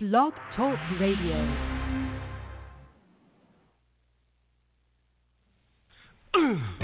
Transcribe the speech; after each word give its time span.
Blog 0.00 0.32
Talk 0.54 0.78
Radio. 1.00 1.34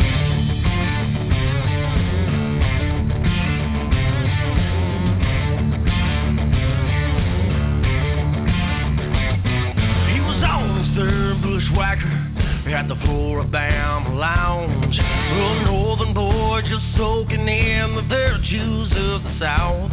At 12.75 12.89
the 12.89 12.97
Flora-Bama 13.07 14.19
Lounge. 14.19 14.99
A 14.99 15.65
northern 15.65 16.13
boy 16.13 16.61
just 16.63 16.83
soaking 16.99 17.47
in 17.47 17.95
the 17.95 18.03
virtues 18.09 18.91
of 18.91 19.23
the 19.23 19.39
South. 19.39 19.93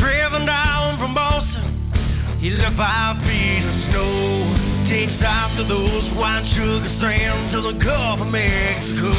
Driven 0.00 0.44
down 0.46 0.98
from 0.98 1.14
Boston, 1.14 1.65
he 2.40 2.50
left 2.50 2.76
five 2.76 3.16
feet 3.24 3.64
of 3.64 3.76
snow. 3.90 4.88
Takes 4.90 5.18
after 5.22 5.66
those 5.66 6.04
white 6.14 6.46
sugar 6.54 6.90
strands 6.98 7.52
to 7.54 7.62
the 7.62 7.74
Gulf 7.82 8.20
of 8.20 8.28
Mexico. 8.28 9.12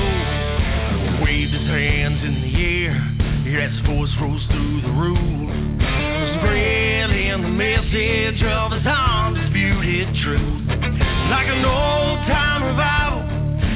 Waved 1.23 1.53
his 1.53 1.67
hands 1.67 2.21
in 2.23 2.41
the 2.41 2.53
air 2.55 3.17
his 3.47 3.79
voice 3.85 4.11
rose 4.21 4.43
through 4.51 4.81
the 4.81 4.91
roof. 4.91 5.49
Spreading 6.39 7.41
the 7.41 7.53
message 7.55 8.43
of 8.43 8.71
his 8.75 8.85
undisputed 8.85 10.07
truth. 10.23 10.67
Like 11.31 11.47
an 11.47 11.63
old 11.63 12.19
time 12.27 12.63
revival, 12.63 13.23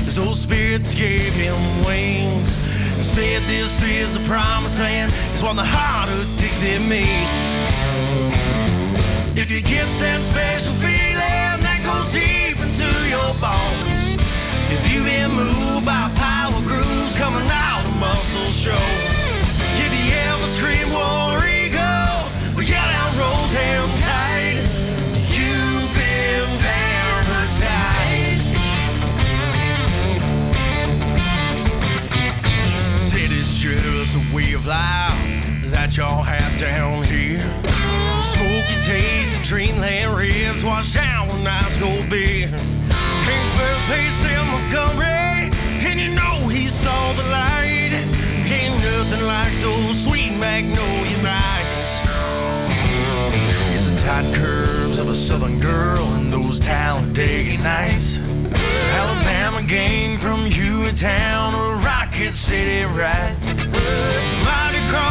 his 0.05 0.18
old 0.20 0.44
spirits 0.44 0.85
gave 0.99 1.34
him 1.34 1.85
wings. 1.85 2.52
And 2.99 3.16
said 3.16 3.41
this 3.48 3.71
is 3.80 4.10
the 4.20 4.26
promised 4.27 4.76
land, 4.76 5.12
is 5.38 5.44
what 5.44 5.55
the 5.55 5.63
heart 5.63 6.10
of 6.10 6.27
Dixie 6.38 6.80
means. 6.80 8.41
If 9.41 9.50
you 9.50 9.58
get 9.59 9.90
that 9.98 10.22
special 10.38 10.77
feeling 10.86 11.66
that 11.66 11.82
goes 11.82 12.13
deep 12.13 12.62
into 12.62 13.09
your 13.09 13.34
bones, 13.41 14.21
if 14.70 14.85
you've 14.93 15.02
been 15.02 15.34
moved 15.34 15.82
by 15.82 16.13
power 16.13 16.62
grooves 16.62 17.18
coming 17.18 17.49
out 17.49 17.90
of 17.90 17.93
Muscle 17.98 18.54
Shoals, 18.62 19.02
if 19.82 19.90
you 19.98 20.13
ever 20.13 20.46
scream 20.62 20.93
war 20.93 21.41
eagle, 21.41 22.54
we 22.54 22.70
got 22.70 22.85
out 22.93 23.18
roll 23.18 23.49
down 23.49 23.90
tight. 24.05 24.62
You've 25.34 25.90
been 25.98 26.62
baptized. 26.62 28.46
Said 33.10 33.34
it's 33.34 33.58
just 33.58 34.13
a 34.21 34.24
way 34.37 34.54
of 34.54 34.70
life 34.70 35.74
that 35.74 35.98
y'all 35.98 36.21
have 36.21 36.62
down 36.62 37.10
here. 37.10 37.41
Smoky 38.37 38.77
taste, 38.85 39.21
dreamland 39.52 40.16
ribs, 40.16 40.63
wash 40.63 40.88
down 40.96 41.27
when 41.27 41.44
nights 41.44 41.76
go 41.84 41.91
bare. 42.07 42.55
King 42.55 43.48
first 43.60 43.84
pace 43.91 44.20
in 44.32 44.43
Montgomery, 44.48 45.52
and 45.91 45.99
you 45.99 46.16
know 46.16 46.48
he 46.48 46.71
saw 46.88 47.12
the 47.20 47.27
light. 47.27 47.91
Ain't 48.48 48.80
nothing 48.80 49.27
like 49.27 49.52
those 49.60 50.08
sweet 50.08 50.32
magnolia 50.40 51.20
nights. 51.20 51.84
It's 53.76 53.85
the 53.91 53.96
tight 54.08 54.32
curves 54.40 54.98
of 54.98 55.12
a 55.12 55.27
southern 55.27 55.60
girl 55.60 56.15
and 56.15 56.32
those 56.32 56.55
Talladega 56.63 57.58
nights. 57.60 58.55
Alabama 58.55 59.68
gang 59.68 60.15
from 60.24 60.48
Hueytown 60.48 61.60
or 61.60 61.76
Rocket 61.84 62.32
City, 62.48 62.88
right? 62.88 63.36
Mighty 64.47 64.80
Crawley 64.88 65.10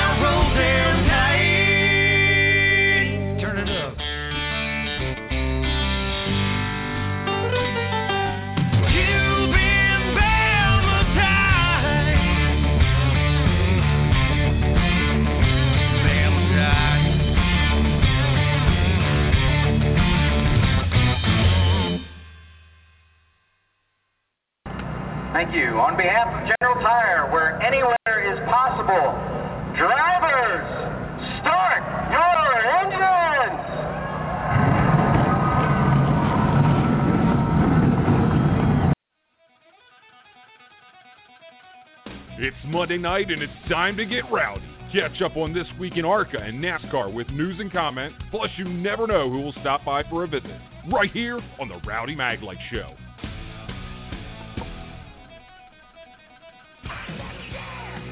It's 42.43 42.57
Monday 42.65 42.97
night 42.97 43.29
and 43.29 43.43
it's 43.43 43.53
time 43.69 43.95
to 43.97 44.03
get 44.03 44.23
rowdy. 44.31 44.65
Catch 44.91 45.21
up 45.21 45.37
on 45.37 45.53
this 45.53 45.67
week 45.79 45.93
in 45.97 46.05
ARCA 46.05 46.39
and 46.39 46.57
NASCAR 46.57 47.13
with 47.13 47.29
news 47.29 47.57
and 47.59 47.71
comment. 47.71 48.15
Plus, 48.31 48.49
you 48.57 48.67
never 48.67 49.05
know 49.05 49.29
who 49.29 49.41
will 49.41 49.53
stop 49.61 49.85
by 49.85 50.01
for 50.09 50.23
a 50.23 50.27
visit. 50.27 50.49
Right 50.91 51.11
here 51.11 51.39
on 51.59 51.67
the 51.67 51.79
Rowdy 51.85 52.15
Maglite 52.15 52.55
Show. 52.71 52.95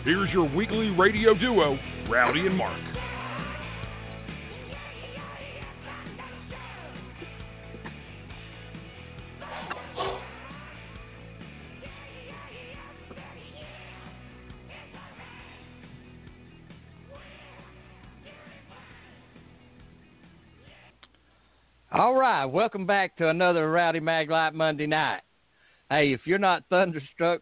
Here's 0.03 0.29
your 0.29 0.47
weekly 0.55 0.89
radio 0.89 1.33
duo, 1.33 1.79
Rowdy 2.07 2.45
and 2.45 2.55
Mark. 2.55 2.88
All 22.09 22.15
right, 22.15 22.45
welcome 22.45 22.87
back 22.87 23.15
to 23.17 23.29
another 23.29 23.69
Rowdy 23.69 23.99
Maglite 23.99 24.55
Monday 24.55 24.87
night. 24.87 25.21
Hey, 25.91 26.11
if 26.11 26.21
you're 26.25 26.39
not 26.39 26.63
thunderstruck, 26.67 27.41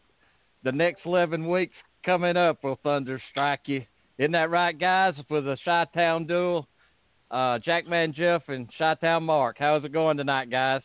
the 0.66 0.74
next 0.74 1.06
11 1.06 1.48
weeks 1.48 1.74
coming 2.06 2.36
up 2.36 2.62
will 2.66 2.78
thunderstrike 2.84 3.60
you. 3.68 3.86
Isn't 4.18 4.34
that 4.34 4.50
right, 4.50 4.78
guys? 4.78 5.14
For 5.30 5.40
the 5.40 5.56
Chi-Town 5.64 6.28
duel, 6.28 6.68
uh, 7.32 7.60
Jackman 7.60 8.14
Jeff 8.14 8.42
and 8.50 8.70
Chi-Town 8.78 9.24
Mark. 9.24 9.56
How's 9.58 9.86
it 9.86 9.94
going 9.94 10.18
tonight, 10.18 10.52
guys? 10.52 10.82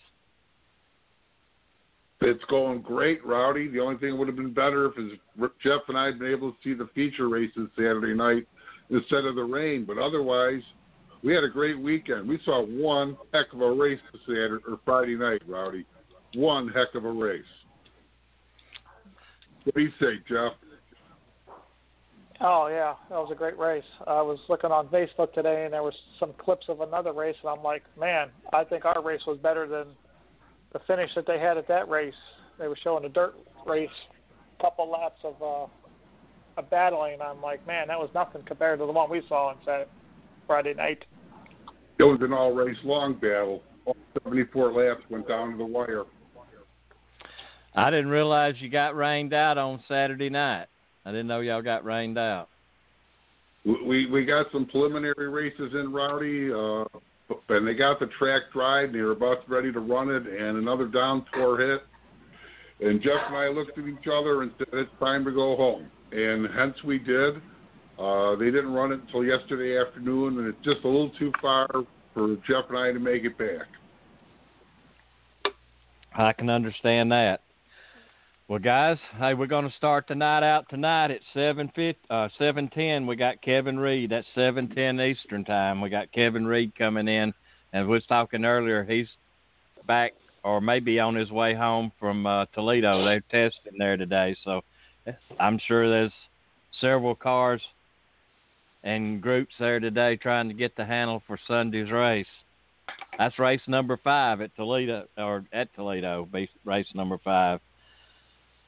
It's 2.20 2.44
going 2.48 2.82
great, 2.82 3.26
Rowdy. 3.26 3.66
The 3.66 3.80
only 3.80 3.98
thing 3.98 4.16
would 4.16 4.28
have 4.28 4.36
been 4.36 4.54
better 4.54 4.92
if 4.96 5.50
Jeff 5.60 5.80
and 5.88 5.98
I 5.98 6.06
had 6.06 6.20
been 6.20 6.30
able 6.30 6.52
to 6.52 6.56
see 6.62 6.74
the 6.74 6.88
feature 6.94 7.28
races 7.28 7.68
Saturday 7.74 8.14
night 8.14 8.46
instead 8.90 9.24
of 9.24 9.34
the 9.34 9.42
rain. 9.42 9.84
But 9.84 9.98
otherwise, 9.98 10.62
we 11.22 11.34
had 11.34 11.44
a 11.44 11.48
great 11.48 11.78
weekend. 11.78 12.28
We 12.28 12.40
saw 12.44 12.64
one 12.64 13.16
heck 13.32 13.52
of 13.52 13.60
a 13.60 13.72
race 13.72 14.00
Saturday 14.26 14.64
or 14.68 14.80
Friday 14.84 15.16
night, 15.16 15.42
Rowdy. 15.46 15.86
One 16.34 16.68
heck 16.68 16.94
of 16.94 17.04
a 17.04 17.12
race. 17.12 17.42
What 19.64 19.74
do 19.74 19.80
you 19.82 19.92
say, 20.00 20.18
Jeff? 20.28 20.52
Oh 22.40 22.66
yeah, 22.66 22.94
that 23.08 23.16
was 23.16 23.30
a 23.30 23.36
great 23.36 23.56
race. 23.56 23.84
I 24.04 24.20
was 24.20 24.38
looking 24.48 24.72
on 24.72 24.88
Facebook 24.88 25.32
today, 25.32 25.64
and 25.64 25.72
there 25.72 25.84
was 25.84 25.94
some 26.18 26.32
clips 26.38 26.66
of 26.68 26.80
another 26.80 27.12
race, 27.12 27.36
and 27.40 27.50
I'm 27.50 27.62
like, 27.62 27.84
man, 27.98 28.30
I 28.52 28.64
think 28.64 28.84
our 28.84 29.00
race 29.00 29.20
was 29.28 29.38
better 29.38 29.68
than 29.68 29.86
the 30.72 30.80
finish 30.88 31.10
that 31.14 31.26
they 31.26 31.38
had 31.38 31.56
at 31.56 31.68
that 31.68 31.88
race. 31.88 32.14
They 32.58 32.66
were 32.66 32.78
showing 32.82 33.04
a 33.04 33.08
dirt 33.08 33.34
race, 33.64 33.88
couple 34.60 34.90
laps 34.90 35.20
of 35.22 35.40
uh, 35.40 35.70
of 36.60 36.68
battling. 36.68 37.18
I'm 37.22 37.40
like, 37.40 37.64
man, 37.64 37.86
that 37.88 37.98
was 37.98 38.10
nothing 38.12 38.42
compared 38.44 38.80
to 38.80 38.86
the 38.86 38.92
one 38.92 39.08
we 39.08 39.22
saw 39.28 39.50
on 39.50 39.56
Saturday, 39.64 39.90
Friday 40.48 40.74
night. 40.74 41.04
It 42.02 42.06
was 42.06 42.18
an 42.20 42.32
all 42.32 42.50
race 42.50 42.76
long 42.82 43.14
battle. 43.14 43.62
All 43.84 43.96
74 44.24 44.72
laps 44.72 45.02
went 45.08 45.28
down 45.28 45.52
to 45.52 45.56
the 45.56 45.64
wire. 45.64 46.02
I 47.76 47.90
didn't 47.90 48.08
realize 48.08 48.56
you 48.58 48.68
got 48.68 48.96
rained 48.96 49.32
out 49.32 49.56
on 49.56 49.80
Saturday 49.86 50.28
night. 50.28 50.66
I 51.06 51.12
didn't 51.12 51.28
know 51.28 51.38
y'all 51.38 51.62
got 51.62 51.84
rained 51.84 52.18
out. 52.18 52.48
We 53.64 54.10
we 54.10 54.24
got 54.24 54.46
some 54.50 54.66
preliminary 54.66 55.28
races 55.28 55.74
in 55.74 55.92
Rowdy, 55.92 56.52
uh, 56.52 56.84
and 57.50 57.68
they 57.68 57.74
got 57.74 58.00
the 58.00 58.08
track 58.18 58.42
dried. 58.52 58.86
And 58.86 58.96
they 58.96 59.00
were 59.02 59.12
about 59.12 59.48
ready 59.48 59.72
to 59.72 59.78
run 59.78 60.10
it, 60.10 60.26
and 60.26 60.58
another 60.58 60.88
downpour 60.88 61.58
hit. 61.58 61.82
And 62.84 63.00
Jeff 63.00 63.28
and 63.28 63.36
I 63.36 63.46
looked 63.46 63.78
at 63.78 63.86
each 63.86 64.08
other 64.12 64.42
and 64.42 64.50
said, 64.58 64.66
"It's 64.72 64.90
time 64.98 65.24
to 65.24 65.30
go 65.30 65.54
home." 65.54 65.86
And 66.10 66.48
hence 66.52 66.74
we 66.82 66.98
did. 66.98 67.40
Uh, 67.98 68.36
they 68.36 68.46
didn't 68.46 68.72
run 68.72 68.92
it 68.92 69.00
until 69.00 69.24
yesterday 69.24 69.78
afternoon, 69.78 70.38
and 70.38 70.48
it's 70.48 70.64
just 70.64 70.84
a 70.84 70.88
little 70.88 71.10
too 71.18 71.32
far 71.40 71.68
for 72.14 72.36
Jeff 72.48 72.64
and 72.68 72.78
I 72.78 72.92
to 72.92 72.98
make 72.98 73.24
it 73.24 73.36
back. 73.38 73.68
I 76.14 76.32
can 76.32 76.50
understand 76.50 77.12
that. 77.12 77.40
Well, 78.48 78.58
guys, 78.58 78.98
hey, 79.18 79.34
we're 79.34 79.46
going 79.46 79.68
to 79.68 79.76
start 79.76 80.06
the 80.08 80.14
night 80.14 80.42
out 80.42 80.68
tonight 80.68 81.10
at 81.10 81.20
seven 81.32 81.70
uh, 82.10 82.28
seven 82.38 82.68
ten. 82.68 83.06
We 83.06 83.16
got 83.16 83.40
Kevin 83.40 83.78
Reed. 83.78 84.10
That's 84.10 84.26
seven 84.34 84.68
ten 84.68 85.00
Eastern 85.00 85.44
time. 85.44 85.80
We 85.80 85.88
got 85.88 86.12
Kevin 86.12 86.44
Reed 86.44 86.74
coming 86.76 87.08
in, 87.08 87.32
and 87.72 87.86
we 87.86 87.94
was 87.94 88.04
talking 88.06 88.44
earlier. 88.44 88.84
He's 88.84 89.06
back 89.86 90.12
or 90.44 90.60
maybe 90.60 90.98
on 90.98 91.14
his 91.14 91.30
way 91.30 91.54
home 91.54 91.92
from 91.98 92.26
uh, 92.26 92.46
Toledo. 92.46 93.04
They're 93.04 93.20
testing 93.20 93.78
there 93.78 93.96
today, 93.96 94.36
so 94.44 94.62
I'm 95.38 95.58
sure 95.66 95.88
there's 95.88 96.12
several 96.80 97.14
cars 97.14 97.62
and 98.84 99.20
groups 99.20 99.54
there 99.58 99.80
today 99.80 100.16
trying 100.16 100.48
to 100.48 100.54
get 100.54 100.76
the 100.76 100.84
handle 100.84 101.22
for 101.26 101.38
Sunday's 101.46 101.90
race. 101.90 102.26
That's 103.18 103.38
race 103.38 103.60
number 103.66 103.98
five 104.02 104.40
at 104.40 104.54
Toledo, 104.56 105.06
or 105.16 105.44
at 105.52 105.68
Toledo, 105.74 106.28
race 106.64 106.86
number 106.94 107.18
five. 107.22 107.60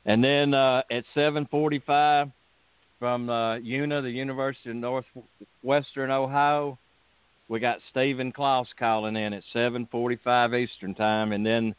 And 0.07 0.23
then 0.23 0.55
uh, 0.55 0.83
at 0.91 1.05
7:45 1.17 2.31
from 2.99 3.29
uh, 3.29 3.57
UNA, 3.57 4.03
the 4.03 4.11
University 4.11 4.71
of 4.71 4.77
Northwestern 4.77 6.11
Ohio, 6.11 6.79
we 7.49 7.59
got 7.61 7.79
Stephen 7.91 8.33
Klaus 8.33 8.69
calling 8.79 9.17
in 9.17 9.33
at 9.33 9.43
7:45 9.55 10.59
Eastern 10.59 10.95
time, 10.95 11.33
and 11.33 11.45
then 11.45 11.75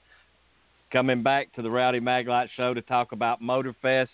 coming 0.91 1.23
back 1.23 1.53
to 1.53 1.61
the 1.61 1.69
Rowdy 1.69 1.99
Maglite 1.99 2.49
Show 2.57 2.73
to 2.73 2.81
talk 2.81 3.11
about 3.11 3.41
Motorfest 3.41 4.09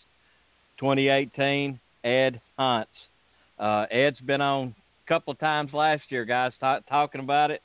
2018. 0.79 1.79
Ed 2.03 2.41
Hunts. 2.57 2.89
Uh, 3.61 3.85
Ed's 3.91 4.19
been 4.21 4.41
on 4.41 4.73
a 5.05 5.07
couple 5.07 5.31
of 5.31 5.39
times 5.39 5.71
last 5.71 6.01
year, 6.09 6.25
guys, 6.25 6.51
t- 6.59 6.77
talking 6.89 7.21
about 7.21 7.51
it, 7.51 7.61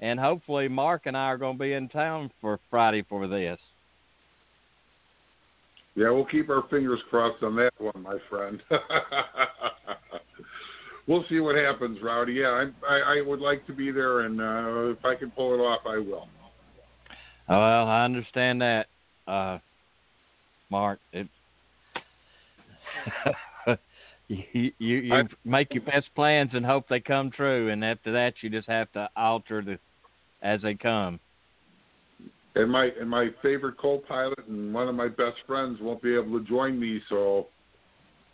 and 0.00 0.18
hopefully 0.18 0.66
Mark 0.66 1.02
and 1.04 1.16
I 1.16 1.26
are 1.26 1.38
going 1.38 1.56
to 1.56 1.62
be 1.62 1.72
in 1.72 1.88
town 1.88 2.32
for 2.40 2.58
Friday 2.68 3.04
for 3.08 3.28
this. 3.28 3.58
Yeah, 5.94 6.10
we'll 6.10 6.24
keep 6.24 6.50
our 6.50 6.64
fingers 6.68 6.98
crossed 7.10 7.44
on 7.44 7.54
that 7.56 7.72
one, 7.78 8.02
my 8.02 8.16
friend. 8.28 8.60
we'll 11.06 11.24
see 11.28 11.38
what 11.38 11.54
happens, 11.54 11.98
Rowdy. 12.02 12.32
Yeah, 12.32 12.66
I, 12.88 12.92
I, 12.92 13.18
I 13.18 13.22
would 13.24 13.40
like 13.40 13.64
to 13.68 13.72
be 13.72 13.92
there, 13.92 14.20
and 14.20 14.40
uh, 14.40 14.90
if 14.90 15.04
I 15.04 15.14
can 15.14 15.30
pull 15.30 15.54
it 15.54 15.58
off, 15.58 15.82
I 15.86 15.98
will. 15.98 16.26
Well, 17.48 17.86
I 17.86 18.04
understand 18.04 18.62
that, 18.62 18.86
uh, 19.28 19.58
Mark. 20.70 20.98
It, 21.12 21.28
you 24.52 24.72
you, 24.78 24.96
you 24.98 25.14
I, 25.14 25.22
make 25.44 25.74
your 25.74 25.82
best 25.82 26.06
plans 26.14 26.50
and 26.52 26.64
hope 26.64 26.88
they 26.88 27.00
come 27.00 27.30
true, 27.30 27.70
and 27.70 27.84
after 27.84 28.12
that, 28.12 28.34
you 28.42 28.50
just 28.50 28.68
have 28.68 28.90
to 28.92 29.08
alter 29.16 29.62
the 29.62 29.78
as 30.42 30.62
they 30.62 30.74
come 30.74 31.20
and 32.54 32.70
my 32.70 32.90
and 33.00 33.08
my 33.08 33.28
favorite 33.42 33.78
co-pilot 33.78 34.46
and 34.48 34.72
one 34.74 34.88
of 34.88 34.94
my 34.94 35.08
best 35.08 35.36
friends 35.46 35.78
won't 35.80 36.02
be 36.02 36.14
able 36.14 36.38
to 36.38 36.44
join 36.46 36.78
me, 36.78 37.00
so 37.08 37.46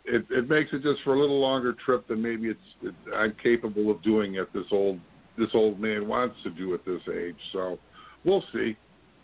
it 0.05 0.25
it 0.29 0.49
makes 0.49 0.71
it 0.73 0.81
just 0.81 1.01
for 1.03 1.15
a 1.15 1.19
little 1.19 1.39
longer 1.39 1.75
trip 1.85 2.07
than 2.07 2.21
maybe 2.21 2.47
it's 2.47 2.59
it, 2.81 2.95
I'm 3.15 3.35
capable 3.41 3.91
of 3.91 4.01
doing 4.03 4.37
at 4.37 4.51
this 4.53 4.65
old 4.71 4.99
this 5.37 5.49
old 5.53 5.79
man 5.79 6.07
wants 6.07 6.35
to 6.43 6.49
do 6.49 6.73
at 6.73 6.83
this 6.85 7.01
age. 7.13 7.37
So 7.53 7.77
we'll 8.25 8.43
see, 8.53 8.75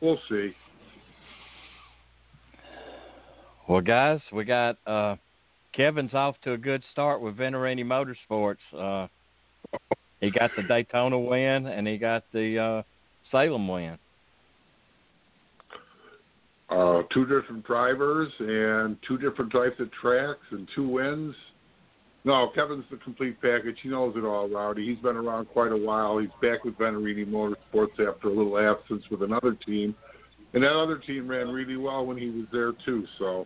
we'll 0.02 0.20
see. 0.30 0.52
Well, 3.68 3.82
guys, 3.82 4.20
we 4.32 4.44
got 4.44 4.78
uh, 4.86 5.16
Kevin's 5.76 6.14
off 6.14 6.36
to 6.44 6.54
a 6.54 6.58
good 6.58 6.84
start 6.92 7.22
with 7.22 7.38
Venturini 7.38 7.84
Motorsports. 7.84 8.58
Uh, 8.78 9.08
he 10.20 10.32
got 10.32 10.52
the 10.56 10.64
Daytona 10.64 11.20
win 11.20 11.68
and 11.68 11.88
he 11.88 11.98
got 11.98 12.24
the 12.32 12.60
uh, 12.60 12.84
Salem 13.32 13.68
win 13.68 13.98
uh, 16.74 17.04
two 17.14 17.26
different 17.26 17.66
drivers 17.66 18.32
and 18.40 18.98
two 19.08 19.18
different 19.18 19.52
types 19.52 19.80
of 19.80 19.92
tracks 19.92 20.42
and 20.52 20.68
two 20.76 20.88
wins. 20.88 21.36
No, 22.26 22.50
Kevin's 22.56 22.86
the 22.90 22.98
complete 22.98 23.40
package. 23.42 23.76
He 23.84 23.90
knows 23.90 24.16
it 24.16 24.24
all, 24.24 24.48
Rowdy. 24.48 24.88
He's 24.88 25.04
been 25.04 25.18
around 25.18 25.46
quite 25.50 25.72
a 25.72 25.78
while. 25.78 26.20
He's 26.20 26.30
back 26.42 26.64
with 26.64 26.78
Venturini 26.78 27.28
Motorsports 27.28 28.00
after 28.00 28.30
a 28.30 28.34
little 28.34 28.58
absence 28.58 29.04
with 29.12 29.24
another 29.24 29.58
team, 29.66 29.94
and 30.54 30.64
that 30.64 30.72
other 30.72 30.98
team 31.00 31.28
ran 31.28 31.50
really 31.50 31.76
well 31.76 32.06
when 32.06 32.18
he 32.18 32.30
was 32.30 32.46
there 32.52 32.72
too. 32.86 33.06
So 33.20 33.46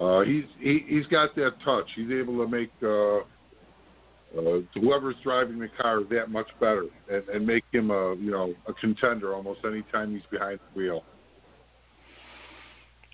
uh, 0.00 0.20
he's 0.20 0.44
he, 0.58 0.84
he's 0.88 1.06
got 1.06 1.34
that 1.36 1.52
touch. 1.64 1.86
He's 1.94 2.10
able 2.10 2.38
to 2.44 2.48
make 2.48 2.70
uh, 2.82 3.18
uh, 4.38 4.60
whoever's 4.74 5.16
driving 5.22 5.58
the 5.58 5.68
car 5.80 6.02
that 6.10 6.30
much 6.30 6.48
better 6.58 6.86
and, 7.10 7.28
and 7.28 7.46
make 7.46 7.64
him 7.72 7.90
a 7.90 8.14
you 8.16 8.30
know 8.30 8.54
a 8.66 8.72
contender 8.74 9.34
almost 9.34 9.60
any 9.64 9.82
time 9.92 10.12
he's 10.12 10.22
behind 10.30 10.58
the 10.58 10.80
wheel. 10.80 11.04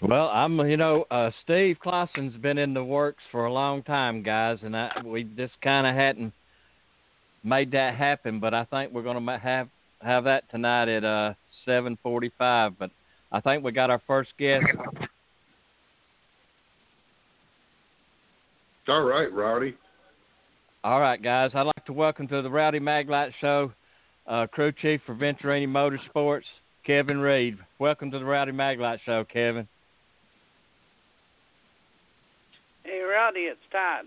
Well, 0.02 0.28
I'm, 0.28 0.58
you 0.60 0.78
know, 0.78 1.04
uh, 1.10 1.30
Steve 1.44 1.76
Clausen's 1.82 2.34
been 2.36 2.56
in 2.56 2.72
the 2.72 2.82
works 2.82 3.22
for 3.30 3.44
a 3.44 3.52
long 3.52 3.82
time, 3.82 4.22
guys, 4.22 4.56
and 4.62 4.74
I, 4.74 4.90
we 5.04 5.24
just 5.24 5.52
kind 5.62 5.86
of 5.86 5.94
hadn't 5.94 6.32
made 7.44 7.70
that 7.72 7.96
happen. 7.96 8.40
But 8.40 8.54
I 8.54 8.64
think 8.64 8.92
we're 8.92 9.02
going 9.02 9.24
to 9.24 9.38
have 9.38 9.68
have 10.00 10.24
that 10.24 10.50
tonight 10.50 10.88
at 10.88 11.04
uh 11.04 11.34
7:45. 11.66 12.76
But 12.78 12.90
I 13.30 13.40
think 13.40 13.62
we 13.62 13.72
got 13.72 13.90
our 13.90 14.00
first 14.06 14.30
guest. 14.38 14.64
All 18.90 19.02
right, 19.02 19.32
Rowdy. 19.32 19.76
All 20.82 21.00
right, 21.00 21.22
guys. 21.22 21.52
I'd 21.54 21.62
like 21.62 21.86
to 21.86 21.92
welcome 21.92 22.26
to 22.26 22.42
the 22.42 22.50
Rowdy 22.50 22.80
Maglite 22.80 23.30
Show 23.40 23.70
uh, 24.26 24.48
crew 24.48 24.72
chief 24.72 25.00
for 25.06 25.14
Venturini 25.14 25.68
Motorsports, 25.68 26.42
Kevin 26.84 27.18
Reed. 27.18 27.56
Welcome 27.78 28.10
to 28.10 28.18
the 28.18 28.24
Rowdy 28.24 28.50
Maglite 28.50 28.98
Show, 29.06 29.24
Kevin. 29.32 29.68
Hey, 32.82 32.98
Rowdy, 32.98 33.42
it's 33.42 33.60
Todd. 33.70 34.06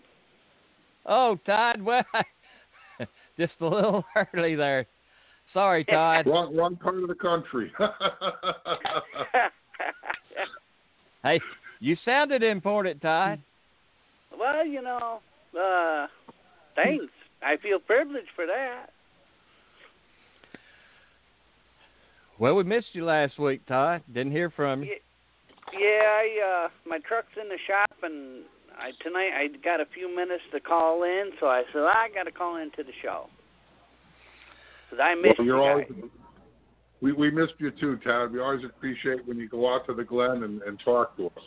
Oh, 1.06 1.40
Todd, 1.46 1.82
well, 1.86 2.04
just 3.40 3.54
a 3.62 3.66
little 3.66 4.04
early 4.34 4.56
there. 4.56 4.86
Sorry, 5.54 5.86
Todd. 5.86 6.28
wrong, 6.28 6.54
wrong 6.58 6.76
part 6.76 7.02
of 7.02 7.08
the 7.08 7.16
country. 7.16 7.72
hey, 11.24 11.40
you 11.80 11.96
sounded 12.04 12.44
important, 12.44 13.02
Todd. 13.02 13.40
Well, 14.38 14.66
you 14.66 14.82
know, 14.82 15.20
uh, 15.60 16.08
thanks. 16.76 17.12
I 17.42 17.58
feel 17.58 17.80
privileged 17.80 18.30
for 18.36 18.46
that. 18.46 18.88
Well, 22.40 22.56
we 22.56 22.64
missed 22.64 22.88
you 22.94 23.06
last 23.06 23.38
week, 23.38 23.66
Todd. 23.68 24.02
Didn't 24.12 24.32
hear 24.32 24.50
from 24.50 24.84
you. 24.84 24.96
Yeah, 25.72 25.80
I 25.80 26.66
uh 26.66 26.70
my 26.88 27.00
truck's 27.08 27.34
in 27.42 27.50
the 27.50 27.58
shop 27.68 27.90
and 28.04 28.44
I 28.78 28.92
tonight 29.02 29.32
I 29.34 29.48
got 29.64 29.80
a 29.80 29.86
few 29.94 30.14
minutes 30.14 30.44
to 30.52 30.60
call 30.60 31.04
in, 31.04 31.32
so 31.40 31.48
I 31.48 31.64
said 31.72 31.82
I 31.82 32.10
got 32.14 32.24
to 32.24 32.32
call 32.32 32.58
into 32.58 32.84
the 32.84 32.92
show 33.02 33.28
because 34.90 35.04
I 35.04 35.16
missed 35.16 35.40
well, 35.40 35.48
you're 35.48 35.58
you. 35.58 35.64
Always, 35.64 35.88
we 37.02 37.12
we 37.14 37.32
missed 37.32 37.54
you 37.60 37.72
too, 37.72 37.98
Todd. 38.04 38.34
We 38.34 38.40
always 38.40 38.64
appreciate 38.66 39.26
when 39.28 39.38
you 39.38 39.48
go 39.48 39.74
out 39.74 39.86
to 39.88 39.94
the 39.94 40.04
Glen 40.04 40.44
and, 40.44 40.62
and 40.64 40.80
talk 40.84 41.16
to 41.18 41.28
us. 41.28 41.44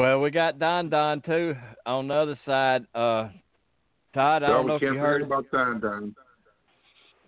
Well, 0.00 0.22
we 0.22 0.30
got 0.30 0.58
Don 0.58 0.88
Don 0.88 1.20
too 1.20 1.54
on 1.84 2.08
the 2.08 2.14
other 2.14 2.38
side. 2.46 2.86
Uh, 2.94 3.28
Todd, 4.14 4.42
I 4.42 4.46
don't 4.46 4.66
know 4.66 4.76
if 4.76 4.80
you 4.80 4.94
heard 4.94 5.20
about 5.20 5.44
Don 5.50 5.78
Don. 5.78 6.16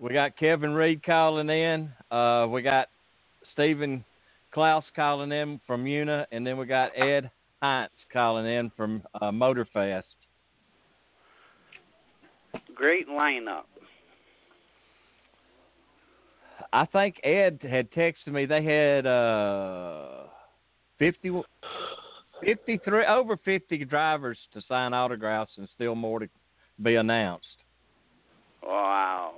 We 0.00 0.14
got 0.14 0.38
Kevin 0.38 0.70
Reed 0.72 1.04
calling 1.04 1.50
in. 1.50 1.92
Uh, 2.10 2.46
we 2.48 2.62
got 2.62 2.88
Stephen 3.52 4.02
Klaus 4.54 4.84
calling 4.96 5.32
in 5.32 5.60
from 5.66 5.86
UNA, 5.86 6.26
and 6.32 6.46
then 6.46 6.56
we 6.56 6.64
got 6.64 6.98
Ed 6.98 7.30
Heinz 7.60 7.90
calling 8.10 8.46
in 8.46 8.72
from 8.74 9.02
uh, 9.20 9.30
Motorfest. 9.30 10.04
Great 12.74 13.06
lineup. 13.06 13.64
I 16.72 16.86
think 16.86 17.16
Ed 17.22 17.58
had 17.70 17.92
texted 17.92 18.28
me 18.28 18.46
they 18.46 18.64
had 18.64 19.04
uh 19.04 20.22
50, 20.98 21.42
53 22.44 23.06
over 23.06 23.36
50 23.36 23.84
drivers 23.84 24.38
to 24.54 24.62
sign 24.68 24.92
autographs 24.92 25.52
and 25.56 25.68
still 25.74 25.94
more 25.94 26.20
to 26.20 26.28
be 26.82 26.96
announced. 26.96 27.46
Wow. 28.62 29.32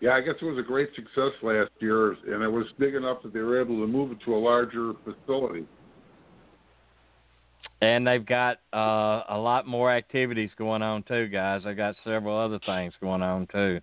Yeah, 0.00 0.10
I 0.10 0.20
guess 0.20 0.34
it 0.40 0.44
was 0.44 0.58
a 0.58 0.62
great 0.62 0.90
success 0.94 1.32
last 1.42 1.70
year, 1.78 2.12
and 2.12 2.42
it 2.42 2.48
was 2.48 2.66
big 2.78 2.94
enough 2.94 3.22
that 3.22 3.32
they 3.32 3.40
were 3.40 3.60
able 3.60 3.80
to 3.80 3.86
move 3.86 4.12
it 4.12 4.18
to 4.26 4.34
a 4.34 4.36
larger 4.36 4.92
facility. 5.04 5.66
And 7.80 8.06
they've 8.06 8.24
got 8.24 8.58
uh, 8.72 9.22
a 9.28 9.38
lot 9.38 9.66
more 9.66 9.90
activities 9.90 10.50
going 10.56 10.82
on 10.82 11.02
too, 11.04 11.28
guys. 11.28 11.62
They've 11.64 11.76
got 11.76 11.96
several 12.04 12.38
other 12.38 12.58
things 12.66 12.92
going 13.00 13.22
on 13.22 13.46
too. 13.52 13.80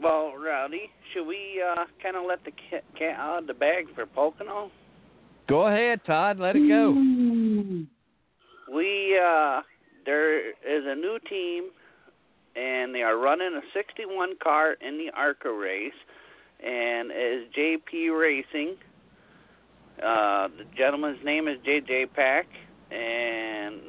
Well, 0.00 0.34
Rowdy, 0.36 0.90
should 1.12 1.26
we 1.26 1.62
uh, 1.62 1.84
kind 2.02 2.16
of 2.16 2.24
let 2.26 2.44
the 2.44 2.52
cat, 2.70 2.84
cat 2.98 3.16
out 3.18 3.40
of 3.40 3.46
the 3.46 3.54
bag 3.54 3.86
for 3.94 4.06
Pocono? 4.06 4.70
Go 5.48 5.66
ahead, 5.66 6.00
Todd. 6.06 6.38
Let 6.38 6.56
it 6.56 6.68
go. 6.68 6.92
We 8.72 9.18
uh, 9.22 9.60
there 10.06 10.50
is 10.50 10.84
a 10.86 10.94
new 10.94 11.18
team, 11.28 11.70
and 12.56 12.94
they 12.94 13.02
are 13.02 13.18
running 13.18 13.54
a 13.54 13.60
61 13.74 14.36
car 14.42 14.76
in 14.80 14.98
the 14.98 15.10
ARCA 15.14 15.52
race, 15.52 15.92
and 16.64 17.10
it 17.10 17.42
is 17.42 17.54
JP 17.54 18.18
Racing. 18.18 18.76
Uh, 19.98 20.48
the 20.56 20.64
gentleman's 20.76 21.22
name 21.24 21.48
is 21.48 21.58
JJ 21.66 22.14
Pack, 22.14 22.46
and 22.90 23.80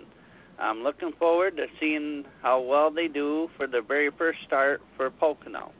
I'm 0.59 0.83
looking 0.83 1.11
forward 1.17 1.55
to 1.57 1.65
seeing 1.79 2.25
how 2.41 2.61
well 2.61 2.91
they 2.91 3.07
do 3.07 3.49
for 3.57 3.67
the 3.67 3.81
very 3.81 4.09
first 4.17 4.39
start 4.45 4.81
for 4.97 5.09
Pocono. 5.09 5.71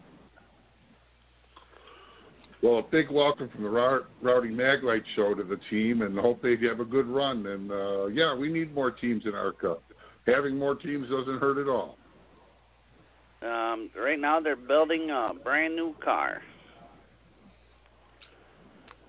Well, 2.64 2.80
a 2.80 2.82
big 2.82 3.12
welcome 3.12 3.50
from 3.50 3.64
the 3.64 3.70
Rowdy 3.70 4.50
Maglite 4.50 5.04
show 5.18 5.34
to 5.34 5.44
the 5.44 5.60
team, 5.70 6.02
and 6.02 6.18
hope 6.18 6.42
they 6.42 6.56
have 6.66 6.80
a 6.80 6.86
good 6.86 7.08
run. 7.08 7.46
And 7.46 7.70
uh, 7.70 8.06
yeah, 8.06 8.34
we 8.34 8.50
need 8.50 8.74
more 8.74 8.90
teams 8.90 9.24
in 9.26 9.36
ARCA. 9.36 9.76
Having 10.26 10.58
more 10.58 10.74
teams 10.74 11.10
doesn't 11.10 11.40
hurt 11.40 11.58
at 11.58 11.68
all. 11.68 11.98
Um, 13.42 13.90
right 13.98 14.18
now, 14.18 14.40
they're 14.40 14.56
building 14.56 15.10
a 15.10 15.34
brand 15.44 15.76
new 15.76 15.94
car. 16.02 16.42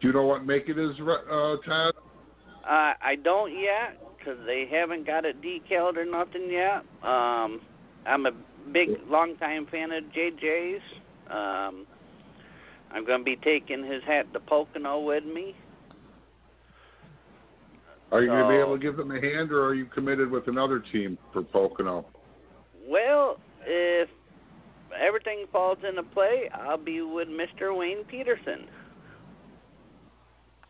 Do 0.00 0.08
you 0.08 0.12
know 0.12 0.24
what 0.24 0.44
make 0.44 0.68
it 0.68 0.76
is, 0.76 0.90
uh, 1.00 1.56
Todd? 1.64 1.94
Uh, 2.64 2.94
I 3.00 3.14
don't 3.22 3.52
yet 3.52 4.00
because 4.18 4.38
they 4.46 4.66
haven't 4.68 5.06
got 5.06 5.24
it 5.24 5.40
decaled 5.40 5.96
or 5.96 6.04
nothing 6.04 6.50
yet. 6.50 6.78
Um, 7.08 7.60
I'm 8.04 8.26
a 8.26 8.32
big, 8.72 8.88
long-time 9.08 9.68
fan 9.70 9.92
of 9.92 10.02
JJ's. 10.06 10.82
Um, 11.30 11.86
I'm 12.94 13.04
going 13.04 13.18
to 13.18 13.24
be 13.24 13.36
taking 13.36 13.84
his 13.84 14.02
hat 14.04 14.32
to 14.32 14.40
Pocono 14.40 15.00
with 15.00 15.24
me. 15.24 15.54
Are 18.12 18.22
you 18.22 18.28
going 18.28 18.44
to 18.44 18.48
be 18.48 18.54
able 18.54 18.76
to 18.76 18.82
give 18.82 18.96
them 18.96 19.10
a 19.10 19.20
hand, 19.20 19.50
or 19.50 19.64
are 19.64 19.74
you 19.74 19.86
committed 19.86 20.30
with 20.30 20.46
another 20.46 20.78
team 20.92 21.18
for 21.32 21.42
Pocono? 21.42 22.06
Well, 22.86 23.38
if 23.66 24.08
everything 24.96 25.46
falls 25.50 25.78
into 25.86 26.04
play, 26.04 26.48
I'll 26.54 26.78
be 26.78 27.00
with 27.02 27.26
Mr. 27.26 27.76
Wayne 27.76 28.04
Peterson. 28.04 28.66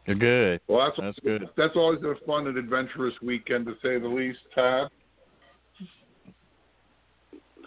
You're 0.06 0.16
good. 0.16 0.60
Well, 0.68 0.86
that's 0.86 0.96
That's 0.98 1.18
good. 1.20 1.50
That's 1.56 1.76
always 1.76 2.00
a 2.02 2.14
fun 2.26 2.46
and 2.46 2.56
adventurous 2.56 3.14
weekend, 3.22 3.66
to 3.66 3.74
say 3.82 3.98
the 3.98 4.08
least, 4.08 4.38
Todd. 4.54 4.90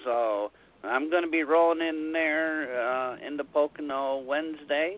So 0.03 0.51
I'm 0.87 1.09
going 1.09 1.23
to 1.23 1.29
be 1.29 1.43
rolling 1.43 1.81
in 1.85 2.11
there 2.11 2.81
uh, 2.81 3.15
the 3.37 3.43
Pocono 3.43 4.19
Wednesday. 4.19 4.97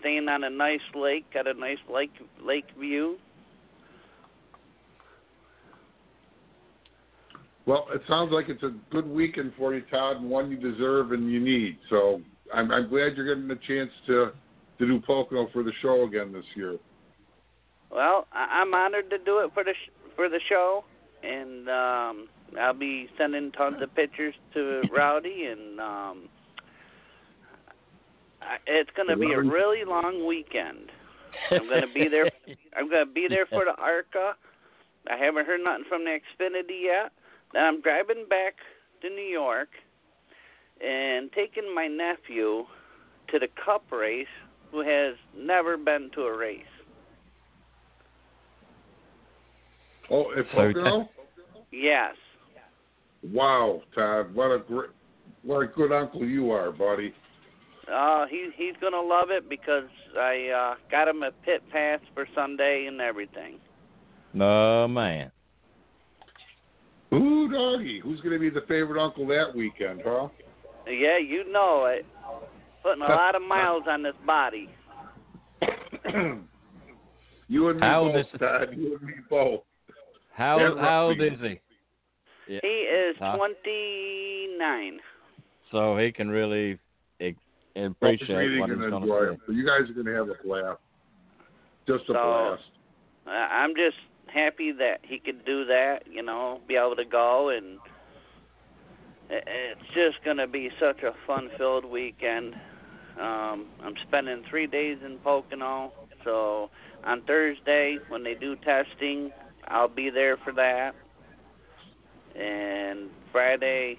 Staying 0.00 0.28
on 0.28 0.44
a 0.44 0.50
nice 0.50 0.80
lake, 0.94 1.26
got 1.32 1.46
a 1.46 1.54
nice 1.54 1.78
lake 1.92 2.10
lake 2.42 2.64
view. 2.78 3.18
Well, 7.66 7.86
it 7.94 8.00
sounds 8.08 8.32
like 8.32 8.48
it's 8.48 8.62
a 8.62 8.74
good 8.90 9.06
weekend 9.06 9.52
for 9.56 9.74
you, 9.74 9.82
Todd, 9.90 10.16
and 10.16 10.30
one 10.30 10.50
you 10.50 10.56
deserve 10.56 11.12
and 11.12 11.30
you 11.30 11.38
need. 11.38 11.78
So 11.90 12.20
I'm, 12.52 12.70
I'm 12.72 12.88
glad 12.88 13.16
you're 13.16 13.32
getting 13.32 13.46
the 13.46 13.58
chance 13.68 13.90
to 14.06 14.32
to 14.78 14.86
do 14.86 14.98
Pocono 15.06 15.48
for 15.52 15.62
the 15.62 15.72
show 15.82 16.04
again 16.04 16.32
this 16.32 16.44
year. 16.56 16.78
Well, 17.90 18.26
I- 18.32 18.60
I'm 18.60 18.72
honored 18.72 19.10
to 19.10 19.18
do 19.18 19.40
it 19.40 19.50
for 19.52 19.62
the 19.62 19.74
sh- 19.74 19.92
for 20.16 20.28
the 20.30 20.40
show, 20.48 20.84
and 21.22 21.68
um, 21.68 22.28
I'll 22.58 22.74
be 22.74 23.08
sending 23.18 23.52
tons 23.52 23.76
of 23.82 23.94
pictures 23.94 24.34
to 24.54 24.82
Rowdy, 24.90 25.44
and 25.50 25.80
um, 25.80 26.28
I- 28.42 28.58
it's 28.66 28.90
going 28.96 29.08
to 29.08 29.16
be 29.16 29.32
a 29.32 29.40
really 29.40 29.84
long 29.84 30.26
weekend. 30.26 30.90
I'm 31.50 31.68
going 31.68 31.82
to 31.82 31.92
be 31.94 32.08
there. 32.08 32.30
I'm 32.76 32.88
going 32.90 33.06
to 33.06 33.12
be 33.12 33.26
there 33.28 33.46
for 33.46 33.64
the 33.64 33.80
ARCA. 33.80 34.34
I 35.10 35.16
haven't 35.16 35.46
heard 35.46 35.60
nothing 35.62 35.84
from 35.88 36.04
the 36.04 36.18
Xfinity 36.18 36.84
yet. 36.84 37.12
Then 37.52 37.64
I'm 37.64 37.80
driving 37.80 38.26
back 38.28 38.54
to 39.02 39.08
New 39.08 39.22
York 39.22 39.68
and 40.84 41.30
taking 41.32 41.72
my 41.74 41.86
nephew 41.86 42.64
to 43.30 43.38
the 43.38 43.48
Cup 43.64 43.84
race, 43.92 44.26
who 44.70 44.80
has 44.80 45.14
never 45.36 45.76
been 45.76 46.10
to 46.14 46.22
a 46.22 46.36
race. 46.36 46.62
Oh, 50.10 50.32
at 50.32 50.44
So- 50.52 50.72
Pocono? 50.72 51.08
Yes. 51.72 52.14
Wow, 53.22 53.82
Todd, 53.94 54.34
what 54.34 54.46
a 54.50 54.58
great, 54.58 54.90
what 55.42 55.60
a 55.60 55.66
good 55.66 55.92
uncle 55.92 56.24
you 56.24 56.50
are, 56.50 56.72
buddy. 56.72 57.12
Uh, 57.92 58.26
he 58.30 58.50
he's 58.56 58.74
gonna 58.80 59.00
love 59.00 59.30
it 59.30 59.48
because 59.48 59.88
I 60.18 60.48
uh, 60.48 60.74
got 60.90 61.08
him 61.08 61.22
a 61.22 61.30
pit 61.44 61.62
pass 61.72 62.00
for 62.14 62.26
Sunday 62.34 62.86
and 62.88 63.00
everything. 63.00 63.58
No 64.32 64.86
man. 64.88 65.30
Ooh, 67.12 67.48
doggy, 67.50 68.00
who's 68.00 68.20
going 68.20 68.34
to 68.34 68.38
be 68.38 68.50
the 68.50 68.64
favorite 68.68 69.02
uncle 69.02 69.26
that 69.26 69.52
weekend, 69.52 70.02
huh? 70.04 70.28
Yeah, 70.86 71.18
you 71.18 71.50
know 71.52 71.86
it. 71.86 72.06
Putting 72.84 73.02
a 73.02 73.08
lot 73.08 73.34
of 73.34 73.42
miles 73.42 73.82
on 73.88 74.04
this 74.04 74.14
body. 74.24 74.68
you 77.48 77.68
and 77.68 77.80
me 77.80 77.86
How 77.86 78.02
old 78.02 78.12
both, 78.14 78.26
is- 78.32 78.38
Todd. 78.40 78.68
You 78.76 78.94
and 78.96 79.02
me 79.02 79.14
both. 79.28 79.62
How 80.32 80.58
Yeah, 80.60 80.80
how 80.80 81.06
old 81.08 81.20
is 81.20 81.32
he? 81.42 81.60
Yeah. 82.50 82.58
He 82.62 82.68
is 82.68 83.16
Huh? 83.18 83.36
29. 83.36 85.00
So 85.70 85.96
he 85.96 86.10
can 86.10 86.28
really 86.28 86.78
e- 87.20 87.34
appreciate 87.76 88.58
what 88.58 88.70
he's 88.70 88.78
going 88.78 88.90
to 88.90 88.90
going 88.90 89.02
enjoy 89.04 89.20
to 89.26 89.32
it. 89.34 89.40
So 89.46 89.52
you 89.52 89.64
guys 89.64 89.88
are 89.88 89.92
going 89.92 90.06
to 90.06 90.14
have 90.14 90.28
a 90.28 90.34
blast. 90.42 90.80
Just 91.86 92.04
a 92.04 92.06
So- 92.08 92.12
blast. 92.14 92.62
I- 93.26 93.62
I'm 93.62 93.76
just 93.76 93.98
happy 94.26 94.72
that 94.72 94.98
he 95.04 95.20
could 95.20 95.44
do 95.44 95.64
that. 95.66 96.08
You 96.10 96.22
know, 96.22 96.60
be 96.66 96.74
able 96.76 96.96
to 96.96 97.04
go 97.04 97.50
and 97.50 97.78
it's 99.32 99.80
just 99.94 100.24
gonna 100.24 100.48
be 100.48 100.70
such 100.80 101.04
a 101.04 101.12
fun-filled 101.24 101.84
weekend. 101.84 102.54
Um, 103.16 103.66
I'm 103.80 103.94
spending 104.08 104.42
three 104.50 104.66
days 104.66 104.98
in 105.04 105.18
Pocono, 105.18 105.92
so 106.24 106.68
on 107.04 107.22
Thursday 107.22 107.98
when 108.08 108.24
they 108.24 108.34
do 108.34 108.56
testing, 108.56 109.30
I'll 109.68 109.86
be 109.86 110.10
there 110.10 110.36
for 110.38 110.52
that. 110.54 110.96
And 112.38 113.10
Friday, 113.32 113.98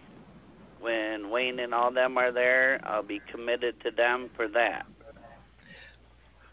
when 0.80 1.30
Wayne 1.30 1.60
and 1.60 1.74
all 1.74 1.92
them 1.92 2.18
are 2.18 2.32
there, 2.32 2.80
I'll 2.84 3.04
be 3.04 3.22
committed 3.32 3.76
to 3.84 3.92
them 3.92 4.30
for 4.36 4.48
that. 4.50 4.86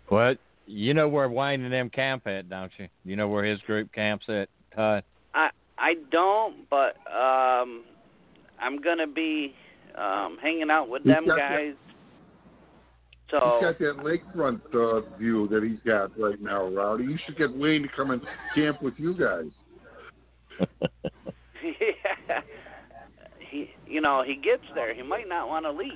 What 0.08 0.38
you 0.66 0.92
know 0.94 1.08
where 1.08 1.28
Wayne 1.28 1.62
and 1.62 1.72
them 1.72 1.90
camp 1.90 2.26
at, 2.26 2.48
don't 2.50 2.72
you? 2.78 2.88
You 3.04 3.16
know 3.16 3.28
where 3.28 3.44
his 3.44 3.60
group 3.60 3.92
camps 3.92 4.26
at, 4.28 4.48
Todd? 4.74 5.02
I 5.34 5.50
I 5.78 5.94
don't, 6.10 6.68
but 6.68 6.96
um, 7.10 7.84
I'm 8.60 8.80
gonna 8.82 9.06
be 9.06 9.54
um, 9.96 10.38
hanging 10.42 10.70
out 10.70 10.88
with 10.88 11.02
He's 11.04 11.12
them 11.12 11.26
got 11.26 11.36
that- 11.36 11.50
guys. 11.50 11.74
He's 13.30 13.40
So 13.40 13.58
got 13.60 13.78
that 13.78 13.98
lakefront 13.98 14.60
uh, 14.74 15.00
view 15.18 15.48
that 15.48 15.62
he's 15.62 15.78
got 15.86 16.18
right 16.18 16.40
now, 16.40 16.66
Rowdy. 16.68 17.04
You 17.04 17.18
should 17.26 17.36
get 17.36 17.54
Wayne 17.54 17.82
to 17.82 17.88
come 17.94 18.10
and 18.10 18.22
camp 18.54 18.80
with 18.82 18.94
you 18.96 19.14
guys. 19.14 19.50
yeah, 23.88 23.92
he 23.92 23.94
you 23.94 24.00
know 24.00 24.22
he 24.26 24.34
gets 24.36 24.62
there, 24.74 24.94
he 24.94 25.02
might 25.02 25.28
not 25.28 25.48
want 25.48 25.64
to 25.64 25.72
leave. 25.72 25.92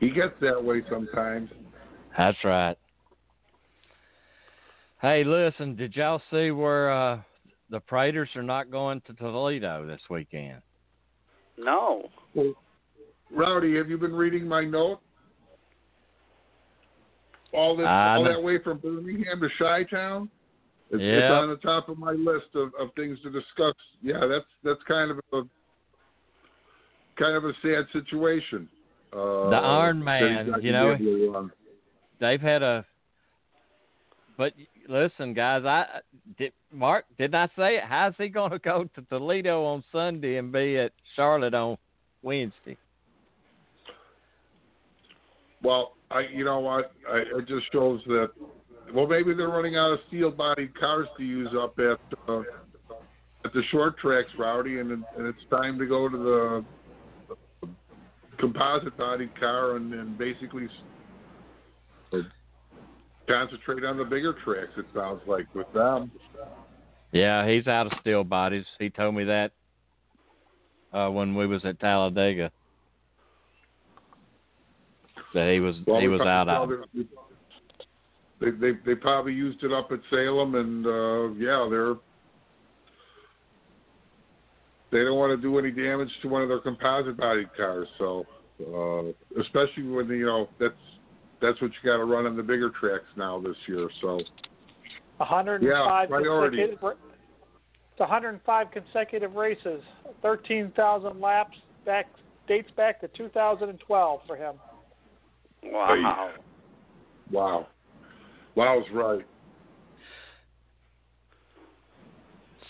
He 0.00 0.10
gets 0.10 0.34
that 0.40 0.62
way 0.62 0.82
sometimes. 0.88 1.50
That's 2.16 2.38
right. 2.44 2.76
Hey, 5.00 5.24
listen, 5.24 5.76
did 5.76 5.94
y'all 5.94 6.22
see 6.30 6.50
where 6.50 6.90
uh 6.90 7.20
the 7.70 7.80
Praetors 7.80 8.30
are 8.34 8.42
not 8.42 8.70
going 8.70 9.02
to 9.06 9.12
Toledo 9.14 9.86
this 9.86 10.00
weekend? 10.08 10.62
No, 11.56 12.08
Rowdy, 13.30 13.76
have 13.76 13.90
you 13.90 13.98
been 13.98 14.14
reading 14.14 14.46
my 14.46 14.64
note? 14.64 15.00
All 17.52 17.76
this, 17.76 17.86
I 17.86 18.14
all 18.14 18.24
that 18.24 18.42
way 18.42 18.58
from 18.62 18.78
Birmingham 18.78 19.40
to 19.40 19.48
Chi 19.58 19.84
Town. 19.84 20.30
It's, 20.90 21.02
it's 21.02 21.30
on 21.30 21.50
the 21.50 21.56
top 21.56 21.90
of 21.90 21.98
my 21.98 22.12
list 22.12 22.54
of, 22.54 22.72
of 22.80 22.88
things 22.96 23.18
to 23.22 23.30
discuss. 23.30 23.74
Yeah, 24.02 24.26
that's 24.26 24.46
that's 24.64 24.80
kind 24.88 25.10
of 25.10 25.18
a 25.32 25.42
kind 27.18 27.36
of 27.36 27.44
a 27.44 27.52
sad 27.60 27.86
situation. 27.92 28.68
Uh, 29.12 29.50
The 29.50 29.56
Iron 29.56 30.02
Man, 30.02 30.54
you 30.62 30.72
know, 30.72 30.96
be 30.98 31.08
able 31.08 31.18
to 31.18 31.30
run. 31.30 31.52
They've 32.20 32.40
had 32.40 32.62
a. 32.62 32.86
But 34.38 34.54
listen, 34.88 35.34
guys, 35.34 35.64
I 35.64 36.00
did. 36.38 36.52
Mark, 36.72 37.04
didn't 37.18 37.34
I 37.34 37.46
say 37.56 37.76
it? 37.76 37.82
How's 37.86 38.14
he 38.16 38.28
going 38.28 38.52
to 38.52 38.58
go 38.58 38.88
to 38.94 39.02
Toledo 39.02 39.64
on 39.64 39.84
Sunday 39.92 40.36
and 40.36 40.50
be 40.50 40.78
at 40.78 40.92
Charlotte 41.16 41.54
on 41.54 41.76
Wednesday? 42.22 42.76
Well, 45.62 45.94
I 46.10 46.20
you 46.32 46.44
know 46.44 46.60
what? 46.60 46.92
I, 47.10 47.18
it 47.18 47.46
just 47.46 47.70
shows 47.72 48.00
that. 48.06 48.30
Well, 48.94 49.06
maybe 49.06 49.34
they're 49.34 49.48
running 49.48 49.76
out 49.76 49.92
of 49.92 49.98
steel-bodied 50.08 50.78
cars 50.78 51.06
to 51.18 51.22
use 51.24 51.48
up 51.58 51.78
at 51.78 51.98
uh, 52.28 52.42
at 53.44 53.52
the 53.52 53.62
short 53.70 53.98
tracks, 53.98 54.28
Rowdy, 54.38 54.80
and, 54.80 54.90
it- 54.90 54.98
and 55.16 55.26
it's 55.26 55.38
time 55.50 55.78
to 55.78 55.86
go 55.86 56.08
to 56.08 56.16
the 56.16 56.64
composite-bodied 58.38 59.38
car 59.38 59.76
and, 59.76 59.92
and 59.94 60.16
basically 60.18 60.68
concentrate 63.28 63.84
on 63.84 63.96
the 63.98 64.04
bigger 64.04 64.34
tracks. 64.44 64.72
It 64.76 64.86
sounds 64.94 65.20
like 65.26 65.46
with 65.54 65.70
them. 65.72 66.10
Yeah, 67.12 67.48
he's 67.48 67.66
out 67.66 67.86
of 67.86 67.92
steel 68.00 68.24
bodies. 68.24 68.64
He 68.78 68.90
told 68.90 69.14
me 69.14 69.24
that 69.24 69.52
uh, 70.92 71.08
when 71.10 71.34
we 71.34 71.46
was 71.46 71.64
at 71.64 71.78
Talladega. 71.80 72.50
That 75.34 75.52
he 75.52 75.60
was 75.60 75.76
Well, 75.86 76.00
he 76.00 76.08
was 76.08 76.20
out 76.22 76.48
of. 76.48 76.70
Their- 78.40 78.50
They, 78.52 78.72
they 78.72 78.78
they 78.86 78.94
probably 78.94 79.32
used 79.34 79.62
it 79.64 79.72
up 79.72 79.90
at 79.92 80.00
Salem, 80.10 80.54
and 80.54 80.86
uh, 80.86 81.28
yeah, 81.34 81.66
they're 81.70 81.94
they 84.90 85.04
don't 85.04 85.18
want 85.18 85.36
to 85.38 85.42
do 85.42 85.58
any 85.58 85.70
damage 85.70 86.08
to 86.22 86.28
one 86.28 86.42
of 86.42 86.48
their 86.48 86.60
composite 86.60 87.16
bodied 87.16 87.54
cars. 87.56 87.88
So, 87.98 88.24
uh, 88.60 89.40
especially 89.40 89.84
when 89.84 90.08
you 90.08 90.26
know 90.26 90.48
that's 90.58 90.74
that's 91.40 91.60
what 91.60 91.70
you 91.70 91.90
got 91.90 91.98
to 91.98 92.04
run 92.04 92.26
on 92.26 92.36
the 92.36 92.42
bigger 92.42 92.70
tracks 92.80 93.04
now 93.16 93.38
this 93.40 93.56
year. 93.66 93.88
So, 94.00 94.20
105 95.18 95.62
Yeah, 95.62 96.06
priority. 96.08 96.56
consecutive, 96.56 96.98
it's 97.92 98.00
105 98.00 98.66
consecutive 98.70 99.34
races, 99.34 99.82
13,000 100.22 101.20
laps. 101.20 101.56
Back 101.84 102.06
dates 102.46 102.70
back 102.76 103.00
to 103.00 103.08
2012 103.08 104.20
for 104.26 104.36
him. 104.36 104.54
Wow. 105.64 106.32
wow, 107.30 107.66
wow's 108.58 108.84
right. 108.92 109.24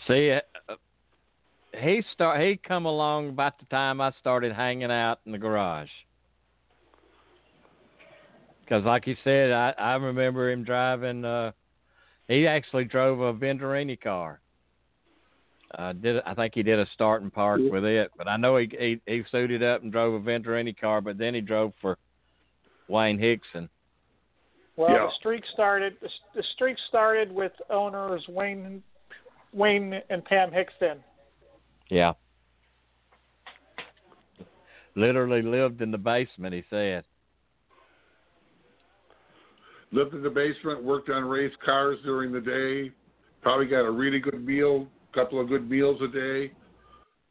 See, 0.07 0.33
uh, 0.33 0.75
he 1.81 2.03
start 2.13 2.43
he 2.43 2.57
come 2.57 2.85
along 2.85 3.31
about 3.31 3.59
the 3.59 3.65
time 3.67 4.01
I 4.01 4.13
started 4.21 4.53
hanging 4.53 4.91
out 4.91 5.21
in 5.25 5.33
the 5.33 5.39
garage. 5.39 5.89
Because, 8.61 8.85
like 8.85 9.07
he 9.07 9.17
said, 9.25 9.51
I 9.51 9.75
I 9.79 9.95
remember 9.95 10.51
him 10.51 10.63
driving. 10.63 11.25
uh 11.25 11.53
He 12.29 12.47
actually 12.47 12.85
drove 12.85 13.21
a 13.21 13.33
Venturini 13.33 13.99
car. 13.99 14.41
Uh, 15.79 15.95
did 15.95 16.23
I 16.27 16.35
think 16.35 16.55
he 16.55 16.63
did 16.63 16.79
a 16.79 16.87
start 16.93 17.23
and 17.23 17.33
park 17.33 17.61
with 17.71 17.85
it, 17.85 18.11
but 18.19 18.29
I 18.29 18.37
know 18.37 18.59
he 18.59 18.69
he 18.79 19.01
he 19.07 19.25
suited 19.31 19.63
up 19.63 19.83
and 19.83 19.91
drove 19.91 20.13
a 20.15 20.21
Venturini 20.21 20.79
car, 20.79 21.01
but 21.01 21.17
then 21.17 21.35
he 21.35 21.41
drove 21.41 21.73
for 21.81 21.97
Wayne 22.89 23.19
Hixson. 23.19 23.71
Well, 24.79 24.91
Yeah. 24.91 25.07
the 25.07 25.13
streak 25.19 25.45
started. 25.53 25.97
The, 26.01 26.09
the 26.37 26.43
streak 26.55 26.77
started 26.89 27.33
with 27.33 27.51
owners 27.69 28.25
Wayne, 28.29 28.81
Wayne 29.53 30.01
and 30.09 30.25
Pam 30.25 30.53
Hixson. 30.53 30.99
Yeah. 31.89 32.13
Literally 34.95 35.43
lived 35.43 35.83
in 35.83 35.91
the 35.91 35.99
basement, 35.99 36.55
he 36.55 36.63
said. 36.71 37.05
Lived 39.91 40.15
in 40.15 40.23
the 40.23 40.31
basement, 40.31 40.85
worked 40.85 41.11
on 41.11 41.25
race 41.25 41.55
cars 41.65 41.99
during 42.05 42.31
the 42.31 42.41
day. 42.41 42.93
Probably 43.43 43.67
got 43.67 43.85
a 43.85 43.91
really 43.91 44.21
good 44.21 44.45
meal, 44.47 44.87
couple 45.13 45.41
of 45.41 45.49
good 45.49 45.69
meals 45.69 46.01
a 46.03 46.09
day. 46.09 46.53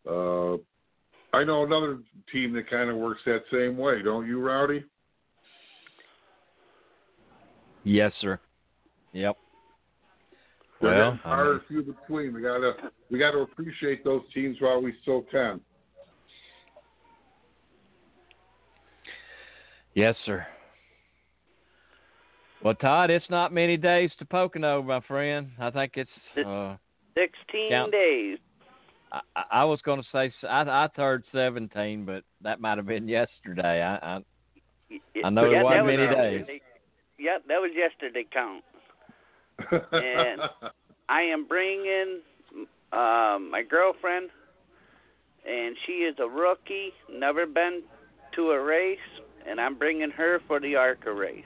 Uh, 0.05 0.55
I 1.33 1.45
know 1.45 1.63
another 1.63 1.99
team 2.33 2.51
that 2.53 2.69
kind 2.69 2.89
of 2.89 2.97
works 2.97 3.21
that 3.25 3.43
same 3.53 3.77
way, 3.77 4.01
don't 4.01 4.27
you, 4.27 4.41
Rowdy? 4.41 4.83
Yes, 7.87 8.11
sir. 8.19 8.37
Yep. 9.13 9.37
They're 10.81 10.89
Well, 10.91 11.11
getting 11.11 11.19
I 11.23 11.35
hard 11.35 11.61
few 11.69 11.83
between. 11.83 12.33
We 12.33 12.41
gotta 12.41 12.73
we 13.09 13.17
gotta 13.17 13.37
appreciate 13.39 14.03
those 14.03 14.23
teams 14.33 14.57
while 14.59 14.81
we 14.81 14.93
still 15.01 15.23
can. 15.31 15.61
Yes, 19.93 20.15
sir. 20.25 20.45
Well, 22.61 22.75
Todd, 22.75 23.09
it's 23.09 23.29
not 23.29 23.53
many 23.53 23.77
days 23.77 24.11
to 24.19 24.25
Pocono, 24.25 24.81
my 24.83 24.99
friend. 25.01 25.49
I 25.57 25.71
think 25.71 25.93
it's. 25.95 26.09
Uh, 26.45 26.75
16 27.15 27.69
Count. 27.69 27.91
days. 27.93 28.37
I, 29.13 29.21
I- 29.35 29.43
I 29.61 29.63
was 29.63 29.79
going 29.83 30.01
to 30.01 30.07
say 30.11 30.31
I, 30.47 30.63
I 30.63 30.89
heard 30.93 31.23
seventeen, 31.31 32.03
but 32.03 32.23
that 32.41 32.59
might 32.59 32.77
have 32.77 32.85
been 32.85 33.07
yesterday. 33.07 33.81
I, 33.81 34.17
I 34.17 34.19
I 35.23 35.29
know 35.29 35.45
it 35.49 35.63
wasn't 35.63 35.85
was 35.85 35.95
many 35.97 36.15
days. 36.15 36.59
Yesterday. 37.19 37.19
Yeah, 37.19 37.37
that 37.47 37.59
was 37.59 37.71
yesterday 37.75 38.25
count. 38.31 38.63
And- 39.91 40.41
I 41.09 41.21
am 41.21 41.47
bringing 41.47 42.19
um, 42.91 43.49
my 43.49 43.63
girlfriend, 43.69 44.29
and 45.47 45.73
she 45.85 45.93
is 45.93 46.17
a 46.19 46.27
rookie, 46.27 46.91
never 47.09 47.45
been 47.45 47.83
to 48.35 48.51
a 48.51 48.61
race, 48.61 48.99
and 49.47 49.61
I'm 49.61 49.77
bringing 49.77 50.11
her 50.11 50.41
for 50.47 50.59
the 50.59 50.75
ARCA 50.75 51.13
race. 51.13 51.45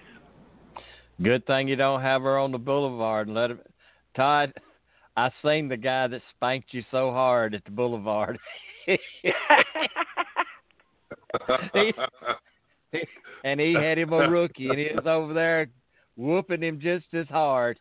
Good 1.21 1.45
thing 1.45 1.67
you 1.67 1.75
don't 1.75 2.01
have 2.01 2.23
her 2.23 2.39
on 2.39 2.51
the 2.51 2.57
boulevard 2.57 3.27
and 3.27 3.35
let 3.35 3.51
her. 3.51 3.59
Todd, 4.15 4.51
I 5.15 5.29
seen 5.43 5.67
the 5.67 5.77
guy 5.77 6.07
that 6.07 6.21
spanked 6.35 6.73
you 6.73 6.81
so 6.89 7.11
hard 7.11 7.53
at 7.53 7.63
the 7.63 7.71
boulevard. 7.71 8.39
and 13.43 13.59
he 13.59 13.73
had 13.73 13.97
him 13.97 14.13
a 14.13 14.29
rookie, 14.29 14.69
and 14.69 14.79
he 14.79 14.89
was 14.93 15.05
over 15.05 15.33
there 15.33 15.67
whooping 16.15 16.63
him 16.63 16.79
just 16.79 17.05
as 17.13 17.27
hard. 17.27 17.77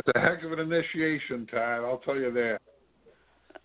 It's 0.00 0.16
a 0.16 0.20
heck 0.20 0.42
of 0.44 0.52
an 0.52 0.60
initiation, 0.60 1.46
Todd. 1.46 1.84
I'll 1.84 1.98
tell 1.98 2.16
you 2.16 2.32
that. 2.32 2.60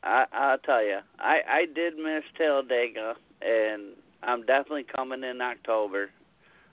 I 0.04 0.26
I'll 0.34 0.58
tell 0.58 0.84
you, 0.84 1.00
I 1.18 1.40
I 1.50 1.66
did 1.74 1.96
miss 1.96 2.24
Talladega, 2.38 3.16
and 3.42 3.94
I'm 4.22 4.46
definitely 4.46 4.86
coming 4.94 5.24
in 5.24 5.40
October. 5.42 6.10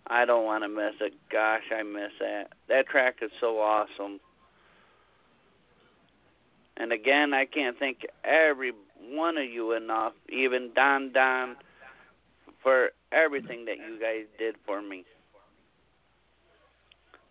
I 0.09 0.25
don't 0.25 0.45
want 0.45 0.65
to 0.65 0.69
miss 0.69 0.95
it. 1.01 1.15
Gosh, 1.31 1.63
I 1.73 1.85
miss 1.85 2.11
that. 2.19 2.49
That 2.69 2.89
track 2.89 3.17
is 3.23 3.31
so 3.41 3.61
awesome. 3.61 4.19
And 6.77 6.93
again, 6.93 7.33
I 7.33 7.45
can't 7.45 7.79
thank 7.79 7.99
every 8.25 8.73
one 9.11 9.37
of 9.37 9.45
you 9.45 9.73
enough, 9.73 10.13
even 10.29 10.71
Don 10.75 11.13
Don, 11.13 11.57
for 12.63 12.91
everything 13.13 13.65
that 13.67 13.77
you 13.77 13.99
guys 14.01 14.27
did 14.39 14.55
for 14.67 14.83
me. 14.83 15.05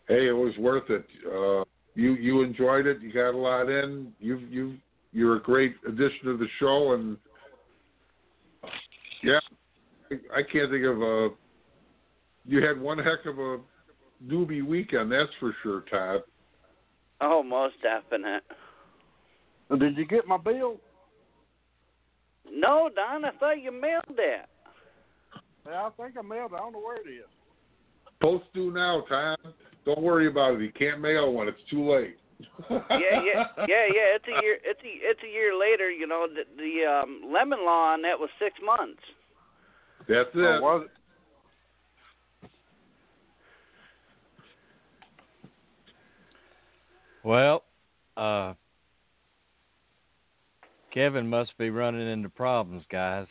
Hey, 0.07 0.27
it 0.27 0.33
was 0.33 0.53
worth 0.57 0.89
it. 0.89 1.05
Uh, 1.25 1.63
you 1.95 2.13
you 2.15 2.41
enjoyed 2.41 2.85
it. 2.85 3.01
You 3.01 3.13
got 3.13 3.31
a 3.31 3.37
lot 3.37 3.69
in. 3.69 4.11
You 4.19 4.37
you 4.49 4.77
you're 5.13 5.37
a 5.37 5.41
great 5.41 5.75
addition 5.87 6.25
to 6.25 6.37
the 6.37 6.47
show, 6.59 6.93
and 6.93 7.17
yeah, 9.23 9.39
I, 10.11 10.39
I 10.39 10.41
can't 10.43 10.71
think 10.71 10.85
of 10.85 11.01
a. 11.01 11.29
You 12.45 12.65
had 12.65 12.79
one 12.79 12.97
heck 12.97 13.25
of 13.25 13.37
a 13.37 13.59
newbie 14.25 14.65
weekend, 14.65 15.11
that's 15.11 15.29
for 15.39 15.55
sure, 15.63 15.83
Todd. 15.91 16.21
Oh, 17.21 17.43
most 17.43 17.75
definite. 17.83 18.43
Did 19.77 19.97
you 19.97 20.05
get 20.05 20.27
my 20.27 20.37
bill? 20.37 20.77
No, 22.53 22.89
Don, 22.93 23.25
I 23.25 23.31
thought 23.39 23.61
you 23.61 23.71
mailed 23.71 24.03
that. 24.17 24.49
Yeah, 25.65 25.87
I 25.87 25.89
think 25.95 26.17
I 26.17 26.21
mailed 26.21 26.51
it. 26.51 26.55
I 26.55 26.59
don't 26.59 26.73
know 26.73 26.79
where 26.79 26.97
it 26.97 27.09
is. 27.09 27.25
Post 28.21 28.45
due 28.53 28.71
now, 28.71 29.03
Todd. 29.07 29.37
Don't 29.85 30.01
worry 30.01 30.27
about 30.27 30.55
it. 30.55 30.61
You 30.61 30.71
can't 30.71 31.01
mail 31.01 31.31
one. 31.33 31.47
It's 31.47 31.57
too 31.69 31.89
late. 31.89 32.17
yeah, 32.69 32.77
yeah, 32.89 33.43
yeah, 33.57 33.65
yeah. 33.67 34.15
It's 34.15 34.25
a 34.27 34.43
year. 34.43 34.57
It's 34.63 34.79
a 34.83 35.09
it's 35.09 35.19
a 35.23 35.31
year 35.31 35.57
later. 35.57 35.89
You 35.89 36.07
know, 36.07 36.27
the, 36.27 36.43
the 36.57 37.01
um, 37.03 37.31
lemon 37.31 37.59
law 37.63 37.93
on 37.93 38.01
that 38.01 38.19
was 38.19 38.29
six 38.39 38.55
months. 38.63 39.01
That's 40.07 40.29
it. 40.33 40.39
Or 40.39 40.61
was 40.61 40.85
it? 40.85 40.91
Well, 47.23 47.63
uh, 48.17 48.53
Kevin 50.93 51.27
must 51.27 51.57
be 51.57 51.69
running 51.69 52.07
into 52.07 52.29
problems, 52.29 52.83
guys. 52.91 53.27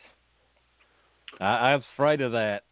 I, 1.41 1.45
I 1.45 1.77
was 1.77 1.85
afraid 1.95 2.21
of 2.21 2.33
that. 2.33 2.65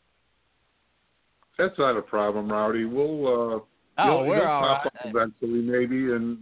That's 1.59 1.79
not 1.79 1.96
a 1.96 2.03
problem, 2.03 2.51
Rowdy. 2.51 2.85
We'll 2.85 3.57
uh, 3.57 3.61
Oh, 3.98 4.18
he'll, 4.18 4.27
we're 4.27 4.37
he'll 4.37 4.44
pop 4.44 4.85
right. 4.85 4.87
up 4.87 4.92
eventually, 5.05 5.61
maybe. 5.61 6.12
And 6.12 6.38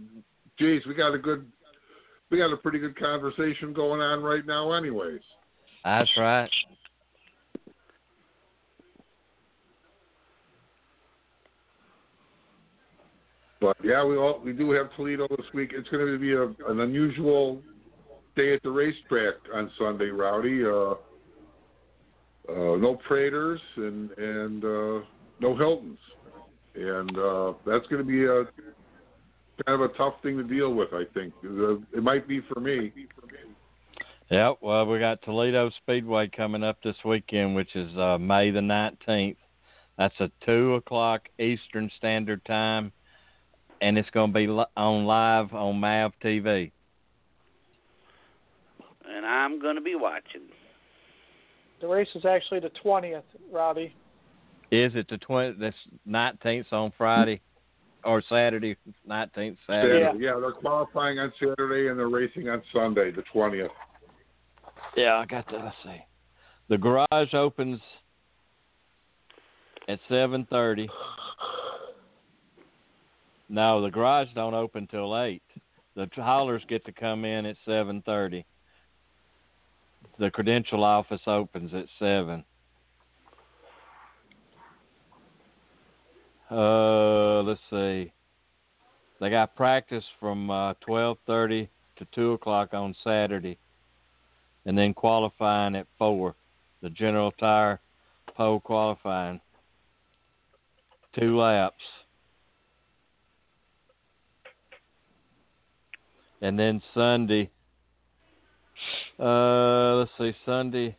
geez, 0.59 0.83
we 0.87 0.93
got 0.93 1.13
a 1.13 1.17
good, 1.17 1.45
we 2.29 2.37
got 2.37 2.53
a 2.53 2.57
pretty 2.57 2.79
good 2.79 2.97
conversation 2.97 3.73
going 3.73 3.99
on 3.99 4.21
right 4.21 4.45
now, 4.45 4.73
anyways. 4.73 5.21
That's 5.83 6.09
right. 6.17 6.49
But 13.59 13.75
yeah, 13.83 14.05
we 14.05 14.17
all 14.17 14.39
we 14.43 14.53
do 14.53 14.69
have 14.71 14.95
Toledo 14.95 15.27
this 15.29 15.47
week. 15.51 15.71
It's 15.73 15.89
going 15.89 16.05
to 16.05 16.19
be 16.19 16.33
a, 16.33 16.43
an 16.69 16.81
unusual 16.81 17.59
day 18.37 18.53
at 18.53 18.63
the 18.63 18.69
racetrack 18.69 19.33
on 19.53 19.69
Sunday, 19.77 20.09
Rowdy. 20.09 20.63
Uh, 20.63 20.93
uh, 22.49 22.77
no 22.77 22.97
Praters 23.05 23.59
and 23.75 24.11
and 24.11 24.63
uh, 24.63 25.05
no 25.41 25.57
Hiltons, 25.57 25.99
and 26.75 27.17
uh, 27.17 27.53
that's 27.65 27.85
going 27.87 27.97
to 27.97 28.03
be 28.03 28.23
a 28.23 28.45
kind 29.65 29.81
of 29.81 29.81
a 29.81 29.93
tough 29.97 30.13
thing 30.23 30.37
to 30.37 30.43
deal 30.43 30.73
with. 30.73 30.89
I 30.93 31.03
think 31.13 31.33
it 31.43 32.03
might 32.03 32.27
be 32.27 32.41
for 32.53 32.61
me. 32.61 32.93
Yeah, 34.29 34.53
Well, 34.61 34.85
we 34.85 34.99
got 34.99 35.21
Toledo 35.23 35.71
Speedway 35.81 36.29
coming 36.29 36.63
up 36.63 36.77
this 36.83 36.95
weekend, 37.03 37.55
which 37.55 37.75
is 37.75 37.95
uh, 37.97 38.17
May 38.17 38.51
the 38.51 38.61
nineteenth. 38.61 39.37
That's 39.97 40.15
a 40.19 40.29
two 40.45 40.75
o'clock 40.75 41.27
Eastern 41.39 41.89
Standard 41.97 42.45
Time, 42.45 42.93
and 43.81 43.97
it's 43.97 44.09
going 44.11 44.31
to 44.31 44.39
be 44.39 44.47
on 44.47 45.05
live 45.05 45.53
on 45.53 45.79
Mav 45.79 46.11
TV. 46.23 46.71
And 49.15 49.25
I'm 49.25 49.61
going 49.61 49.75
to 49.75 49.81
be 49.81 49.95
watching. 49.95 50.41
The 51.79 51.87
race 51.87 52.07
is 52.15 52.25
actually 52.25 52.59
the 52.59 52.71
twentieth, 52.81 53.23
Robbie. 53.51 53.93
Is 54.71 54.91
it 54.95 55.07
the 55.09 55.17
twenty? 55.19 55.55
That's 55.59 55.75
nineteenth 56.05 56.67
on 56.71 56.91
Friday 56.97 57.39
or 58.03 58.21
Saturday? 58.27 58.75
Nineteenth 59.05 59.57
Saturday. 59.67 60.03
Saturday. 60.03 60.23
Yeah, 60.23 60.39
they're 60.39 60.51
qualifying 60.51 61.19
on 61.19 61.31
Saturday 61.39 61.89
and 61.89 61.97
they're 61.97 62.09
racing 62.09 62.49
on 62.49 62.61
Sunday, 62.73 63.11
the 63.11 63.23
twentieth. 63.31 63.71
Yeah, 64.95 65.17
I 65.17 65.25
got 65.25 65.45
that. 65.51 65.63
Let's 65.63 65.75
see. 65.83 66.01
The 66.69 66.77
garage 66.77 67.33
opens 67.33 67.79
at 69.87 69.99
seven 70.09 70.45
thirty. 70.49 70.89
No, 73.49 73.81
the 73.81 73.89
garage 73.89 74.27
don't 74.35 74.53
open 74.53 74.87
till 74.87 75.17
eight. 75.21 75.43
The 75.95 76.09
haulers 76.15 76.61
get 76.67 76.83
to 76.85 76.91
come 76.91 77.23
in 77.23 77.45
at 77.45 77.55
seven 77.65 78.01
thirty. 78.05 78.45
The 80.19 80.31
credential 80.31 80.83
office 80.83 81.21
opens 81.27 81.73
at 81.73 81.85
seven. 81.99 82.43
Uh, 86.49 87.41
let's 87.43 87.59
see. 87.69 88.11
They 89.19 89.29
got 89.29 89.55
practice 89.55 90.05
from 90.19 90.49
uh, 90.49 90.73
twelve 90.81 91.17
thirty 91.27 91.69
to 91.97 92.07
two 92.13 92.33
o'clock 92.33 92.73
on 92.73 92.95
Saturday 93.03 93.57
and 94.65 94.77
then 94.77 94.93
qualifying 94.93 95.75
at 95.75 95.87
four. 95.97 96.35
The 96.81 96.89
general 96.89 97.31
tire 97.31 97.79
pole 98.35 98.59
qualifying. 98.59 99.41
Two 101.19 101.37
laps. 101.37 101.83
And 106.41 106.57
then 106.57 106.81
Sunday 106.93 107.49
uh 109.19 109.95
let's 109.95 110.11
see, 110.17 110.33
Sunday 110.45 110.95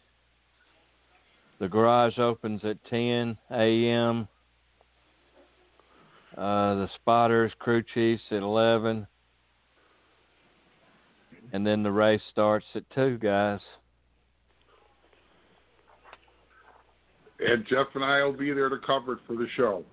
the 1.61 1.69
garage 1.69 2.19
opens 2.19 2.61
at 2.65 2.77
ten 2.89 3.37
AM. 3.51 4.29
Uh 6.37 6.75
the 6.75 6.89
spotters, 6.97 7.53
crew 7.59 7.83
chiefs 7.95 8.23
at 8.31 8.43
eleven 8.43 9.07
and 11.53 11.67
then 11.67 11.83
the 11.83 11.91
race 11.91 12.21
starts 12.31 12.67
at 12.75 12.83
two, 12.95 13.19
guys. 13.19 13.61
And 17.41 17.65
Jeff 17.69 17.87
and 17.95 18.05
I 18.05 18.23
will 18.25 18.33
be 18.33 18.53
there 18.53 18.69
to 18.69 18.79
cover 18.85 19.15
it 19.15 19.19
for 19.27 19.37
the 19.37 19.47
show. 19.57 19.85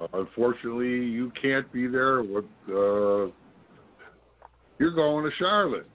Uh, 0.00 0.06
unfortunately, 0.14 1.04
you 1.04 1.32
can't 1.40 1.70
be 1.72 1.88
there. 1.88 2.22
With 2.22 2.44
uh, 2.68 3.32
you're 4.78 4.94
going 4.94 5.24
to 5.24 5.30
Charlotte. 5.38 5.88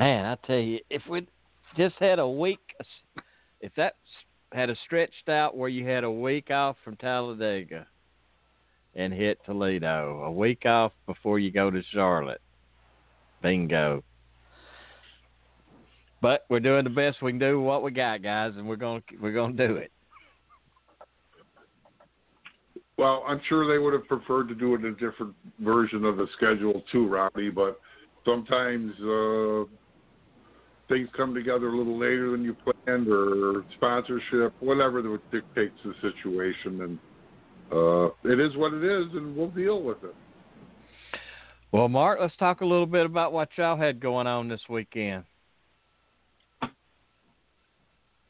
Man, 0.00 0.24
I 0.24 0.34
tell 0.46 0.56
you, 0.56 0.78
if 0.88 1.02
we 1.10 1.26
just 1.76 1.94
had 2.00 2.18
a 2.18 2.26
week, 2.26 2.58
if 3.60 3.70
that 3.76 3.96
had 4.50 4.70
a 4.70 4.76
stretched 4.86 5.28
out 5.28 5.54
where 5.54 5.68
you 5.68 5.86
had 5.86 6.04
a 6.04 6.10
week 6.10 6.50
off 6.50 6.76
from 6.82 6.96
Talladega 6.96 7.86
and 8.94 9.12
hit 9.12 9.38
Toledo, 9.44 10.22
a 10.24 10.32
week 10.32 10.64
off 10.64 10.92
before 11.06 11.38
you 11.38 11.50
go 11.50 11.70
to 11.70 11.82
Charlotte, 11.92 12.40
bingo. 13.42 14.02
But 16.22 16.46
we're 16.48 16.60
doing 16.60 16.84
the 16.84 16.90
best 16.90 17.20
we 17.20 17.32
can 17.32 17.38
do 17.38 17.58
with 17.58 17.66
what 17.66 17.82
we 17.82 17.90
got, 17.90 18.22
guys, 18.22 18.54
and 18.56 18.66
we're 18.66 18.76
gonna 18.76 19.02
we're 19.20 19.34
gonna 19.34 19.52
do 19.52 19.76
it. 19.76 19.92
Well, 22.96 23.22
I'm 23.28 23.42
sure 23.50 23.70
they 23.70 23.78
would 23.78 23.92
have 23.92 24.08
preferred 24.08 24.48
to 24.48 24.54
do 24.54 24.74
it 24.74 24.78
in 24.78 24.86
a 24.86 24.92
different 24.92 25.34
version 25.58 26.06
of 26.06 26.16
the 26.16 26.26
schedule 26.38 26.82
too, 26.90 27.06
Robbie. 27.06 27.50
But 27.50 27.78
sometimes 28.24 28.92
uh, 29.02 29.64
things 30.90 31.08
come 31.16 31.32
together 31.32 31.68
a 31.68 31.76
little 31.76 31.98
later 31.98 32.32
than 32.32 32.42
you 32.42 32.54
planned, 32.54 33.08
or 33.08 33.64
sponsorship, 33.76 34.52
whatever 34.60 35.00
that 35.00 35.18
dictates 35.32 35.78
the 35.84 35.94
situation, 36.02 36.82
and 36.82 36.98
uh, 37.72 38.06
it 38.24 38.40
is 38.40 38.54
what 38.56 38.74
it 38.74 38.84
is, 38.84 39.06
and 39.14 39.34
we'll 39.34 39.50
deal 39.50 39.82
with 39.82 39.98
it. 40.02 40.14
Well, 41.72 41.88
Mark, 41.88 42.18
let's 42.20 42.36
talk 42.36 42.60
a 42.62 42.66
little 42.66 42.86
bit 42.86 43.06
about 43.06 43.32
what 43.32 43.48
y'all 43.56 43.76
had 43.76 44.00
going 44.00 44.26
on 44.26 44.48
this 44.48 44.60
weekend. 44.68 45.24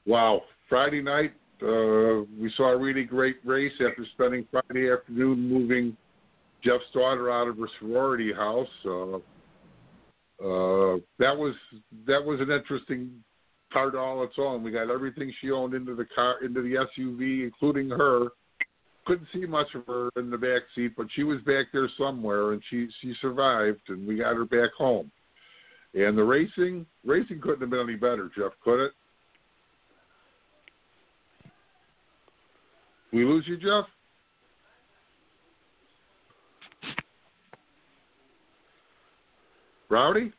Wow. 0.04 0.42
Friday 0.68 1.02
night, 1.02 1.32
uh, 1.62 2.24
we 2.38 2.52
saw 2.56 2.72
a 2.72 2.76
really 2.76 3.04
great 3.04 3.36
race 3.44 3.72
after 3.80 4.04
spending 4.12 4.46
Friday 4.50 4.92
afternoon 4.92 5.48
moving 5.48 5.96
Jeff's 6.62 6.84
daughter 6.92 7.30
out 7.30 7.48
of 7.48 7.56
her 7.56 7.68
sorority 7.78 8.32
house. 8.32 8.68
Uh, 8.84 9.18
uh, 10.40 10.96
that 11.18 11.36
was 11.36 11.54
that 12.06 12.24
was 12.24 12.40
an 12.40 12.50
interesting 12.50 13.10
part 13.70 13.94
all 13.94 14.24
its 14.24 14.34
own. 14.38 14.62
We 14.62 14.70
got 14.70 14.90
everything 14.90 15.32
she 15.40 15.50
owned 15.50 15.74
into 15.74 15.94
the 15.94 16.06
car, 16.06 16.42
into 16.42 16.62
the 16.62 16.86
SUV, 16.98 17.44
including 17.44 17.90
her. 17.90 18.28
Couldn't 19.06 19.28
see 19.32 19.46
much 19.46 19.68
of 19.74 19.86
her 19.86 20.10
in 20.16 20.30
the 20.30 20.38
back 20.38 20.62
seat, 20.74 20.92
but 20.96 21.06
she 21.14 21.24
was 21.24 21.40
back 21.42 21.66
there 21.72 21.88
somewhere, 21.98 22.52
and 22.52 22.62
she 22.70 22.88
she 23.00 23.14
survived, 23.20 23.80
and 23.88 24.06
we 24.06 24.16
got 24.16 24.34
her 24.34 24.44
back 24.44 24.70
home. 24.76 25.10
And 25.94 26.16
the 26.16 26.22
racing, 26.22 26.86
racing 27.04 27.40
couldn't 27.40 27.60
have 27.60 27.70
been 27.70 27.80
any 27.80 27.96
better, 27.96 28.30
Jeff, 28.36 28.52
could 28.62 28.84
it? 28.84 28.92
We 33.12 33.24
lose 33.24 33.44
you, 33.46 33.56
Jeff? 33.56 33.86
Rowdy? 39.90 40.32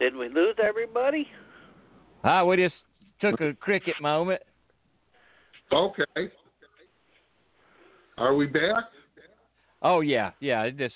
Did 0.00 0.14
we 0.14 0.28
lose 0.28 0.56
everybody? 0.62 1.26
Ah, 2.24 2.44
we 2.44 2.56
just 2.56 2.74
took 3.20 3.40
a 3.40 3.54
cricket 3.54 3.94
moment. 4.02 4.42
Okay. 5.72 6.04
Are 8.18 8.34
we 8.34 8.46
back? 8.46 8.84
Oh 9.82 10.00
yeah, 10.00 10.32
yeah. 10.40 10.62
It 10.64 10.76
just 10.76 10.94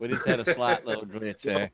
we 0.00 0.08
just 0.08 0.26
had 0.26 0.40
a 0.40 0.54
slight 0.54 0.86
little 0.86 1.04
glitch 1.04 1.36
there. 1.44 1.70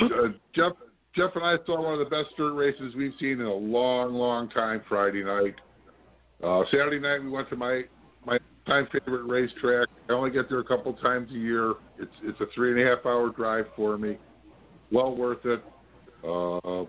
Uh, 0.00 0.28
Jeff, 0.54 0.72
Jeff 1.14 1.30
and 1.34 1.44
I 1.44 1.56
saw 1.64 1.82
one 1.82 1.94
of 1.94 1.98
the 1.98 2.04
best 2.04 2.36
dirt 2.36 2.52
races 2.52 2.94
we've 2.94 3.14
seen 3.18 3.40
in 3.40 3.46
a 3.46 3.54
long, 3.54 4.12
long 4.14 4.50
time. 4.50 4.82
Friday 4.88 5.24
night, 5.24 5.54
uh, 6.44 6.62
Saturday 6.70 6.98
night 6.98 7.22
we 7.22 7.30
went 7.30 7.48
to 7.50 7.56
my 7.56 7.82
my 8.26 8.38
time 8.66 8.86
favorite 8.92 9.24
racetrack. 9.24 9.88
I 10.08 10.12
only 10.12 10.30
get 10.30 10.48
there 10.48 10.58
a 10.58 10.64
couple 10.64 10.92
times 10.94 11.30
a 11.30 11.38
year. 11.38 11.74
It's 11.98 12.12
it's 12.22 12.40
a 12.40 12.46
three 12.54 12.72
and 12.72 12.80
a 12.80 12.96
half 12.96 13.06
hour 13.06 13.30
drive 13.30 13.66
for 13.74 13.96
me. 13.96 14.18
Well 14.90 15.14
worth 15.16 15.44
it. 15.44 15.62
Uh, 16.26 16.84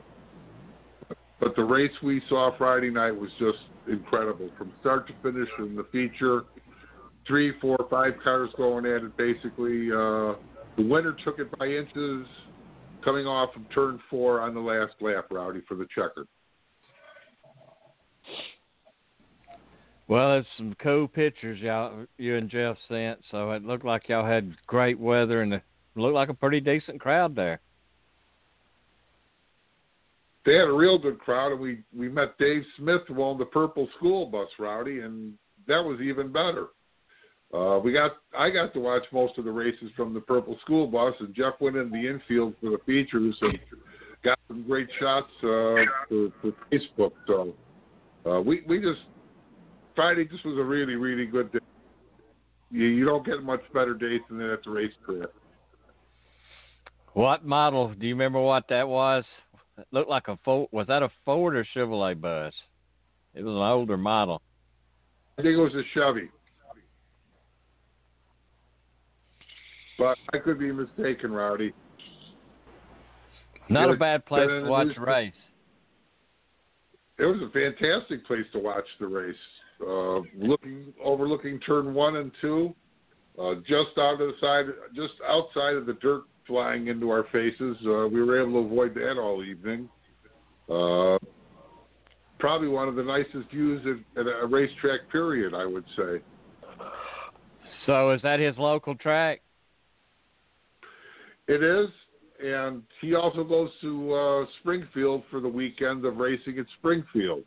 but 1.40 1.56
the 1.56 1.64
race 1.64 1.92
we 2.02 2.22
saw 2.28 2.58
Friday 2.58 2.90
night 2.90 3.12
was 3.12 3.30
just 3.40 3.60
incredible 3.88 4.50
from 4.58 4.72
start 4.82 5.08
to 5.08 5.14
finish 5.22 5.50
in 5.60 5.76
the 5.76 5.86
feature. 5.92 6.44
Three, 7.28 7.54
four, 7.60 7.78
five 7.90 8.14
cars 8.24 8.50
going 8.58 8.86
at 8.86 9.04
it 9.04 9.16
basically. 9.18 9.92
Uh, 9.92 10.34
the 10.78 10.84
winner 10.84 11.16
took 11.24 11.40
it 11.40 11.56
by 11.58 11.68
inches 11.68 12.28
coming 13.04 13.26
off 13.26 13.56
of 13.56 13.62
turn 13.74 14.00
four 14.10 14.42
on 14.42 14.54
the 14.54 14.60
last 14.60 14.94
lap, 15.02 15.28
Rowdy, 15.32 15.62
for 15.68 15.76
the 15.76 15.88
checker. 15.94 16.26
Well, 20.08 20.38
it's 20.38 20.48
some 20.58 20.76
cool 20.82 21.08
pictures 21.08 21.60
y'all 21.60 22.06
you 22.18 22.38
and 22.38 22.50
Jeff 22.50 22.78
sent. 22.88 23.20
So 23.30 23.52
it 23.52 23.64
looked 23.64 23.86
like 23.86 24.08
y'all 24.08 24.26
had 24.26 24.56
great 24.66 25.00
weather 25.00 25.42
and 25.42 25.54
it 25.54 25.64
looked 25.96 26.16
like 26.16 26.30
a 26.30 26.34
pretty 26.34 26.62
decent 26.62 27.02
crowd 27.02 27.36
there. 27.36 27.60
They 30.46 30.54
had 30.54 30.70
a 30.70 30.74
real 30.74 30.98
good 30.98 31.20
crowd, 31.20 31.52
and 31.52 31.60
we 31.60 31.80
we 31.94 32.08
met 32.08 32.38
Dave 32.38 32.64
Smith 32.78 33.02
owned 33.18 33.40
the 33.40 33.46
Purple 33.46 33.90
School 33.98 34.28
Bus, 34.28 34.48
Rowdy, 34.58 35.02
and 35.02 35.34
that 35.68 35.84
was 35.84 36.00
even 36.00 36.32
better. 36.32 36.68
Uh, 37.54 37.80
we 37.80 37.92
got 37.92 38.12
I 38.38 38.50
got 38.50 38.74
to 38.74 38.80
watch 38.80 39.04
most 39.12 39.38
of 39.38 39.44
the 39.44 39.52
races 39.52 39.92
from 39.98 40.14
the 40.14 40.22
Purple 40.22 40.58
School 40.62 40.88
Bus, 40.88 41.14
and 41.20 41.36
Jeff 41.36 41.56
went 41.60 41.76
in 41.76 41.92
the 41.92 42.08
infield 42.08 42.54
for 42.62 42.70
the 42.70 42.78
features 42.86 43.36
and 43.42 43.60
got 44.24 44.40
some 44.48 44.64
great 44.64 44.88
shots 45.02 45.28
uh, 45.40 45.84
for, 46.08 46.30
for 46.42 46.54
Facebook. 46.72 47.12
So 47.28 47.54
uh, 48.26 48.40
we 48.40 48.62
we 48.68 48.80
just 48.80 49.02
Friday 49.98 50.26
just 50.26 50.46
was 50.46 50.60
a 50.60 50.64
really 50.64 50.94
really 50.94 51.26
good 51.26 51.52
day. 51.52 51.60
You, 52.70 52.86
you 52.86 53.04
don't 53.04 53.26
get 53.26 53.42
much 53.42 53.62
better 53.74 53.96
days 53.96 54.22
than 54.30 54.38
that 54.38 54.54
at 54.54 54.64
the 54.64 54.70
racetrack. 54.70 55.30
What 57.14 57.44
model? 57.44 57.96
Do 57.96 58.06
you 58.06 58.14
remember 58.14 58.40
what 58.40 58.66
that 58.70 58.88
was? 58.88 59.24
It 59.80 59.88
looked 59.92 60.10
like 60.10 60.28
a 60.28 60.38
Ford. 60.46 60.68
Was 60.72 60.86
that 60.86 61.02
a 61.02 61.10
Ford 61.26 61.56
or 61.56 61.66
Chevrolet 61.76 62.22
bus? 62.22 62.54
It 63.34 63.44
was 63.44 63.56
an 63.56 63.62
older 63.62 63.98
model. 63.98 64.40
I 65.40 65.42
think 65.42 65.58
it 65.58 65.62
was 65.62 65.74
a 65.74 65.82
Chevy. 65.96 66.30
But 69.98 70.16
I 70.32 70.38
could 70.38 70.60
be 70.60 70.72
mistaken, 70.72 71.32
Rowdy. 71.32 71.74
Not 73.68 73.90
a 73.90 73.98
bad 73.98 74.28
place 74.28 74.48
to 74.48 74.70
watch 74.70 74.90
a 74.96 75.02
race. 75.02 75.34
It 77.18 77.26
was 77.26 77.42
a 77.42 77.50
fantastic 77.50 78.28
place 78.28 78.46
to 78.54 78.60
watch 78.60 78.86
the 79.00 79.08
race. 79.08 79.36
Uh, 79.80 80.22
looking 80.36 80.94
overlooking 81.04 81.60
turn 81.60 81.94
one 81.94 82.16
and 82.16 82.32
two, 82.42 82.74
uh, 83.40 83.56
just 83.68 83.98
out 83.98 84.14
of 84.14 84.20
the 84.20 84.34
side, 84.42 84.66
just 84.96 85.14
outside 85.28 85.76
of 85.76 85.86
the 85.86 85.94
dirt 85.94 86.24
flying 86.48 86.88
into 86.88 87.10
our 87.10 87.26
faces. 87.32 87.78
Uh, 87.86 88.08
we 88.08 88.24
were 88.24 88.42
able 88.42 88.54
to 88.54 88.68
avoid 88.68 88.96
that 88.96 89.18
all 89.20 89.44
evening. 89.44 89.88
Uh, 90.70 91.18
probably 92.40 92.68
one 92.68 92.88
of 92.88 92.96
the 92.96 93.04
nicest 93.04 93.52
views 93.52 93.86
at, 94.16 94.22
at 94.22 94.28
a 94.28 94.46
racetrack. 94.48 95.02
Period, 95.12 95.54
I 95.54 95.66
would 95.66 95.86
say. 95.96 96.22
So 97.86 98.12
is 98.12 98.22
that 98.24 98.40
his 98.40 98.58
local 98.58 98.96
track? 98.96 99.42
It 101.48 101.64
is, 101.64 101.88
and 102.44 102.84
he 103.00 103.16
also 103.16 103.44
goes 103.44 103.70
to 103.82 104.14
uh, 104.14 104.46
Springfield 104.60 105.24
for 105.32 105.40
the 105.40 105.48
weekend 105.48 106.04
of 106.04 106.18
racing 106.18 106.60
at 106.60 106.66
Springfield. 106.80 107.44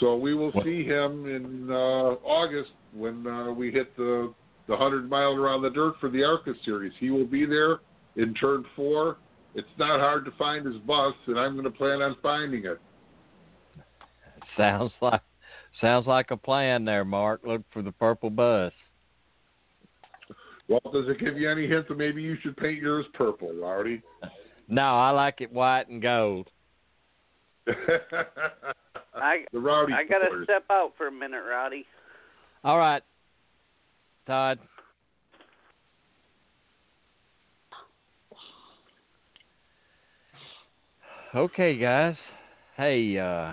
So 0.00 0.16
we 0.16 0.34
will 0.34 0.52
see 0.64 0.84
him 0.84 1.26
in 1.26 1.70
uh, 1.70 2.16
August 2.24 2.70
when 2.92 3.26
uh, 3.26 3.50
we 3.52 3.70
hit 3.70 3.96
the 3.96 4.32
the 4.68 4.76
hundred 4.76 5.08
mile 5.08 5.34
around 5.34 5.62
the 5.62 5.70
dirt 5.70 5.94
for 6.00 6.08
the 6.10 6.24
ARCA 6.24 6.52
series. 6.64 6.92
He 6.98 7.10
will 7.10 7.26
be 7.26 7.46
there 7.46 7.78
in 8.16 8.34
turn 8.34 8.64
four. 8.74 9.18
It's 9.54 9.68
not 9.78 10.00
hard 10.00 10.24
to 10.24 10.32
find 10.32 10.66
his 10.66 10.76
bus, 10.78 11.14
and 11.28 11.38
I'm 11.38 11.52
going 11.52 11.64
to 11.64 11.70
plan 11.70 12.02
on 12.02 12.16
finding 12.20 12.66
it. 12.66 12.80
Sounds 14.56 14.92
like 15.00 15.20
sounds 15.80 16.06
like 16.06 16.30
a 16.30 16.36
plan 16.36 16.84
there, 16.84 17.04
Mark. 17.04 17.42
Look 17.46 17.62
for 17.72 17.82
the 17.82 17.92
purple 17.92 18.30
bus. 18.30 18.72
Well, 20.68 20.80
does 20.92 21.04
it 21.08 21.20
give 21.20 21.38
you 21.38 21.48
any 21.50 21.68
hint 21.68 21.86
that 21.88 21.96
maybe 21.96 22.22
you 22.22 22.36
should 22.42 22.56
paint 22.56 22.82
yours 22.82 23.06
purple, 23.14 23.54
Lardy? 23.54 24.02
No, 24.68 24.82
I 24.82 25.10
like 25.10 25.40
it 25.42 25.52
white 25.52 25.86
and 25.86 26.02
gold. 26.02 26.50
I 29.16 29.44
the 29.52 29.60
rowdy. 29.60 29.92
I 29.92 30.04
gotta 30.04 30.44
step 30.44 30.64
out 30.70 30.92
for 30.96 31.08
a 31.08 31.12
minute, 31.12 31.42
Rowdy. 31.48 31.84
All 32.64 32.78
right, 32.78 33.02
Todd. 34.26 34.58
Okay, 41.34 41.76
guys. 41.76 42.14
Hey, 42.76 43.18
uh, 43.18 43.52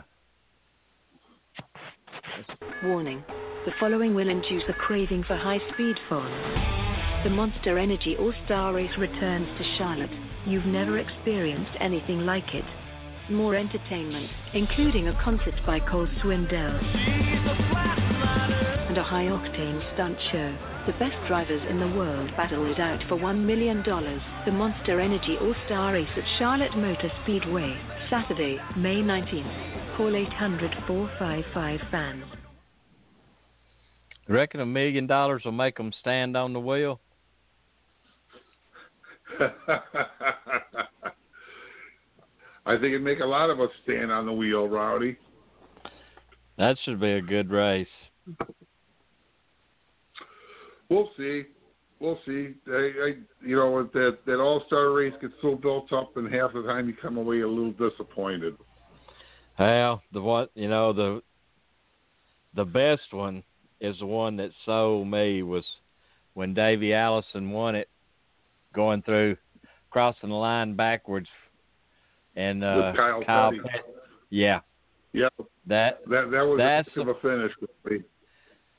Warning. 2.83 3.23
The 3.65 3.71
following 3.79 4.13
will 4.13 4.29
induce 4.29 4.63
a 4.67 4.73
craving 4.73 5.23
for 5.25 5.37
high-speed 5.37 5.95
fun. 6.09 6.29
The 7.23 7.29
Monster 7.29 7.77
Energy 7.77 8.15
All-Star 8.19 8.73
Race 8.73 8.91
returns 8.99 9.47
to 9.57 9.77
Charlotte. 9.77 10.09
You've 10.45 10.65
never 10.65 10.97
experienced 10.97 11.71
anything 11.79 12.19
like 12.19 12.43
it. 12.53 12.65
More 13.29 13.55
entertainment, 13.55 14.29
including 14.53 15.07
a 15.07 15.17
concert 15.23 15.53
by 15.65 15.79
Cole 15.79 16.09
Swindell 16.21 16.77
and 18.89 18.97
a 18.97 19.03
high-octane 19.03 19.93
stunt 19.93 20.17
show. 20.31 20.57
The 20.85 20.91
best 20.99 21.15
drivers 21.27 21.61
in 21.69 21.79
the 21.79 21.87
world 21.87 22.29
battle 22.35 22.69
it 22.69 22.77
out 22.79 23.01
for 23.07 23.15
$1 23.15 23.45
million. 23.45 23.81
The 24.45 24.51
Monster 24.51 24.99
Energy 24.99 25.37
All-Star 25.39 25.93
Race 25.93 26.09
at 26.17 26.25
Charlotte 26.37 26.75
Motor 26.75 27.09
Speedway, 27.23 27.79
Saturday, 28.09 28.57
May 28.77 28.97
19th. 28.97 29.95
Call 29.97 30.11
800-455-FANS. 30.11 32.25
reckon 34.27 34.59
a 34.59 34.65
million 34.65 35.07
dollars 35.07 35.43
will 35.45 35.53
make 35.53 35.77
them 35.77 35.93
stand 36.01 36.35
on 36.35 36.51
the 36.51 36.59
wheel? 36.59 36.99
I 42.65 42.73
think 42.73 42.85
it'd 42.85 43.01
make 43.01 43.19
a 43.19 43.25
lot 43.25 43.49
of 43.49 43.59
us 43.59 43.69
stand 43.83 44.11
on 44.11 44.25
the 44.25 44.33
wheel, 44.33 44.67
Rowdy. 44.67 45.17
That 46.57 46.77
should 46.83 46.99
be 46.99 47.11
a 47.11 47.21
good 47.21 47.49
race. 47.49 47.87
We'll 50.89 51.09
see. 51.17 51.43
We'll 51.99 52.19
see. 52.25 52.53
I, 52.67 52.71
I 52.71 53.13
you 53.45 53.55
know, 53.55 53.89
that 53.93 54.19
that 54.25 54.39
All 54.39 54.63
Star 54.67 54.91
race 54.91 55.13
gets 55.21 55.33
so 55.41 55.55
built 55.55 55.91
up, 55.91 56.15
and 56.17 56.31
half 56.33 56.53
the 56.53 56.63
time 56.63 56.87
you 56.87 56.95
come 57.01 57.17
away 57.17 57.41
a 57.41 57.47
little 57.47 57.71
disappointed. 57.71 58.55
Well, 59.57 60.01
the 60.13 60.21
one 60.21 60.47
you 60.53 60.69
know 60.69 60.93
the 60.93 61.21
the 62.55 62.65
best 62.65 63.11
one 63.11 63.43
is 63.79 63.97
the 63.99 64.05
one 64.05 64.37
that 64.37 64.51
sold 64.65 65.07
me 65.07 65.43
was 65.43 65.65
when 66.33 66.53
Davey 66.53 66.93
Allison 66.93 67.51
won 67.51 67.75
it, 67.75 67.89
going 68.73 69.01
through 69.01 69.37
crossing 69.89 70.29
the 70.29 70.35
line 70.35 70.75
backwards, 70.75 71.27
and 72.35 72.63
uh, 72.63 72.83
With 72.87 72.95
Kyle 72.95 73.23
Petty. 73.23 73.59
Petty. 73.59 73.83
Yeah, 74.29 74.59
Yeah, 75.13 75.29
that 75.67 75.99
that 76.07 76.31
that 76.31 76.43
was 76.43 76.57
That's 76.57 76.89
a 76.97 77.01
a 77.01 77.19
finish. 77.21 77.51
Really. 77.83 78.03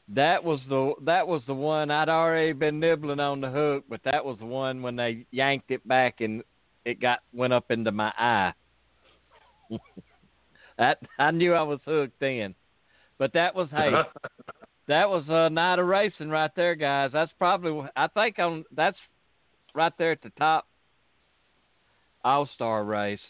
that 0.09 0.43
was 0.43 0.61
the 0.69 0.95
that 1.03 1.27
was 1.27 1.43
the 1.47 1.55
one 1.55 1.91
I'd 1.91 2.09
already 2.09 2.53
been 2.53 2.81
nibbling 2.81 3.21
on 3.21 3.41
the 3.41 3.51
hook, 3.51 3.85
but 3.89 4.01
that 4.05 4.25
was 4.25 4.39
the 4.39 4.47
one 4.47 4.83
when 4.83 4.97
they 4.97 5.27
yanked 5.31 5.71
it 5.71 5.87
back 5.87 6.21
and 6.21 6.43
it 6.85 7.01
got 7.01 7.21
went 7.33 7.53
up 7.53 7.71
into 7.71 7.93
my 7.93 8.13
eye. 8.19 8.53
that 10.79 10.99
I 11.19 11.31
knew 11.31 11.55
I 11.55 11.63
was 11.63 11.81
hooked 11.85 12.19
then. 12.21 12.55
But 13.19 13.33
that 13.35 13.55
was 13.55 13.69
hey, 13.71 13.91
that 14.89 15.09
was 15.09 15.25
a 15.29 15.49
night 15.49 15.79
of 15.79 15.87
racing 15.87 16.31
right 16.31 16.51
there, 16.57 16.75
guys. 16.75 17.11
That's 17.13 17.33
probably 17.39 17.89
I 17.97 18.09
think 18.09 18.39
on 18.39 18.65
that's 18.75 18.99
right 19.75 19.93
there 19.99 20.13
at 20.13 20.23
the 20.23 20.33
top 20.39 20.67
All 22.25 22.49
Star 22.55 22.85
race. 22.85 23.21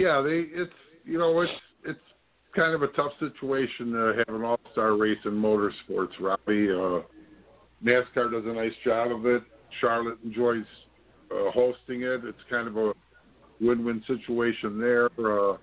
Yeah, 0.00 0.22
they 0.22 0.46
it's 0.58 0.72
you 1.04 1.18
know 1.18 1.38
it's 1.40 1.52
it's 1.84 2.00
kind 2.56 2.74
of 2.74 2.82
a 2.82 2.88
tough 2.88 3.12
situation 3.20 3.92
to 3.92 4.14
have 4.16 4.34
an 4.34 4.42
All 4.42 4.58
Star 4.72 4.96
race 4.96 5.18
in 5.26 5.32
motorsports, 5.32 6.12
Robbie. 6.18 6.70
Uh, 6.70 7.02
NASCAR 7.84 8.30
does 8.30 8.44
a 8.46 8.54
nice 8.54 8.72
job 8.82 9.12
of 9.12 9.26
it. 9.26 9.42
Charlotte 9.80 10.18
enjoys 10.24 10.64
uh, 11.30 11.50
hosting 11.50 12.02
it. 12.02 12.24
It's 12.24 12.38
kind 12.48 12.66
of 12.66 12.76
a 12.76 12.92
win-win 13.60 14.02
situation 14.06 14.78
there. 14.78 15.06
Uh, 15.18 15.58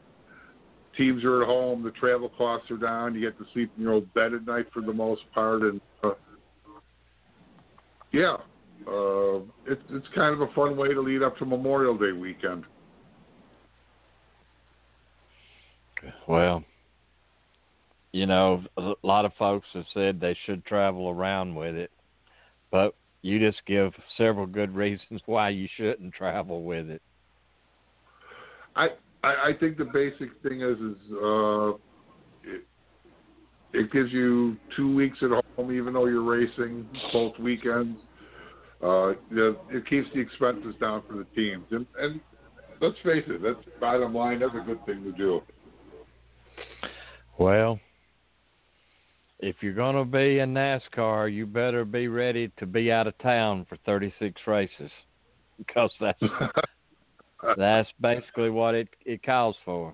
teams 0.98 1.24
are 1.24 1.42
at 1.42 1.48
home. 1.48 1.84
The 1.84 1.92
travel 1.92 2.30
costs 2.38 2.70
are 2.70 2.78
down. 2.78 3.16
You 3.16 3.22
get 3.22 3.38
to 3.40 3.46
sleep 3.54 3.72
in 3.76 3.84
your 3.84 3.94
own 3.94 4.10
bed 4.14 4.34
at 4.34 4.46
night 4.46 4.68
for 4.72 4.82
the 4.82 4.94
most 4.94 5.22
part, 5.34 5.64
and 5.64 5.82
uh, 6.04 6.12
yeah, 8.12 8.38
uh, 8.88 9.40
it's 9.66 9.82
it's 9.90 10.08
kind 10.14 10.34
of 10.34 10.42
a 10.42 10.54
fun 10.54 10.78
way 10.78 10.90
to 10.90 11.02
lead 11.02 11.24
up 11.24 11.38
to 11.38 11.46
Memorial 11.46 11.98
Day 11.98 12.12
weekend. 12.12 12.66
Well, 16.28 16.64
you 18.12 18.26
know, 18.26 18.64
a 18.78 18.94
lot 19.04 19.26
of 19.26 19.32
folks 19.38 19.68
have 19.74 19.86
said 19.94 20.20
they 20.20 20.36
should 20.46 20.66
travel 20.66 21.10
around 21.10 21.56
with 21.56 21.76
it, 21.76 21.92
but 22.72 22.96
you 23.22 23.40
just 23.40 23.64
give 23.66 23.94
several 24.18 24.46
good 24.46 24.74
reasons 24.76 25.22
why 25.26 25.50
you 25.50 25.68
shouldn't 25.78 26.14
travel 26.14 26.64
with 26.64 26.90
it. 26.90 27.02
I 28.76 28.90
I, 29.24 29.28
I 29.28 29.52
think 29.60 29.78
the 29.78 29.86
basic 29.86 30.30
thing 30.44 30.62
is 30.62 30.78
is 30.78 30.98
uh, 31.14 31.70
it, 32.44 32.64
it 33.74 33.92
gives 33.92 34.12
you 34.12 34.58
two 34.76 34.94
weeks 34.94 35.18
at 35.22 35.30
home, 35.30 35.72
even 35.72 35.94
though 35.94 36.06
you're 36.06 36.24
racing 36.24 36.88
both 37.12 37.38
weekends. 37.40 38.00
Uh, 38.82 39.14
the, 39.32 39.58
it 39.72 39.88
keeps 39.90 40.08
the 40.14 40.20
expenses 40.20 40.76
down 40.80 41.02
for 41.08 41.16
the 41.16 41.26
teams, 41.36 41.66
and 41.72 41.86
and 42.00 42.22
let's 42.80 42.98
face 43.04 43.24
it, 43.28 43.42
that's 43.42 43.58
bottom 43.80 44.14
line. 44.14 44.40
That's 44.40 44.54
a 44.54 44.66
good 44.66 44.86
thing 44.86 45.04
to 45.04 45.12
do. 45.12 45.42
Well, 47.38 47.80
if 49.40 49.58
you're 49.62 49.74
going 49.74 49.96
to 49.96 50.06
be 50.06 50.40
in 50.40 50.54
NASCAR, 50.54 51.32
you 51.32 51.46
better 51.46 51.86
be 51.86 52.08
ready 52.08 52.52
to 52.58 52.66
be 52.66 52.92
out 52.92 53.08
of 53.08 53.18
town 53.20 53.66
for 53.70 53.78
36 53.86 54.42
races 54.48 54.92
because 55.58 55.92
that's 56.00 56.20
that's 57.58 57.90
basically 58.02 58.50
what 58.50 58.76
it 58.76 58.90
it 59.06 59.24
calls 59.24 59.56
for. 59.64 59.94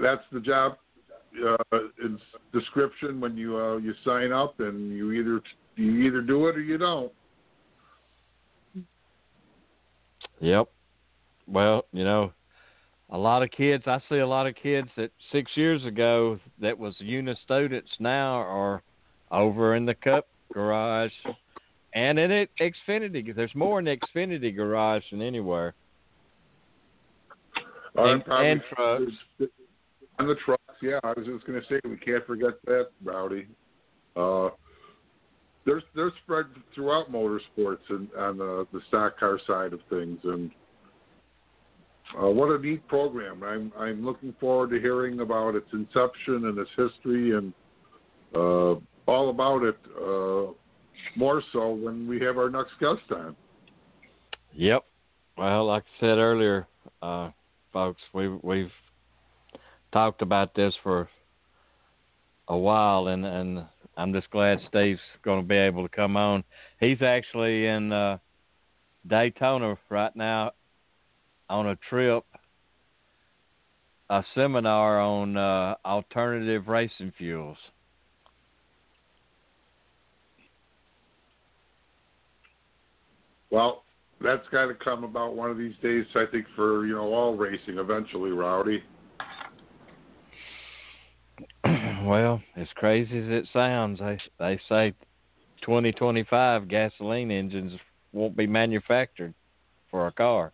That's 0.00 0.22
the 0.30 0.40
job 0.40 0.76
uh, 1.44 1.78
description 2.52 3.20
when 3.20 3.36
you 3.36 3.56
uh, 3.56 3.76
you 3.78 3.94
sign 4.04 4.32
up, 4.32 4.60
and 4.60 4.92
you 4.92 5.12
either 5.12 5.40
you 5.76 6.02
either 6.02 6.20
do 6.20 6.46
it 6.48 6.56
or 6.56 6.60
you 6.60 6.78
don't. 6.78 7.12
Yep. 10.40 10.68
Well, 11.48 11.86
you 11.92 12.04
know, 12.04 12.32
a 13.10 13.18
lot 13.18 13.42
of 13.42 13.50
kids. 13.50 13.84
I 13.86 14.00
see 14.08 14.18
a 14.18 14.26
lot 14.26 14.46
of 14.46 14.54
kids 14.54 14.88
that 14.96 15.10
six 15.32 15.50
years 15.54 15.84
ago 15.84 16.38
that 16.60 16.76
was 16.76 16.94
uni 16.98 17.36
students 17.44 17.90
now 18.00 18.34
are 18.34 18.82
over 19.30 19.76
in 19.76 19.86
the 19.86 19.94
Cup 19.94 20.26
garage, 20.52 21.12
and 21.94 22.18
in 22.18 22.30
it 22.30 22.50
Xfinity. 22.60 23.34
There's 23.34 23.54
more 23.54 23.78
in 23.78 23.84
the 23.84 23.96
Xfinity 23.96 24.54
garage 24.54 25.02
than 25.10 25.22
anywhere. 25.22 25.74
Uh, 27.96 28.04
and, 28.04 28.22
and 28.26 28.60
trucks. 28.74 29.12
And 30.18 30.28
the 30.28 30.36
trucks, 30.44 30.62
yeah. 30.82 30.98
I 31.04 31.08
was 31.08 31.26
just 31.26 31.46
going 31.46 31.60
to 31.60 31.66
say 31.68 31.80
we 31.84 31.96
can't 31.96 32.26
forget 32.26 32.54
that, 32.64 32.88
Rowdy. 33.04 33.46
Uh, 34.16 34.48
there's 35.64 35.82
there's 35.94 36.12
spread 36.22 36.46
throughout 36.74 37.10
motorsports 37.12 37.78
and 37.88 38.08
on 38.18 38.38
the, 38.38 38.66
the 38.72 38.80
stock 38.88 39.18
car 39.18 39.38
side 39.46 39.72
of 39.72 39.80
things, 39.90 40.18
and 40.24 40.50
uh, 42.14 42.30
what 42.30 42.50
a 42.50 42.58
neat 42.58 42.86
program! 42.88 43.42
I'm 43.42 43.72
I'm 43.78 44.04
looking 44.04 44.34
forward 44.40 44.70
to 44.70 44.80
hearing 44.80 45.20
about 45.20 45.54
its 45.54 45.68
inception 45.72 46.46
and 46.46 46.58
its 46.58 46.70
history 46.76 47.36
and 47.36 47.52
uh, 48.34 48.74
all 49.06 49.30
about 49.30 49.62
it. 49.62 49.76
Uh, 50.00 50.52
more 51.16 51.42
so 51.52 51.70
when 51.70 52.06
we 52.06 52.20
have 52.20 52.36
our 52.36 52.50
next 52.50 52.72
guest 52.80 53.00
on. 53.10 53.36
Yep. 54.54 54.84
Well, 55.36 55.66
like 55.66 55.82
I 55.82 56.00
said 56.00 56.18
earlier, 56.18 56.66
uh, 57.02 57.30
folks, 57.72 58.00
we 58.12 58.28
we've 58.28 58.72
talked 59.92 60.22
about 60.22 60.54
this 60.54 60.74
for 60.82 61.08
a 62.48 62.56
while, 62.56 63.08
and 63.08 63.24
and 63.24 63.64
I'm 63.96 64.12
just 64.12 64.30
glad 64.30 64.58
Steve's 64.68 65.00
going 65.24 65.42
to 65.42 65.46
be 65.46 65.56
able 65.56 65.82
to 65.82 65.94
come 65.94 66.16
on. 66.16 66.44
He's 66.80 67.02
actually 67.02 67.66
in 67.66 67.92
uh, 67.92 68.18
Daytona 69.06 69.76
right 69.90 70.14
now 70.14 70.52
on 71.48 71.68
a 71.68 71.76
trip, 71.88 72.24
a 74.10 74.22
seminar 74.34 75.00
on 75.00 75.36
uh, 75.36 75.74
alternative 75.84 76.68
racing 76.68 77.12
fuels. 77.16 77.58
Well, 83.50 83.84
that's 84.22 84.46
got 84.50 84.66
to 84.66 84.74
come 84.74 85.04
about 85.04 85.36
one 85.36 85.50
of 85.50 85.58
these 85.58 85.74
days. 85.82 86.04
I 86.14 86.24
think 86.30 86.46
for 86.54 86.86
you 86.86 86.94
know 86.94 87.12
all 87.12 87.36
racing 87.36 87.78
eventually, 87.78 88.30
Rowdy. 88.30 88.82
Well, 92.04 92.40
as 92.56 92.68
crazy 92.76 93.18
as 93.18 93.24
it 93.28 93.48
sounds, 93.52 93.98
they 93.98 94.16
they 94.38 94.60
say 94.68 94.92
2025 95.62 96.68
gasoline 96.68 97.32
engines 97.32 97.72
won't 98.12 98.36
be 98.36 98.46
manufactured 98.46 99.34
for 99.90 100.06
a 100.06 100.12
car 100.12 100.52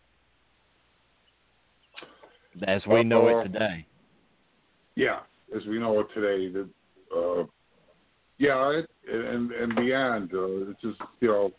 as 2.66 2.82
we 2.86 3.02
know 3.02 3.28
it 3.28 3.44
today. 3.44 3.86
Yeah, 4.94 5.20
as 5.56 5.64
we 5.66 5.78
know 5.78 6.00
it 6.00 6.06
today. 6.14 6.52
The, 6.52 6.68
uh, 7.16 7.44
yeah, 8.38 8.70
it, 8.70 8.90
and 9.08 9.50
and 9.52 9.74
beyond. 9.76 10.32
Uh, 10.34 10.70
it's 10.70 10.80
just 10.80 11.00
you 11.20 11.28
know 11.28 11.52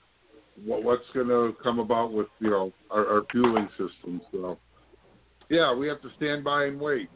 what, 0.66 0.84
what's 0.84 1.04
going 1.14 1.28
to 1.28 1.56
come 1.64 1.80
about 1.80 2.12
with 2.12 2.28
you 2.40 2.50
know 2.50 2.72
our, 2.92 3.06
our 3.08 3.22
fueling 3.32 3.70
systems. 3.72 4.22
So 4.32 4.58
yeah, 5.50 5.74
we 5.74 5.88
have 5.88 6.02
to 6.02 6.10
stand 6.18 6.44
by 6.44 6.66
and 6.66 6.80
wait. 6.80 7.10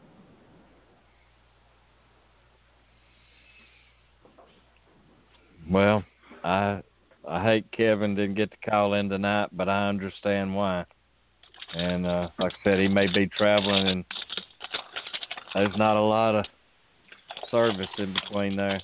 Well, 5.70 6.04
I 6.44 6.82
I 7.28 7.44
hate 7.44 7.72
Kevin 7.72 8.16
didn't 8.16 8.36
get 8.36 8.52
to 8.52 8.70
call 8.70 8.94
in 8.94 9.10
tonight, 9.10 9.50
but 9.52 9.68
I 9.68 9.90
understand 9.90 10.56
why. 10.56 10.86
And 11.74 12.06
uh, 12.06 12.30
like 12.40 12.54
I 12.54 12.64
said, 12.64 12.80
he 12.80 12.88
may 12.88 13.08
be 13.08 13.28
traveling, 13.28 13.88
and 13.88 14.06
there's 15.54 15.78
not 15.78 15.98
a 15.98 16.02
lot 16.02 16.36
of 16.36 16.46
service 17.52 17.90
in 17.98 18.14
between 18.14 18.56
there. 18.56 18.82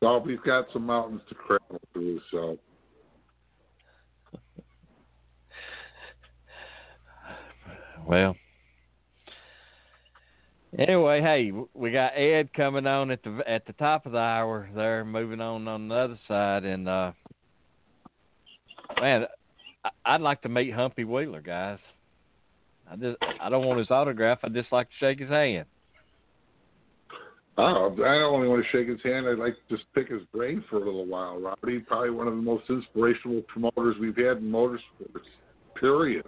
Well, 0.00 0.20
we've 0.20 0.42
got 0.42 0.66
some 0.72 0.86
mountains 0.86 1.22
to 1.28 1.34
travel 1.46 1.80
through, 1.92 2.20
so. 2.30 2.58
Well, 8.06 8.36
Anyway, 10.76 11.20
hey, 11.20 11.52
we 11.72 11.92
got 11.92 12.16
Ed 12.16 12.52
coming 12.52 12.84
on 12.86 13.12
at 13.12 13.22
the 13.22 13.40
at 13.46 13.64
the 13.64 13.72
top 13.74 14.06
of 14.06 14.12
the 14.12 14.18
hour 14.18 14.68
there, 14.74 15.04
moving 15.04 15.40
on 15.40 15.68
on 15.68 15.86
the 15.86 15.94
other 15.94 16.18
side, 16.26 16.64
and 16.64 16.88
uh, 16.88 17.12
man, 19.04 19.26
I'd 20.06 20.22
like 20.22 20.40
to 20.42 20.48
meet 20.48 20.72
Humpy 20.72 21.04
Wheeler, 21.04 21.42
guys. 21.42 21.78
I 22.90 22.96
just 22.96 23.18
I 23.40 23.50
don't 23.50 23.66
want 23.66 23.78
his 23.78 23.90
autograph. 23.90 24.38
I 24.42 24.48
just 24.48 24.72
like 24.72 24.88
to 24.88 24.94
shake 24.98 25.20
his 25.20 25.28
hand. 25.28 25.66
Oh, 27.58 27.92
I 27.92 28.18
don't 28.18 28.34
only 28.34 28.48
want 28.48 28.64
to 28.64 28.70
shake 28.70 28.88
his 28.88 29.00
hand. 29.04 29.26
I'd 29.28 29.38
like 29.38 29.54
to 29.54 29.76
just 29.76 29.86
pick 29.94 30.08
his 30.08 30.22
brain 30.32 30.64
for 30.70 30.76
a 30.76 30.84
little 30.84 31.04
while. 31.04 31.38
Robbie, 31.38 31.80
probably 31.80 32.10
one 32.10 32.26
of 32.26 32.34
the 32.34 32.42
most 32.42 32.64
inspirational 32.70 33.42
promoters 33.42 33.96
we've 34.00 34.16
had 34.16 34.38
in 34.38 34.50
motorsports. 34.50 34.78
Period. 35.78 36.24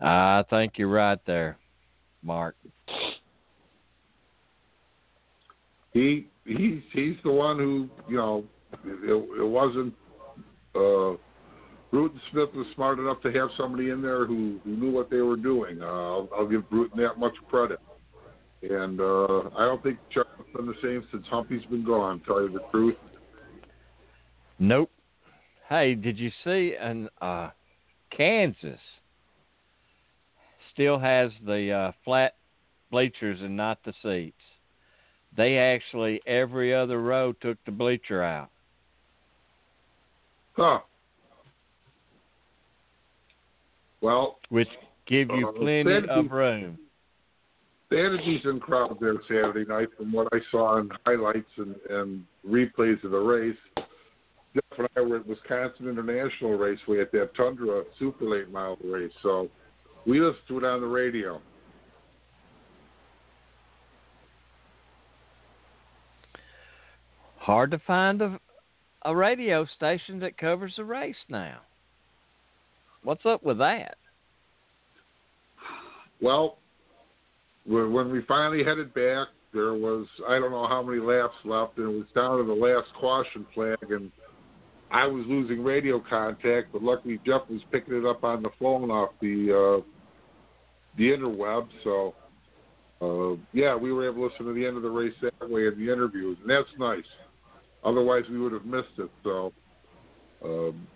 I 0.00 0.44
think 0.50 0.74
you're 0.76 0.88
right 0.88 1.18
there, 1.26 1.56
Mark. 2.22 2.56
He 5.92 6.26
he's 6.44 6.80
he's 6.92 7.16
the 7.24 7.32
one 7.32 7.58
who 7.58 7.88
you 8.08 8.16
know 8.16 8.44
it, 8.84 9.40
it 9.40 9.46
wasn't. 9.46 9.94
Uh, 10.74 11.16
Bruton 11.90 12.20
Smith 12.32 12.48
was 12.54 12.66
smart 12.74 12.98
enough 12.98 13.22
to 13.22 13.30
have 13.32 13.50
somebody 13.56 13.90
in 13.90 14.02
there 14.02 14.26
who, 14.26 14.58
who 14.64 14.76
knew 14.76 14.90
what 14.90 15.10
they 15.10 15.20
were 15.20 15.36
doing. 15.36 15.80
Uh, 15.80 15.84
I'll, 15.84 16.28
I'll 16.36 16.48
give 16.48 16.68
Bruton 16.68 17.00
that 17.00 17.20
much 17.20 17.34
credit. 17.48 17.78
And 18.62 19.00
uh, 19.00 19.50
I 19.56 19.64
don't 19.64 19.80
think 19.80 19.98
Chuck's 20.12 20.30
been 20.56 20.66
the 20.66 20.74
same 20.82 21.06
since 21.12 21.24
Humpy's 21.30 21.64
been 21.66 21.84
gone. 21.84 22.20
Tell 22.26 22.42
you 22.42 22.52
the 22.52 22.64
truth. 22.72 22.96
Nope. 24.58 24.90
Hey, 25.68 25.94
did 25.94 26.18
you 26.18 26.32
see 26.42 26.74
in 26.82 27.08
uh, 27.20 27.50
Kansas? 28.10 28.80
still 30.74 30.98
has 30.98 31.30
the 31.46 31.70
uh, 31.70 31.92
flat 32.04 32.34
bleachers 32.90 33.38
and 33.40 33.56
not 33.56 33.78
the 33.84 33.94
seats. 34.02 34.36
They 35.36 35.58
actually 35.58 36.20
every 36.26 36.74
other 36.74 37.00
row 37.02 37.32
took 37.40 37.58
the 37.64 37.72
bleacher 37.72 38.22
out. 38.22 38.50
Huh. 40.56 40.80
Well, 44.00 44.38
which 44.50 44.68
give 45.06 45.28
you 45.30 45.48
uh, 45.48 45.52
plenty 45.52 46.08
of 46.08 46.30
room. 46.30 46.78
A 47.90 48.16
decent 48.18 48.60
crowd 48.60 48.96
there 49.00 49.14
Saturday 49.28 49.64
night, 49.66 49.88
from 49.96 50.12
what 50.12 50.26
I 50.32 50.38
saw 50.50 50.78
in 50.78 50.90
highlights 51.06 51.46
and, 51.56 51.76
and 51.90 52.24
replays 52.46 53.02
of 53.04 53.12
the 53.12 53.18
race. 53.18 53.56
Jeff 54.54 54.78
and 54.78 54.88
I 54.96 55.00
were 55.00 55.18
at 55.18 55.26
Wisconsin 55.26 55.88
International 55.88 56.56
Raceway 56.56 57.00
at 57.00 57.12
that 57.12 57.34
Tundra 57.36 57.84
Super 57.98 58.24
Late 58.24 58.50
Model 58.50 58.78
race, 58.84 59.12
so 59.22 59.48
we 60.06 60.20
listened 60.20 60.42
to 60.48 60.58
it 60.58 60.64
on 60.64 60.80
the 60.80 60.86
radio. 60.86 61.40
Hard 67.44 67.72
to 67.72 67.78
find 67.86 68.22
a, 68.22 68.40
a 69.02 69.14
radio 69.14 69.66
station 69.76 70.18
that 70.20 70.38
covers 70.38 70.72
the 70.78 70.84
race 70.84 71.14
now. 71.28 71.58
What's 73.02 73.26
up 73.26 73.42
with 73.42 73.58
that? 73.58 73.96
Well, 76.22 76.56
when 77.66 78.10
we 78.10 78.22
finally 78.26 78.64
headed 78.64 78.94
back, 78.94 79.28
there 79.52 79.74
was 79.74 80.06
I 80.26 80.38
don't 80.38 80.52
know 80.52 80.66
how 80.66 80.82
many 80.82 81.02
laps 81.02 81.34
left, 81.44 81.76
and 81.76 81.90
it 81.90 81.98
was 81.98 82.06
down 82.14 82.38
to 82.38 82.44
the 82.44 82.54
last 82.54 82.88
caution 82.98 83.44
flag, 83.52 83.76
and 83.90 84.10
I 84.90 85.06
was 85.06 85.26
losing 85.28 85.62
radio 85.62 86.02
contact, 86.08 86.72
but 86.72 86.82
luckily 86.82 87.20
Jeff 87.26 87.42
was 87.50 87.60
picking 87.70 87.94
it 87.94 88.06
up 88.06 88.24
on 88.24 88.42
the 88.42 88.50
phone 88.58 88.90
off 88.90 89.10
the 89.20 89.82
uh, 89.82 89.84
the 90.96 91.10
interweb. 91.10 91.68
So, 91.84 92.14
uh, 93.02 93.36
yeah, 93.52 93.76
we 93.76 93.92
were 93.92 94.08
able 94.08 94.26
to 94.26 94.32
listen 94.32 94.46
to 94.46 94.54
the 94.54 94.66
end 94.66 94.78
of 94.78 94.82
the 94.82 94.88
race 94.88 95.12
that 95.20 95.50
way 95.50 95.66
in 95.66 95.74
the 95.76 95.92
interviews, 95.92 96.38
and 96.40 96.48
that's 96.48 96.70
nice. 96.78 97.04
Otherwise, 97.84 98.24
we 98.30 98.40
would 98.40 98.52
have 98.52 98.64
missed 98.64 98.98
it. 98.98 99.10
So, 99.22 99.52
um, 100.44 100.86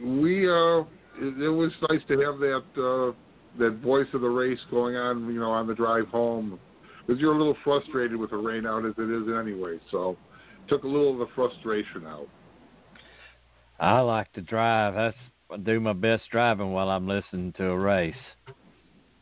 we 0.00 0.48
uh, 0.48 0.80
it, 1.20 1.42
it 1.42 1.50
was 1.50 1.70
nice 1.88 2.00
to 2.08 2.18
have 2.20 2.38
that 2.38 2.64
uh, 2.76 3.12
that 3.58 3.80
voice 3.82 4.06
of 4.14 4.22
the 4.22 4.28
race 4.28 4.58
going 4.70 4.96
on, 4.96 5.32
you 5.32 5.40
know, 5.40 5.50
on 5.50 5.66
the 5.66 5.74
drive 5.74 6.08
home, 6.08 6.58
because 7.06 7.20
you're 7.20 7.34
a 7.34 7.38
little 7.38 7.56
frustrated 7.62 8.16
with 8.16 8.30
the 8.30 8.36
rain 8.36 8.66
out 8.66 8.84
as 8.84 8.94
it 8.98 9.10
is 9.10 9.28
anyway. 9.38 9.78
So 9.90 10.16
took 10.68 10.84
a 10.84 10.86
little 10.86 11.12
of 11.12 11.18
the 11.18 11.34
frustration 11.34 12.06
out. 12.06 12.28
I 13.78 14.00
like 14.00 14.32
to 14.32 14.40
drive. 14.40 14.94
That's 14.94 15.16
I 15.52 15.56
do 15.58 15.78
my 15.78 15.92
best 15.92 16.22
driving 16.30 16.72
while 16.72 16.88
I'm 16.88 17.06
listening 17.06 17.52
to 17.58 17.64
a 17.66 17.78
race. 17.78 18.14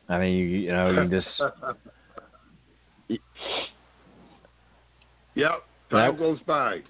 I 0.09 0.19
mean, 0.19 0.37
you, 0.37 0.45
you 0.45 0.73
know, 0.73 0.91
you 0.91 1.09
just. 1.09 1.27
yep, 5.35 5.65
time 5.93 6.17
goes 6.17 6.39
by. 6.47 6.81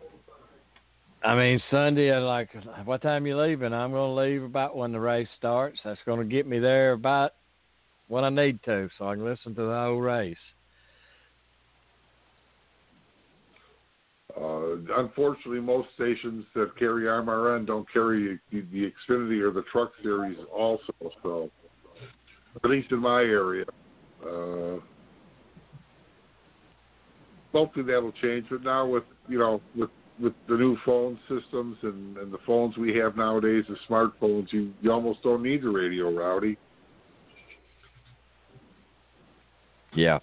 I 1.24 1.36
mean, 1.36 1.62
Sunday, 1.70 2.10
I 2.10 2.18
like, 2.18 2.48
what 2.84 3.00
time 3.00 3.26
you 3.26 3.40
leaving? 3.40 3.72
I'm 3.72 3.92
going 3.92 4.16
to 4.16 4.22
leave 4.22 4.42
about 4.42 4.76
when 4.76 4.90
the 4.90 4.98
race 4.98 5.28
starts. 5.38 5.78
That's 5.84 6.00
going 6.04 6.18
to 6.18 6.24
get 6.24 6.48
me 6.48 6.58
there 6.58 6.92
about 6.92 7.34
when 8.08 8.24
I 8.24 8.30
need 8.30 8.62
to, 8.64 8.88
so 8.98 9.08
I 9.08 9.14
can 9.14 9.24
listen 9.24 9.54
to 9.54 9.62
the 9.62 9.72
whole 9.72 10.00
race. 10.00 10.36
Uh, 14.36 14.76
unfortunately, 14.98 15.60
most 15.60 15.88
stations 15.94 16.44
that 16.54 16.76
carry 16.78 17.04
MRN 17.04 17.66
don't 17.66 17.86
carry 17.92 18.40
the, 18.50 18.62
the 18.72 18.90
Xfinity 18.90 19.40
or 19.40 19.52
the 19.52 19.62
Truck 19.70 19.92
Series 20.02 20.38
also. 20.52 20.92
So, 21.22 21.50
at 22.64 22.70
least 22.70 22.90
in 22.90 22.98
my 22.98 23.20
area, 23.20 23.64
uh, 24.26 24.76
hopefully 27.52 27.84
that'll 27.84 28.12
change. 28.12 28.46
But 28.50 28.62
now 28.62 28.86
with 28.86 29.04
you 29.28 29.38
know 29.38 29.60
with 29.76 29.90
with 30.20 30.34
the 30.48 30.54
new 30.54 30.76
phone 30.84 31.18
systems 31.28 31.76
and, 31.82 32.16
and 32.16 32.32
the 32.32 32.38
phones 32.46 32.76
we 32.76 32.96
have 32.96 33.16
nowadays, 33.16 33.64
the 33.68 33.76
smartphones, 33.88 34.52
you 34.52 34.72
you 34.80 34.92
almost 34.92 35.22
don't 35.22 35.42
need 35.42 35.62
the 35.62 35.68
radio, 35.68 36.10
Rowdy. 36.12 36.56
Yeah. 39.94 40.18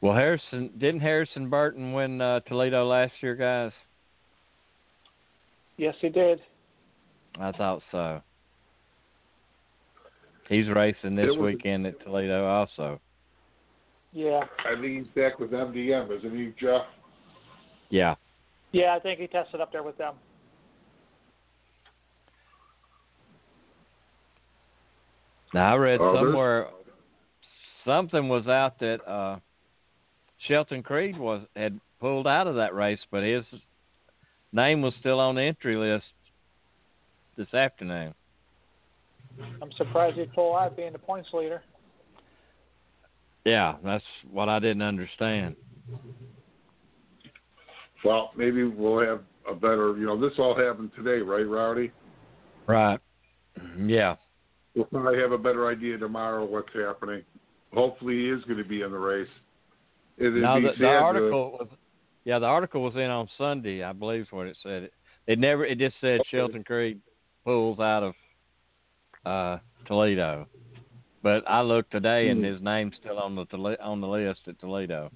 Well, 0.00 0.14
Harrison 0.14 0.70
didn't 0.78 1.00
Harrison 1.00 1.48
Burton 1.48 1.92
win 1.92 2.20
uh, 2.20 2.40
Toledo 2.40 2.84
last 2.86 3.12
year, 3.20 3.36
guys? 3.36 3.70
Yes, 5.76 5.94
he 6.00 6.08
did. 6.08 6.40
I 7.40 7.52
thought 7.52 7.82
so. 7.90 8.20
He's 10.48 10.68
racing 10.68 11.14
this 11.16 11.28
It 11.28 11.30
was- 11.30 11.54
weekend 11.54 11.86
at 11.86 12.00
Toledo, 12.00 12.46
also. 12.46 13.00
Yeah, 14.12 14.46
I 14.58 14.74
think 14.78 14.98
he's 14.98 15.06
back 15.14 15.38
with 15.38 15.52
MDM, 15.54 16.10
isn't 16.10 16.36
he, 16.36 16.52
Jeff? 16.60 16.82
Yeah. 17.88 18.14
yeah. 18.72 18.94
I 18.94 19.00
think 19.00 19.20
he 19.20 19.26
tested 19.26 19.60
up 19.60 19.72
there 19.72 19.82
with 19.82 19.96
them. 19.96 20.14
Now 25.54 25.74
I 25.74 25.76
read 25.76 26.00
Oh, 26.00 26.14
somewhere 26.14 26.68
something 27.84 28.28
was 28.28 28.46
out 28.46 28.78
that 28.80 29.06
uh 29.06 29.38
Sheldon 30.48 30.82
Creed 30.82 31.18
was 31.18 31.42
had 31.54 31.78
pulled 32.00 32.26
out 32.26 32.46
of 32.46 32.56
that 32.56 32.74
race, 32.74 33.00
but 33.10 33.22
his 33.22 33.44
name 34.52 34.82
was 34.82 34.94
still 34.98 35.20
on 35.20 35.34
the 35.36 35.42
entry 35.42 35.76
list 35.76 36.06
this 37.36 37.52
afternoon. 37.54 38.14
I'm 39.60 39.72
surprised 39.76 40.16
he'd 40.18 40.32
pull 40.32 40.56
out 40.56 40.76
being 40.76 40.92
the 40.92 40.98
points 40.98 41.28
leader. 41.32 41.62
Yeah, 43.44 43.74
that's 43.84 44.04
what 44.30 44.48
I 44.48 44.58
didn't 44.58 44.82
understand. 44.82 45.56
Well, 48.04 48.30
maybe 48.36 48.64
we'll 48.64 49.04
have 49.06 49.20
a 49.50 49.54
better. 49.54 49.96
You 49.96 50.06
know, 50.06 50.20
this 50.20 50.32
all 50.38 50.54
happened 50.56 50.90
today, 50.96 51.22
right, 51.22 51.46
Rowdy? 51.46 51.90
Right. 52.66 52.98
Yeah. 53.78 54.16
We'll 54.74 54.86
probably 54.86 55.18
have 55.20 55.32
a 55.32 55.38
better 55.38 55.68
idea 55.68 55.98
tomorrow 55.98 56.44
what's 56.44 56.72
happening. 56.74 57.22
Hopefully, 57.74 58.14
he 58.14 58.28
is 58.28 58.42
going 58.44 58.58
to 58.58 58.64
be 58.68 58.82
in 58.82 58.90
the 58.90 58.98
race. 58.98 59.28
It'd 60.18 60.34
No, 60.34 60.56
be 60.56 60.62
the, 60.62 60.68
sad 60.70 60.78
the 60.78 60.84
to- 60.84 60.86
article 60.98 61.56
was 61.58 61.68
yeah, 62.24 62.38
the 62.38 62.46
article 62.46 62.82
was 62.82 62.94
in 62.94 63.10
on 63.10 63.28
Sunday, 63.36 63.82
I 63.82 63.92
believe 63.92 64.22
is 64.22 64.26
what 64.30 64.46
it 64.46 64.56
said. 64.62 64.84
It, 64.84 64.92
it 65.26 65.38
never 65.40 65.64
it 65.66 65.78
just 65.78 65.96
said 66.00 66.20
Sheldon 66.30 66.62
Creed 66.62 67.00
pulls 67.44 67.80
out 67.80 68.04
of 68.04 68.14
uh 69.24 69.58
Toledo. 69.86 70.46
But 71.22 71.44
I 71.48 71.60
looked 71.60 71.92
today 71.92 72.28
and 72.28 72.40
Hmm. 72.40 72.52
his 72.52 72.62
name's 72.62 72.96
still 72.96 73.18
on 73.18 73.34
the 73.36 73.44
Tole- 73.46 73.76
on 73.80 74.00
the 74.00 74.08
list 74.08 74.40
at 74.48 74.58
Toledo. 74.58 75.10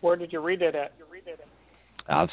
Where 0.00 0.16
did 0.16 0.32
you 0.32 0.40
read 0.40 0.62
it 0.62 0.74
at? 0.74 0.92
I've 2.08 2.30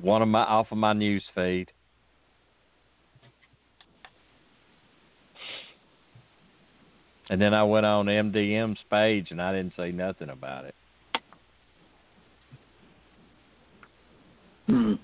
one 0.00 0.22
of 0.22 0.28
my 0.28 0.42
off 0.42 0.70
of 0.70 0.78
my 0.78 0.92
news 0.92 1.24
feed. 1.34 1.70
And 7.28 7.40
then 7.40 7.54
I 7.54 7.64
went 7.64 7.84
on 7.84 8.06
MDM's 8.06 8.78
page 8.88 9.28
and 9.30 9.42
I 9.42 9.52
didn't 9.52 9.74
say 9.76 9.90
nothing 9.90 10.30
about 10.30 10.64
it. 10.64 10.74
Hmm. 14.66 14.94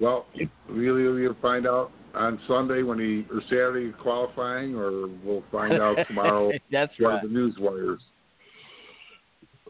Well, 0.00 0.26
really, 0.68 1.08
we'll 1.08 1.36
find 1.40 1.66
out 1.66 1.90
on 2.14 2.40
Sunday 2.46 2.82
when 2.82 2.98
he 2.98 3.26
or 3.34 3.42
Saturday 3.48 3.92
qualifying, 4.02 4.74
or 4.74 5.08
we'll 5.22 5.44
find 5.50 5.74
out 5.74 5.96
tomorrow. 6.08 6.52
That's 6.70 6.92
one 6.98 7.14
right. 7.14 7.24
of 7.24 7.30
the 7.30 7.34
news 7.34 7.56
wires. 7.58 8.00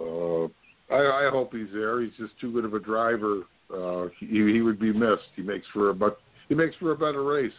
Uh, 0.00 0.44
I, 0.94 1.26
I 1.26 1.30
hope 1.30 1.52
he's 1.52 1.72
there. 1.72 2.02
He's 2.02 2.12
just 2.18 2.38
too 2.40 2.52
good 2.52 2.64
of 2.64 2.74
a 2.74 2.80
driver. 2.80 3.42
Uh, 3.74 4.08
he, 4.20 4.26
he 4.26 4.60
would 4.60 4.78
be 4.78 4.92
missed. 4.92 5.22
He 5.36 5.42
makes 5.42 5.66
for 5.72 5.90
a 5.90 5.94
but 5.94 6.18
he 6.48 6.54
makes 6.54 6.76
for 6.76 6.92
a 6.92 6.96
better 6.96 7.24
race. 7.24 7.52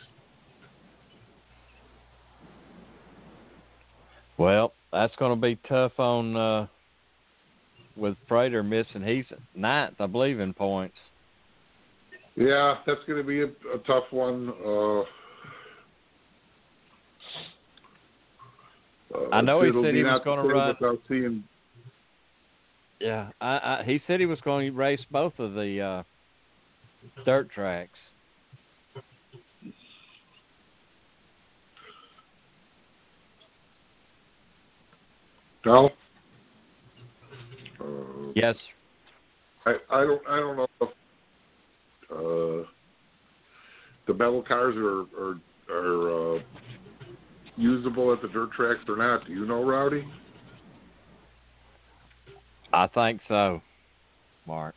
Well, 4.37 4.73
that's 4.91 5.15
going 5.15 5.39
to 5.39 5.41
be 5.41 5.57
tough 5.67 5.93
on 5.97 6.35
uh, 6.35 6.67
with 7.95 8.17
Prater 8.27 8.63
missing. 8.63 9.01
He's 9.03 9.25
ninth, 9.55 9.95
I 9.99 10.07
believe, 10.07 10.39
in 10.39 10.53
points. 10.53 10.95
Yeah, 12.35 12.75
that's 12.85 12.99
going 13.07 13.21
to 13.21 13.27
be 13.27 13.41
a, 13.41 13.45
a 13.45 13.77
tough 13.87 14.05
one. 14.11 14.53
Uh, 14.63 14.99
uh, 19.13 19.29
I 19.31 19.41
know 19.41 19.61
he 19.61 19.71
said 19.81 19.95
he 19.95 20.03
was 20.03 20.21
gonna 20.25 20.43
run- 20.43 20.99
seeing, 21.07 21.43
Yeah, 22.99 23.29
I, 23.39 23.57
I, 23.57 23.83
he 23.85 24.01
said 24.05 24.19
he 24.19 24.25
was 24.25 24.41
going 24.41 24.71
to 24.71 24.77
race 24.77 24.99
both 25.11 25.37
of 25.39 25.53
the 25.53 25.81
uh, 25.81 26.03
dirt 27.23 27.49
tracks. 27.49 27.97
no. 35.65 35.89
Uh, 37.79 38.31
Yes, 38.35 38.55
I, 39.65 39.75
I 39.89 40.01
don't 40.01 40.21
I 40.27 40.39
don't 40.39 40.57
know 40.57 40.67
if 40.81 40.89
uh, 42.11 42.63
the 44.07 44.13
metal 44.13 44.43
cars 44.43 44.75
are 44.77 45.05
are, 45.19 45.39
are 45.69 46.35
uh, 46.35 46.39
usable 47.57 48.13
at 48.13 48.21
the 48.21 48.27
dirt 48.27 48.51
tracks 48.51 48.81
or 48.87 48.97
not. 48.97 49.25
Do 49.25 49.33
you 49.33 49.45
know, 49.45 49.63
Rowdy? 49.63 50.05
I 52.73 52.87
think 52.87 53.21
so, 53.27 53.61
Mark. 54.45 54.75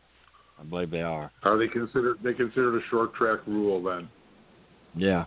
I 0.60 0.64
believe 0.64 0.90
they 0.90 1.02
are. 1.02 1.30
Are 1.42 1.58
they 1.58 1.68
considered 1.68 2.18
they 2.22 2.34
considered 2.34 2.76
a 2.76 2.86
short 2.90 3.14
track 3.14 3.40
rule 3.46 3.82
then? 3.82 4.08
Yeah. 4.96 5.24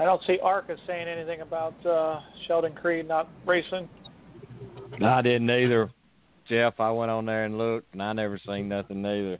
I 0.00 0.04
don't 0.04 0.22
see 0.26 0.38
ARCA 0.42 0.76
saying 0.86 1.08
anything 1.08 1.40
about 1.40 1.74
uh, 1.84 2.20
Sheldon 2.46 2.72
Creed 2.74 3.08
not 3.08 3.28
racing. 3.44 3.88
I 5.04 5.22
didn't 5.22 5.50
either, 5.50 5.90
Jeff. 6.48 6.80
I 6.80 6.90
went 6.90 7.10
on 7.10 7.26
there 7.26 7.44
and 7.44 7.58
looked, 7.58 7.92
and 7.92 8.02
I 8.02 8.12
never 8.12 8.38
seen 8.46 8.68
nothing 8.68 9.04
either. 9.04 9.38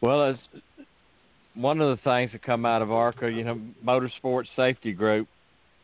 Well, 0.00 0.30
it's 0.30 0.62
one 1.54 1.80
of 1.80 1.96
the 1.96 2.02
things 2.02 2.32
that 2.32 2.42
come 2.42 2.64
out 2.64 2.82
of 2.82 2.90
ARCA, 2.90 3.30
you 3.30 3.44
know, 3.44 3.60
Motorsports 3.84 4.46
Safety 4.56 4.92
Group. 4.92 5.28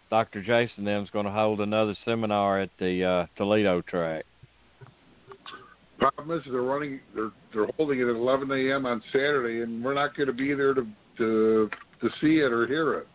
Dr. 0.09 0.43
Jason 0.43 0.85
them's 0.85 1.11
going 1.11 1.27
to 1.27 1.33
hold 1.33 1.61
another 1.61 1.97
seminar 2.05 2.61
at 2.61 2.71
the 2.79 3.05
uh, 3.05 3.27
Toledo 3.37 3.83
track. 3.83 4.25
Problem 5.99 6.39
is 6.39 6.45
they're 6.45 6.61
running 6.61 7.01
they're 7.15 7.33
they're 7.55 7.67
holding 7.77 8.01
it 8.01 8.05
at 8.05 8.15
11 8.15 8.51
a.m. 8.51 8.85
on 8.85 9.03
Saturday, 9.13 9.63
and 9.63 9.83
we're 9.83 9.95
not 9.95 10.15
going 10.15 10.27
to 10.27 10.33
be 10.33 10.55
there 10.55 10.75
to 10.75 10.87
to 11.17 11.71
to 12.03 12.09
see 12.21 12.39
it 12.39 12.53
or 12.53 12.67
hear 12.67 12.95
it. 12.95 13.09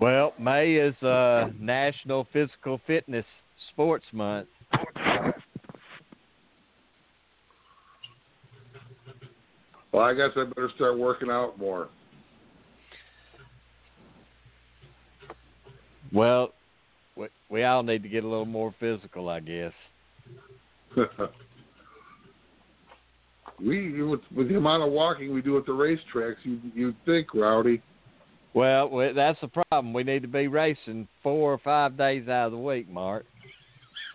Well, 0.00 0.32
May 0.38 0.74
is 0.74 0.94
uh, 1.02 1.48
National 1.58 2.26
Physical 2.32 2.80
Fitness 2.86 3.24
Sports 3.72 4.04
Month. 4.12 4.48
Well, 9.92 10.04
I 10.04 10.14
guess 10.14 10.30
I 10.36 10.44
better 10.44 10.70
start 10.76 10.96
working 10.96 11.30
out 11.30 11.58
more. 11.58 11.88
Well, 16.12 16.52
we, 17.16 17.26
we 17.48 17.64
all 17.64 17.82
need 17.82 18.04
to 18.04 18.08
get 18.08 18.22
a 18.22 18.28
little 18.28 18.46
more 18.46 18.72
physical, 18.78 19.28
I 19.28 19.40
guess. 19.40 19.72
we 23.60 24.00
with, 24.02 24.20
with 24.34 24.48
the 24.48 24.56
amount 24.56 24.84
of 24.84 24.92
walking 24.92 25.34
we 25.34 25.42
do 25.42 25.58
at 25.58 25.66
the 25.66 25.72
racetracks, 25.72 26.36
you 26.44 26.60
you'd 26.74 26.96
think, 27.04 27.34
Rowdy. 27.34 27.82
Well, 28.54 29.12
that's 29.14 29.38
the 29.40 29.48
problem. 29.48 29.92
We 29.92 30.04
need 30.04 30.22
to 30.22 30.28
be 30.28 30.48
racing 30.48 31.06
four 31.22 31.52
or 31.52 31.58
five 31.58 31.96
days 31.96 32.28
out 32.28 32.46
of 32.46 32.52
the 32.52 32.58
week, 32.58 32.88
Mark. 32.88 33.24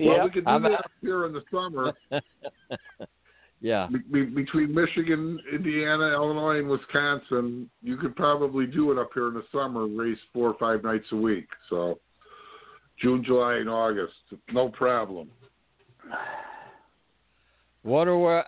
Well, 0.00 0.24
we 0.24 0.30
could 0.30 0.44
do 0.44 0.50
I'm 0.50 0.62
that 0.62 0.72
out. 0.72 0.84
up 0.84 0.90
here 1.00 1.26
in 1.26 1.32
the 1.32 1.42
summer 1.50 1.92
yeah. 3.60 3.88
be, 3.90 3.98
be, 3.98 4.24
between 4.26 4.72
Michigan, 4.72 5.40
Indiana, 5.52 6.12
Illinois, 6.12 6.58
and 6.58 6.68
Wisconsin. 6.68 7.68
You 7.82 7.96
could 7.96 8.14
probably 8.14 8.66
do 8.66 8.92
it 8.92 8.98
up 8.98 9.10
here 9.12 9.28
in 9.28 9.34
the 9.34 9.44
summer, 9.50 9.86
race 9.86 10.18
four 10.32 10.50
or 10.50 10.56
five 10.58 10.84
nights 10.84 11.06
a 11.12 11.16
week. 11.16 11.48
So 11.68 11.98
June, 13.02 13.24
July, 13.24 13.56
and 13.56 13.68
August, 13.68 14.14
no 14.52 14.68
problem. 14.68 15.28
What 17.82 18.08
are 18.08 18.18
where, 18.18 18.44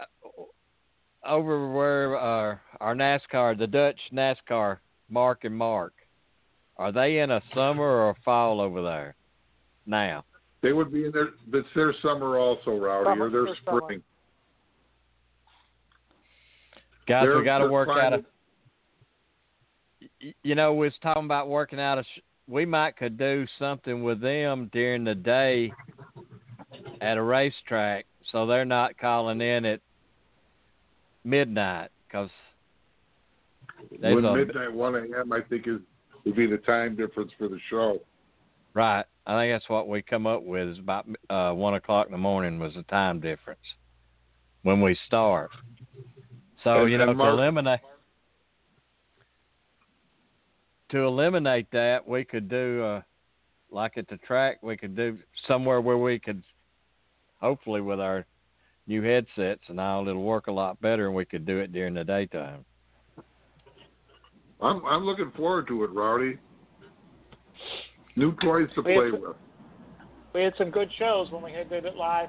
over 1.27 1.71
where 1.73 2.17
uh, 2.17 2.57
our 2.81 2.95
NASCAR, 2.95 3.59
the 3.59 3.67
Dutch 3.67 3.99
NASCAR, 4.13 4.79
Mark 5.09 5.45
and 5.45 5.55
Mark, 5.57 5.93
are 6.77 6.93
they 6.93 7.19
in 7.19 7.31
a 7.31 7.43
summer 7.55 7.83
or 7.85 8.11
a 8.11 8.15
fall 8.25 8.61
over 8.61 8.83
there 8.83 9.15
now? 9.87 10.25
They 10.63 10.73
would 10.73 10.93
be 10.93 11.07
in 11.07 11.13
their 11.13 11.31
it's 11.53 11.69
their 11.75 11.95
summer 12.03 12.39
also, 12.39 12.77
Rowdy, 12.77 13.07
Summer, 13.11 13.27
or 13.27 13.31
their 13.31 13.45
their 13.47 13.55
summer. 13.65 13.81
spring. 13.85 14.03
Guys, 17.07 17.25
They're- 17.25 17.39
we 17.39 17.45
got 17.45 17.59
to 17.59 17.69
work 17.69 17.89
out 17.89 18.13
a. 18.15 18.25
You 20.43 20.55
know, 20.55 20.75
we 20.75 20.87
was 20.87 20.95
talking 21.03 21.25
about 21.25 21.49
working 21.49 21.81
out 21.81 21.99
a. 21.99 22.03
sh- 22.05 22.21
We 22.47 22.67
might 22.67 22.97
could 22.97 23.17
do 23.17 23.47
something 23.59 24.03
with 24.03 24.21
them 24.21 24.69
during 24.73 25.05
the 25.05 25.15
day 25.15 25.73
at 27.01 27.17
a 27.17 27.23
racetrack, 27.23 28.05
so 28.31 28.47
they're 28.47 28.65
not 28.67 28.99
calling 28.99 29.41
in 29.41 29.65
at 29.65 29.81
midnight 31.25 31.91
because 32.07 32.31
When 33.99 34.25
a 34.25 34.35
midnight, 34.35 34.73
one 34.73 34.95
a.m. 34.97 35.33
I 35.33 35.41
think 35.43 35.67
is 35.67 35.81
would 36.25 36.37
be 36.37 36.47
the 36.47 36.59
time 36.59 36.97
difference 36.97 37.33
for 37.39 37.49
the 37.49 37.59
show. 37.71 37.99
right. 38.75 39.05
I 39.27 39.41
think 39.43 39.55
that's 39.55 39.69
what 39.71 39.87
we 39.89 40.03
come 40.03 40.27
up 40.27 40.43
with 40.43 40.69
is 40.69 40.79
about 40.79 41.07
uh, 41.29 41.53
one 41.53 41.75
o'clock 41.75 42.07
in 42.07 42.13
the 42.13 42.19
morning 42.19 42.59
was 42.59 42.75
the 42.75 42.83
time 42.85 43.21
difference 43.21 43.61
when 44.63 44.81
we 44.81 44.97
start. 45.07 45.51
So 46.65 46.83
And- 46.83 46.91
you 46.93 46.99
know 46.99 47.15
Mark- 47.15 47.37
to 47.37 47.43
eliminate 47.43 47.81
to 50.91 50.99
eliminate 51.05 51.71
that, 51.71 52.07
we 52.07 52.25
could 52.25 52.49
do 52.49 52.83
uh, 52.83 53.03
like 53.71 53.97
at 53.97 54.09
the 54.09 54.17
track. 54.19 54.59
We 54.63 54.77
could 54.77 54.97
do 54.97 55.19
somewhere 55.47 55.81
where 55.81 55.99
we 55.99 56.19
could, 56.19 56.43
hopefully, 57.41 57.81
with 57.81 58.01
our 58.01 58.27
new 58.87 59.03
headsets 59.03 59.63
and 59.69 59.79
all, 59.81 60.07
it'll 60.09 60.23
work 60.23 60.47
a 60.49 60.53
lot 60.53 60.81
better, 60.81 61.07
and 61.07 61.15
we 61.15 61.25
could 61.25 61.45
do 61.47 61.59
it 61.59 61.73
during 61.73 61.95
the 61.95 62.05
daytime. 62.05 62.65
I'm 64.63 64.85
I'm 64.85 65.05
looking 65.05 65.31
forward 65.37 65.67
to 65.69 65.85
it, 65.85 65.91
Rowdy. 65.91 66.39
New 68.17 68.33
toys 68.43 68.69
to 68.75 68.83
We 68.83 68.95
play 68.95 69.11
had- 69.11 69.13
with. 69.21 69.37
We 70.35 70.43
had 70.43 70.53
some 70.59 70.71
good 70.71 70.89
shows 70.99 71.31
when 71.31 71.43
we 71.43 71.53
had 71.53 71.69
did 71.69 71.85
it 71.85 71.97
live. 71.97 72.29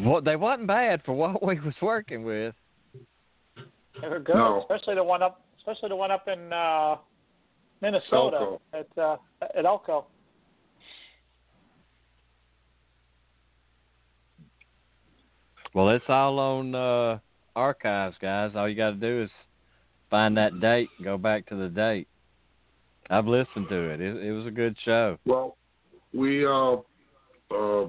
Well, 0.00 0.20
they 0.22 0.36
wasn't 0.36 0.66
bad 0.68 1.02
for 1.04 1.12
what 1.12 1.42
we 1.42 1.60
was 1.60 1.74
working 1.80 2.24
with. 2.24 2.54
They 4.00 4.08
were 4.08 4.18
good, 4.20 4.34
No. 4.34 4.60
especially 4.62 4.94
the 4.96 5.04
one 5.04 5.22
up, 5.22 5.42
especially 5.58 5.90
the 5.90 5.96
one 5.96 6.10
up 6.10 6.26
in 6.28 6.52
uh, 6.52 6.96
Minnesota 7.80 8.36
Elko. 8.40 8.60
at 8.72 8.98
uh, 8.98 9.16
at 9.56 9.64
Elko. 9.64 10.06
Well, 15.74 15.90
it's 15.90 16.04
all 16.08 16.38
on 16.38 16.74
uh, 16.74 17.18
archives, 17.56 18.16
guys. 18.22 18.52
All 18.54 18.68
you 18.68 18.76
got 18.76 18.90
to 18.90 18.96
do 18.96 19.24
is 19.24 19.30
find 20.08 20.36
that 20.36 20.60
date 20.60 20.88
go 21.02 21.18
back 21.18 21.46
to 21.46 21.56
the 21.56 21.68
date. 21.68 22.06
I've 23.10 23.26
listened 23.26 23.68
to 23.68 23.90
it. 23.90 24.00
It, 24.00 24.16
it 24.24 24.32
was 24.32 24.46
a 24.46 24.52
good 24.52 24.76
show. 24.84 25.18
Well, 25.26 25.56
we 26.14 26.46
uh, 26.46 26.76
uh, 27.50 27.86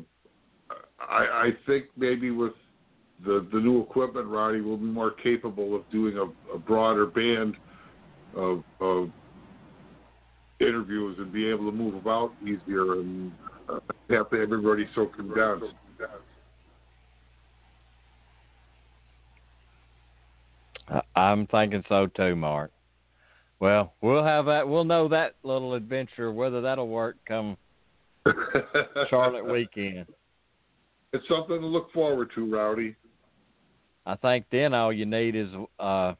I 0.99 1.23
I 1.25 1.49
think 1.67 1.85
maybe 1.95 2.31
with 2.31 2.53
the 3.23 3.47
the 3.53 3.59
new 3.59 3.81
equipment, 3.81 4.27
Roddy 4.27 4.61
will 4.61 4.77
be 4.77 4.85
more 4.85 5.11
capable 5.11 5.75
of 5.75 5.89
doing 5.91 6.17
a, 6.17 6.55
a 6.55 6.57
broader 6.57 7.05
band 7.05 7.55
of, 8.35 8.63
of 8.81 9.09
interviews 10.59 11.17
and 11.19 11.31
be 11.31 11.47
able 11.47 11.69
to 11.69 11.77
move 11.77 11.95
about 11.95 12.33
easier 12.41 12.93
and 12.93 13.31
uh, 13.69 13.79
have 14.09 14.33
everybody 14.33 14.87
so 14.95 15.05
condensed. 15.05 15.65
I- 15.99 16.05
I'm 21.15 21.47
thinking 21.47 21.83
so 21.89 22.07
too, 22.07 22.35
Mark. 22.35 22.71
Well, 23.59 23.93
we'll 24.01 24.23
have 24.23 24.45
that. 24.45 24.67
We'll 24.67 24.83
know 24.83 25.07
that 25.07 25.35
little 25.43 25.73
adventure 25.73 26.31
whether 26.31 26.61
that'll 26.61 26.87
work 26.87 27.17
come 27.27 27.57
Charlotte 29.09 29.45
weekend. 29.49 30.05
It's 31.13 31.27
something 31.29 31.59
to 31.59 31.65
look 31.65 31.91
forward 31.93 32.29
to, 32.35 32.45
Rowdy. 32.53 32.95
I 34.05 34.15
think 34.15 34.45
then 34.51 34.73
all 34.73 34.91
you 34.93 35.05
need 35.05 35.35
is 35.35 35.47
uh, 35.79 36.13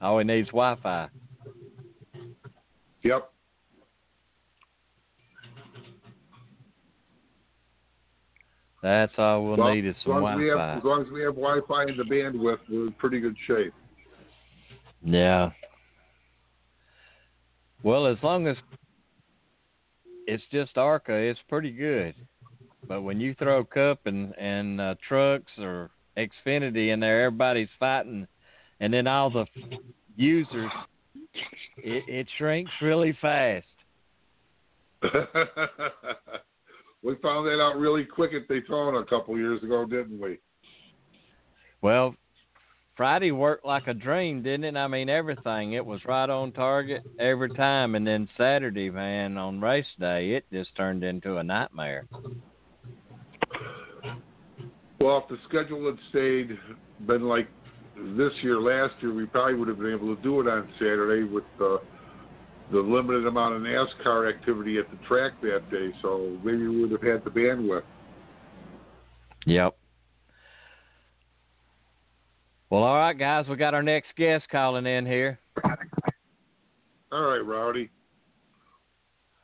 all 0.00 0.16
we 0.16 0.24
need 0.24 0.40
is 0.42 0.46
Wi-Fi. 0.48 1.08
Yep. 3.02 3.30
That's 8.82 9.12
all 9.18 9.44
we'll 9.44 9.56
Well, 9.56 9.74
need 9.74 9.86
is 9.86 9.96
some 10.04 10.24
as 10.24 10.36
we 10.36 10.46
have 10.48 10.58
Wi-Fi. 10.58 10.76
as 10.78 10.84
long 10.84 11.02
as 11.02 11.10
we 11.10 11.22
have 11.22 11.34
Wi-Fi 11.34 11.82
and 11.84 11.98
the 11.98 12.04
bandwidth, 12.04 12.58
we're 12.68 12.86
in 12.86 12.92
pretty 12.92 13.20
good 13.20 13.36
shape. 13.46 13.72
Yeah. 15.06 15.50
Well, 17.84 18.06
as 18.06 18.16
long 18.22 18.48
as 18.48 18.56
it's 20.26 20.42
just 20.50 20.76
ARCA, 20.76 21.14
it's 21.14 21.38
pretty 21.48 21.70
good. 21.70 22.16
But 22.88 23.02
when 23.02 23.20
you 23.20 23.34
throw 23.34 23.64
Cup 23.64 24.00
and 24.06 24.34
and 24.36 24.80
uh, 24.80 24.96
trucks 25.08 25.52
or 25.58 25.90
Xfinity 26.16 26.92
in 26.92 26.98
there, 26.98 27.24
everybody's 27.24 27.68
fighting, 27.78 28.26
and 28.80 28.92
then 28.92 29.06
all 29.06 29.30
the 29.30 29.46
users, 30.16 30.72
it, 31.78 32.02
it 32.08 32.26
shrinks 32.36 32.72
really 32.82 33.16
fast. 33.20 33.66
we 37.02 37.14
found 37.22 37.46
that 37.46 37.60
out 37.62 37.78
really 37.78 38.04
quick 38.04 38.32
at 38.34 38.48
Daytona 38.48 38.98
a 38.98 39.06
couple 39.06 39.36
years 39.38 39.62
ago, 39.62 39.84
didn't 39.84 40.18
we? 40.18 40.38
Well, 41.80 42.16
Friday 42.96 43.30
worked 43.30 43.66
like 43.66 43.86
a 43.88 43.94
dream, 43.94 44.42
didn't 44.42 44.64
it? 44.64 44.76
I 44.76 44.88
mean, 44.88 45.10
everything. 45.10 45.74
It 45.74 45.84
was 45.84 46.00
right 46.06 46.30
on 46.30 46.52
target 46.52 47.02
every 47.18 47.50
time. 47.50 47.94
And 47.94 48.06
then 48.06 48.26
Saturday, 48.38 48.90
man, 48.90 49.36
on 49.36 49.60
race 49.60 49.84
day, 50.00 50.30
it 50.30 50.46
just 50.50 50.74
turned 50.76 51.04
into 51.04 51.36
a 51.36 51.42
nightmare. 51.42 52.06
Well, 54.98 55.18
if 55.18 55.28
the 55.28 55.36
schedule 55.46 55.86
had 55.86 55.98
stayed 56.08 56.58
been 57.06 57.28
like 57.28 57.48
this 58.16 58.32
year, 58.42 58.58
last 58.60 58.94
year, 59.02 59.12
we 59.12 59.26
probably 59.26 59.54
would 59.54 59.68
have 59.68 59.78
been 59.78 59.92
able 59.92 60.16
to 60.16 60.22
do 60.22 60.40
it 60.40 60.48
on 60.48 60.66
Saturday 60.78 61.24
with 61.24 61.44
the 61.58 61.80
the 62.72 62.80
limited 62.80 63.26
amount 63.26 63.54
of 63.54 63.62
NASCAR 63.62 64.28
activity 64.28 64.78
at 64.78 64.90
the 64.90 64.96
track 65.06 65.40
that 65.42 65.70
day. 65.70 65.90
So 66.02 66.36
maybe 66.42 66.66
we 66.66 66.80
would 66.80 66.90
have 66.90 67.02
had 67.02 67.24
the 67.24 67.30
bandwidth. 67.30 67.84
Yep. 69.46 69.75
Well, 72.68 72.82
all 72.82 72.96
right, 72.96 73.16
guys, 73.16 73.46
we 73.48 73.54
got 73.54 73.74
our 73.74 73.82
next 73.82 74.08
guest 74.16 74.44
calling 74.50 74.86
in 74.86 75.06
here. 75.06 75.38
All 77.12 77.22
right, 77.22 77.38
Rowdy. 77.38 77.90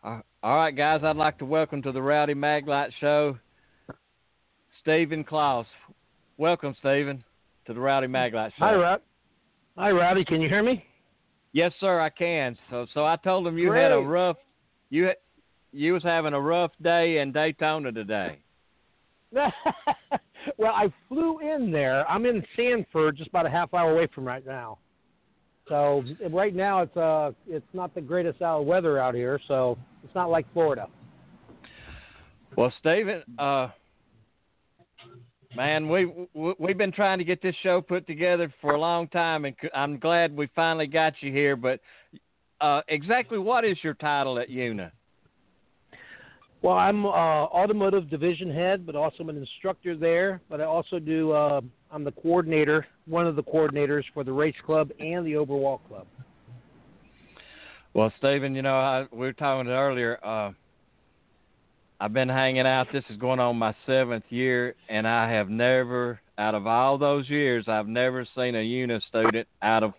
Uh, 0.02 0.20
all 0.42 0.56
right, 0.56 0.76
guys, 0.76 1.02
I'd 1.04 1.14
like 1.14 1.38
to 1.38 1.44
welcome 1.44 1.82
to 1.82 1.92
the 1.92 2.02
Rowdy 2.02 2.34
Maglite 2.34 2.90
Show, 3.00 3.38
Stephen 4.80 5.22
Klaus. 5.22 5.66
Welcome, 6.36 6.74
Stephen, 6.80 7.22
to 7.66 7.74
the 7.74 7.78
Rowdy 7.78 8.08
Maglite 8.08 8.50
Show. 8.58 8.64
Hi, 8.64 8.74
Rod. 8.74 9.00
Hi, 9.78 9.92
Rowdy. 9.92 10.24
Can 10.24 10.40
you 10.40 10.48
hear 10.48 10.64
me? 10.64 10.84
Yes, 11.52 11.72
sir, 11.78 12.00
I 12.00 12.10
can. 12.10 12.58
So, 12.70 12.86
so 12.92 13.06
I 13.06 13.14
told 13.14 13.46
him 13.46 13.56
you 13.56 13.70
had 13.70 13.92
a 13.92 13.98
rough, 14.00 14.38
you 14.90 15.10
you 15.70 15.92
was 15.92 16.02
having 16.02 16.34
a 16.34 16.40
rough 16.40 16.72
day 16.82 17.18
in 17.18 17.30
Daytona 17.30 17.92
today. 17.92 18.40
well, 20.58 20.72
I 20.72 20.92
flew 21.08 21.38
in 21.40 21.70
there. 21.70 22.08
I'm 22.08 22.26
in 22.26 22.44
Sanford, 22.56 23.16
just 23.16 23.28
about 23.30 23.46
a 23.46 23.50
half 23.50 23.72
hour 23.74 23.92
away 23.92 24.08
from 24.14 24.24
right 24.24 24.44
now. 24.46 24.78
So 25.68 26.04
right 26.30 26.54
now 26.54 26.82
it's 26.82 26.96
uh 26.96 27.30
it's 27.46 27.66
not 27.72 27.94
the 27.94 28.00
greatest 28.00 28.42
out 28.42 28.60
of 28.60 28.66
weather 28.66 28.98
out 28.98 29.14
here, 29.14 29.40
so 29.46 29.78
it's 30.02 30.14
not 30.14 30.28
like 30.28 30.44
Florida. 30.52 30.88
Well, 32.56 32.72
Stephen, 32.80 33.22
uh, 33.38 33.68
Man, 35.54 35.88
we 35.88 36.10
we've 36.58 36.78
been 36.78 36.92
trying 36.92 37.18
to 37.18 37.24
get 37.24 37.42
this 37.42 37.54
show 37.62 37.82
put 37.82 38.06
together 38.06 38.52
for 38.60 38.74
a 38.74 38.80
long 38.80 39.06
time, 39.08 39.44
and 39.44 39.54
I'm 39.74 39.98
glad 39.98 40.34
we 40.34 40.48
finally 40.54 40.86
got 40.86 41.12
you 41.20 41.30
here. 41.30 41.56
But 41.56 41.80
uh, 42.60 42.80
exactly 42.88 43.38
what 43.38 43.64
is 43.64 43.76
your 43.82 43.94
title 43.94 44.38
at 44.38 44.48
UNA? 44.48 44.92
Well, 46.62 46.76
I'm 46.76 47.04
uh, 47.04 47.08
automotive 47.08 48.08
division 48.08 48.48
head, 48.48 48.86
but 48.86 48.94
also 48.94 49.16
I'm 49.20 49.28
an 49.28 49.36
instructor 49.36 49.96
there. 49.96 50.40
But 50.48 50.60
I 50.60 50.64
also 50.64 51.00
do. 51.00 51.32
Uh, 51.32 51.60
I'm 51.90 52.04
the 52.04 52.12
coordinator, 52.12 52.86
one 53.06 53.26
of 53.26 53.36
the 53.36 53.42
coordinators 53.42 54.04
for 54.14 54.22
the 54.24 54.32
race 54.32 54.54
club 54.64 54.90
and 55.00 55.26
the 55.26 55.32
overwalk 55.32 55.80
club. 55.88 56.06
Well, 57.94 58.12
Stephen, 58.16 58.54
you 58.54 58.62
know, 58.62 58.76
I, 58.76 59.06
we 59.10 59.18
were 59.18 59.32
talking 59.32 59.70
earlier. 59.70 60.18
Uh, 60.24 60.52
I've 62.00 62.12
been 62.12 62.28
hanging 62.28 62.66
out. 62.66 62.86
This 62.92 63.04
is 63.10 63.16
going 63.16 63.38
on 63.38 63.56
my 63.56 63.74
seventh 63.84 64.24
year, 64.30 64.74
and 64.88 65.06
I 65.06 65.30
have 65.30 65.50
never, 65.50 66.20
out 66.38 66.54
of 66.54 66.66
all 66.66 66.96
those 66.96 67.28
years, 67.28 67.66
I've 67.68 67.88
never 67.88 68.26
seen 68.34 68.54
a 68.54 68.62
UNA 68.62 69.00
student 69.08 69.46
out 69.62 69.82
of 69.82 69.92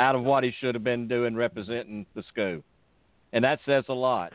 out 0.00 0.14
of 0.14 0.22
what 0.22 0.44
he 0.44 0.52
should 0.60 0.76
have 0.76 0.84
been 0.84 1.08
doing 1.08 1.34
representing 1.34 2.06
the 2.14 2.22
school, 2.28 2.62
and 3.32 3.42
that 3.42 3.58
says 3.66 3.84
a 3.88 3.94
lot. 3.94 4.32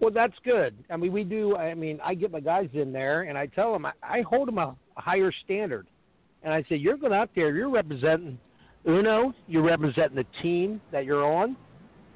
Well, 0.00 0.10
that's 0.10 0.34
good. 0.44 0.74
I 0.90 0.96
mean, 0.96 1.12
we 1.12 1.24
do. 1.24 1.56
I 1.56 1.74
mean, 1.74 2.00
I 2.04 2.14
get 2.14 2.30
my 2.30 2.40
guys 2.40 2.68
in 2.72 2.92
there, 2.92 3.22
and 3.22 3.38
I 3.38 3.46
tell 3.46 3.72
them 3.72 3.86
I, 3.86 3.92
I 4.02 4.22
hold 4.22 4.48
them 4.48 4.58
a, 4.58 4.76
higher 4.96 5.32
standard, 5.44 5.86
and 6.42 6.52
I 6.52 6.62
say 6.68 6.76
you're 6.76 6.96
going 6.96 7.12
out 7.12 7.30
there, 7.34 7.54
you're 7.54 7.70
representing 7.70 8.38
Uno, 8.86 9.32
you're 9.48 9.62
representing 9.62 10.16
the 10.16 10.26
team 10.42 10.80
that 10.92 11.04
you're 11.04 11.24
on, 11.24 11.56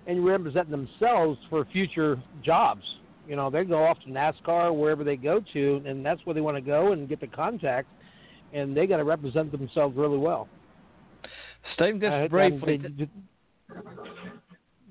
and 0.06 0.16
you're 0.16 0.26
representing 0.26 0.70
themselves 0.70 1.38
for 1.50 1.64
future 1.72 2.22
jobs. 2.44 2.82
You 3.26 3.36
know, 3.36 3.50
they 3.50 3.64
go 3.64 3.84
off 3.84 3.98
to 4.00 4.06
NASCAR 4.06 4.74
wherever 4.74 5.04
they 5.04 5.16
go 5.16 5.42
to, 5.52 5.82
and 5.86 6.04
that's 6.04 6.24
where 6.24 6.34
they 6.34 6.40
want 6.40 6.56
to 6.56 6.60
go 6.60 6.92
and 6.92 7.08
get 7.08 7.20
the 7.20 7.26
contact, 7.26 7.88
and 8.52 8.76
they 8.76 8.86
got 8.86 8.98
to 8.98 9.04
represent 9.04 9.50
themselves 9.50 9.96
really 9.96 10.18
well. 10.18 10.48
Steve, 11.74 12.00
just 12.00 12.12
Uh, 12.12 12.28
briefly. 12.28 12.78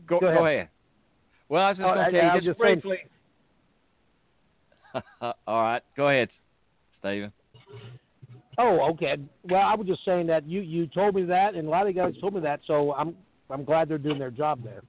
go, 0.08 0.20
go 0.20 0.28
ahead. 0.28 0.38
go 0.38 0.46
ahead. 0.46 0.70
Well, 1.50 1.64
I 1.64 1.70
was 1.70 1.78
just 1.78 1.88
Oh, 1.88 1.94
going 1.94 2.12
to 2.12 2.22
tell 2.22 2.36
you 2.36 2.42
just 2.42 2.60
briefly. 2.60 2.98
All 5.22 5.62
right, 5.62 5.82
go 5.96 6.10
ahead, 6.10 6.30
Stephen. 7.00 7.32
Oh, 8.58 8.90
okay. 8.92 9.18
Well, 9.44 9.62
I 9.62 9.76
was 9.76 9.86
just 9.86 10.04
saying 10.04 10.28
that 10.28 10.48
you 10.48 10.62
you 10.62 10.88
told 10.88 11.16
me 11.16 11.24
that, 11.26 11.54
and 11.54 11.68
a 11.68 11.72
lot 11.72 11.88
of 11.88 11.96
guys 11.96 12.16
told 12.20 12.34
me 12.34 12.42
that, 12.42 12.62
so 12.66 12.94
I'm 12.94 13.16
I'm 13.50 13.64
glad 13.64 13.88
they're 13.88 13.98
doing 14.00 14.18
their 14.18 14.32
job 14.32 14.64
there. 14.64 14.82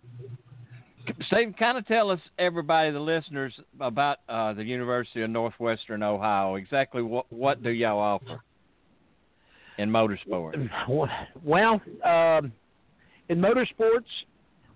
Stephen, 1.26 1.52
kind 1.54 1.78
of 1.78 1.86
tell 1.86 2.10
us, 2.10 2.20
everybody, 2.38 2.90
the 2.90 3.00
listeners, 3.00 3.52
about 3.80 4.18
uh, 4.28 4.52
the 4.54 4.64
University 4.64 5.22
of 5.22 5.30
Northwestern 5.30 6.02
Ohio. 6.02 6.54
Exactly 6.54 7.02
what 7.02 7.30
what 7.30 7.62
do 7.62 7.70
y'all 7.70 7.98
offer 7.98 8.40
in 9.78 9.90
motorsports? 9.90 10.68
Well, 11.44 11.80
um, 12.04 12.52
in 13.28 13.38
motorsports, 13.38 14.06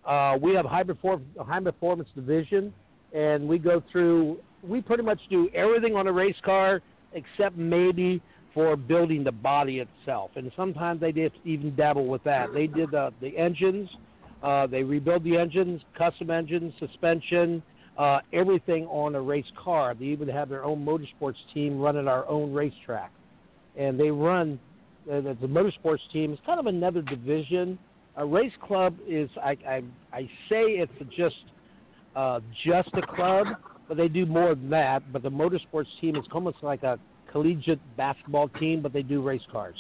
uh, 0.07 0.37
we 0.41 0.55
have 0.55 0.67
high 0.67 0.83
perform 0.83 1.25
high 1.41 1.61
performance 1.61 2.09
division, 2.15 2.73
and 3.13 3.47
we 3.47 3.59
go 3.59 3.83
through. 3.91 4.39
We 4.63 4.81
pretty 4.81 5.03
much 5.03 5.21
do 5.31 5.49
everything 5.55 5.97
on 5.97 6.07
a 6.07 6.13
race 6.13 6.37
car 6.45 6.81
except 7.15 7.57
maybe 7.57 8.23
for 8.55 8.77
building 8.77 9.25
the 9.25 9.33
body 9.33 9.81
itself, 9.81 10.31
and 10.37 10.51
sometimes 10.57 11.01
they 11.01 11.13
did 11.13 11.33
even 11.45 11.75
dabble 11.75 12.07
with 12.07 12.23
that. 12.25 12.53
They 12.53 12.67
did 12.67 12.91
the 12.91 13.13
the 13.21 13.37
engines. 13.37 13.89
Uh, 14.43 14.67
they 14.67 14.83
rebuild 14.83 15.23
the 15.23 15.37
engines, 15.37 15.81
custom 15.97 16.29
engines, 16.29 16.75
suspension, 16.81 17.63
uh, 17.97 18.19
everything 18.33 18.87
on 18.87 19.15
a 19.15 19.21
race 19.21 19.45
car. 19.63 19.95
They 19.95 20.07
even 20.07 20.29
have 20.29 20.49
their 20.49 20.65
own 20.65 20.85
motorsports 20.85 21.37
team 21.55 21.79
running 21.79 22.09
our 22.09 22.27
own 22.27 22.53
racetrack, 22.53 23.13
and 23.77 23.99
they 23.99 24.11
run 24.11 24.59
uh, 25.11 25.21
the, 25.21 25.37
the 25.41 25.47
motorsports 25.47 26.01
team 26.13 26.33
is 26.33 26.39
kind 26.47 26.61
of 26.61 26.67
another 26.67 27.03
division. 27.03 27.79
A 28.17 28.27
race 28.27 28.53
club 28.63 28.97
is 29.09 29.31
I 29.43 29.57
I, 29.67 29.83
I 30.13 30.23
say 30.49 30.79
it's 30.83 30.93
just 31.17 31.37
uh, 32.15 32.41
just 32.65 32.91
a 32.95 33.07
club, 33.15 33.47
but 33.89 33.97
they 33.97 34.09
do 34.09 34.27
more 34.27 34.55
than 34.55 34.71
that. 34.71 35.13
But 35.13 35.23
the 35.23 35.31
motorsports 35.31 35.87
team 36.01 36.17
is 36.17 36.25
almost 36.33 36.59
like 36.63 36.83
a 36.83 36.99
collegiate 37.31 37.81
basketball 37.97 38.49
team, 38.49 38.83
but 38.83 38.93
they 38.93 39.03
do 39.03 39.23
race 39.23 39.43
cars. 39.51 39.77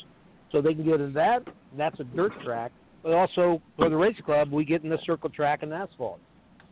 So 0.50 0.60
they 0.60 0.74
can 0.74 0.84
go 0.84 0.96
to 0.96 1.10
that. 1.12 1.42
That's 1.76 1.98
a 2.00 2.04
dirt 2.04 2.32
track, 2.44 2.72
but 3.02 3.12
also 3.12 3.60
for 3.76 3.88
the 3.88 3.96
race 3.96 4.16
club, 4.24 4.50
we 4.50 4.64
get 4.64 4.82
in 4.82 4.90
the 4.90 4.98
circle 5.04 5.30
track 5.30 5.62
and 5.62 5.72
asphalt. 5.72 6.20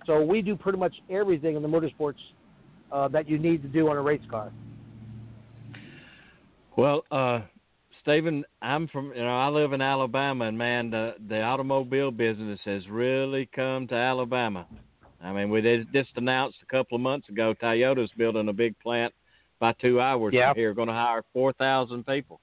So 0.07 0.23
we 0.23 0.43
do 0.43 0.57
pretty 0.57 0.79
much 0.79 0.95
everything 1.11 1.57
in 1.57 1.63
the 1.63 1.69
motorsports 1.69 2.15
uh, 2.91 3.09
that 3.09 3.29
you 3.29 3.39
need 3.39 3.63
to 3.63 3.69
do 3.69 3.89
on 3.89 3.97
a 3.97 4.03
race 4.03 4.21
car. 4.31 4.51
Well, 6.77 7.05
uh, 7.11 7.41
Stephen, 8.03 8.45
I'm 8.63 8.89
from 8.89 9.13
you 9.15 9.23
know 9.23 9.39
I 9.39 9.49
live 9.49 9.73
in 9.73 9.83
Alabama, 9.83 10.47
and 10.47 10.57
man, 10.57 10.91
the 10.91 11.15
the 11.29 11.43
automobile 11.43 12.11
business 12.11 12.61
has 12.65 12.89
really 12.89 13.49
come 13.55 13.87
to 13.89 13.95
Alabama. 13.95 14.67
I 15.23 15.33
mean, 15.33 15.51
we 15.51 15.61
did 15.61 15.93
just 15.93 16.11
announced 16.17 16.59
a 16.63 16.67
couple 16.67 16.97
of 16.97 17.03
months 17.03 17.29
ago 17.29 17.55
Toyota's 17.63 18.11
building 18.17 18.49
a 18.49 18.53
big 18.53 18.79
plant 18.79 19.13
by 19.59 19.73
two 19.75 20.01
hours 20.01 20.33
from 20.33 20.57
here, 20.57 20.73
going 20.73 20.89
to 20.89 20.95
hire 20.95 21.23
four 21.33 21.53
thousand 21.53 22.07
people. 22.07 22.41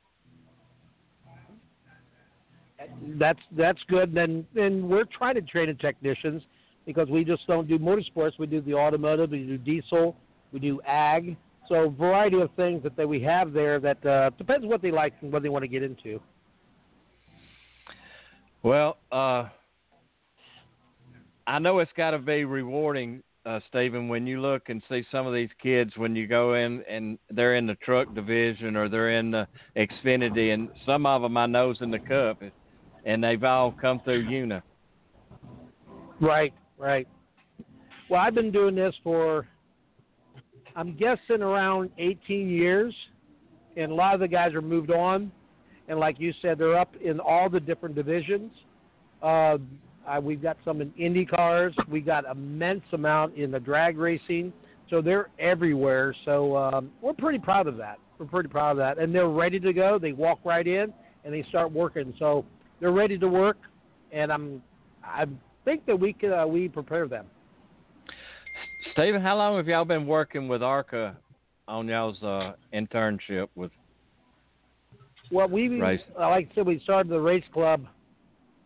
that's 3.18 3.39
that's 3.58 3.80
good. 3.88 4.14
Then 4.14 4.45
then 4.53 4.88
we're 4.88 5.05
trying 5.05 5.36
to 5.36 5.41
train 5.41 5.68
the 5.68 5.74
technicians 5.74 6.43
because 6.86 7.10
we 7.10 7.24
just 7.24 7.45
don't 7.47 7.68
do 7.68 7.78
motorsports. 7.78 8.34
We 8.39 8.47
do 8.47 8.62
the 8.62 8.74
automotive, 8.74 9.32
we 9.32 9.39
do 9.39 9.58
diesel, 9.58 10.16
we 10.51 10.60
do 10.60 10.80
ag. 10.86 11.36
So 11.70 11.76
a 11.76 11.89
variety 11.89 12.39
of 12.39 12.49
things 12.55 12.84
that, 12.84 12.95
that 12.95 13.07
we 13.07 13.22
have 13.24 13.51
there 13.51 13.80
that 13.80 14.05
uh, 14.05 14.30
depends 14.38 14.65
what 14.65 14.82
they 14.82 14.91
like 14.91 15.13
and 15.22 15.32
what 15.32 15.43
they 15.43 15.49
want 15.49 15.63
to 15.63 15.68
get 15.68 15.84
into. 15.84 16.20
Well, 18.63 18.97
uh, 19.11 19.45
I 21.45 21.59
know 21.59 21.80
it's 21.80 21.91
got 21.95 22.11
to 22.11 22.20
be 22.20 22.43
rewarding, 22.43 23.22
uh, 23.45 23.59
Stephen, 23.70 24.09
when 24.09 24.28
you 24.28 24.41
look 24.41 24.70
and 24.70 24.82
see 24.89 25.05
some 25.11 25.28
of 25.28 25.34
these 25.34 25.49
kids 25.61 25.91
when 25.95 26.15
you 26.15 26.28
go 26.28 26.55
in 26.55 26.84
and 26.89 27.18
they're 27.30 27.55
in 27.55 27.65
the 27.68 27.76
truck 27.76 28.13
division 28.13 28.76
or 28.76 28.89
they're 28.89 29.18
in 29.18 29.32
the 29.32 29.47
Xfinity, 29.78 30.53
and 30.53 30.70
some 30.86 31.05
of 31.05 31.22
them 31.22 31.38
I 31.38 31.45
know's 31.45 31.78
in 31.82 31.91
the 31.91 31.99
Cup, 31.99 32.41
and 33.05 33.24
they've 33.24 33.43
all 33.43 33.72
come 33.72 34.01
through 34.03 34.28
UNA. 34.30 34.63
Right, 36.20 36.53
right. 36.78 37.07
Well, 38.09 38.22
I've 38.22 38.36
been 38.36 38.51
doing 38.51 38.76
this 38.76 38.95
for, 39.03 39.47
I'm 40.78 40.95
guessing 40.95 41.41
around 41.41 41.89
18 41.97 42.47
years, 42.47 42.93
and 43.75 43.91
a 43.91 43.95
lot 43.95 44.13
of 44.13 44.19
the 44.19 44.28
guys 44.28 44.53
are 44.53 44.61
moved 44.61 44.91
on, 44.91 45.32
and 45.88 45.99
like 45.99 46.19
you 46.19 46.32
said, 46.39 46.59
they're 46.59 46.78
up 46.78 46.93
in 47.03 47.19
all 47.19 47.49
the 47.49 47.59
different 47.59 47.95
divisions. 47.95 48.51
Uh, 49.23 49.57
uh, 50.07 50.21
we've 50.21 50.41
got 50.41 50.55
some 50.63 50.80
in 50.82 50.93
Indy 50.95 51.25
cars. 51.25 51.73
We 51.89 51.99
got 51.99 52.25
immense 52.25 52.84
amount 52.93 53.36
in 53.36 53.49
the 53.49 53.59
drag 53.59 53.97
racing, 53.97 54.53
so 54.88 55.01
they're 55.01 55.30
everywhere. 55.39 56.15
So 56.25 56.55
um, 56.55 56.91
we're 57.01 57.13
pretty 57.13 57.39
proud 57.39 57.65
of 57.65 57.78
that. 57.78 57.97
We're 58.19 58.28
pretty 58.28 58.49
proud 58.49 58.71
of 58.71 58.78
that, 58.78 58.99
and 58.99 59.13
they're 59.13 59.30
ready 59.30 59.59
to 59.59 59.73
go. 59.73 59.97
They 59.97 60.11
walk 60.11 60.39
right 60.45 60.65
in 60.65 60.93
and 61.25 61.34
they 61.34 61.43
start 61.49 61.71
working. 61.71 62.13
So 62.19 62.45
they're 62.80 62.91
ready 62.91 63.17
to 63.17 63.28
work, 63.28 63.57
and 64.11 64.32
I'm 64.32 64.61
I 65.03 65.25
think 65.65 65.88
that 65.88 65.99
we 65.99 66.13
could 66.13 66.32
uh, 66.32 66.45
we 66.47 66.67
prepare 66.67 67.07
them. 67.07 67.25
Stephen, 68.93 69.22
how 69.22 69.38
long 69.38 69.58
have 69.58 69.68
y'all 69.68 69.86
been 69.86 70.08
working 70.08 70.47
with 70.47 70.64
ARCA 70.64 71.16
on 71.68 71.88
y'all's 71.88 72.22
uh, 72.24 72.53
internship 72.74 73.47
with? 73.55 73.72
Well, 75.32 75.47
we 75.47 75.68
Race. 75.68 75.99
like 76.18 76.49
I 76.51 76.55
said, 76.55 76.66
we 76.66 76.80
started 76.84 77.12
the 77.12 77.20
race 77.20 77.43
club 77.53 77.86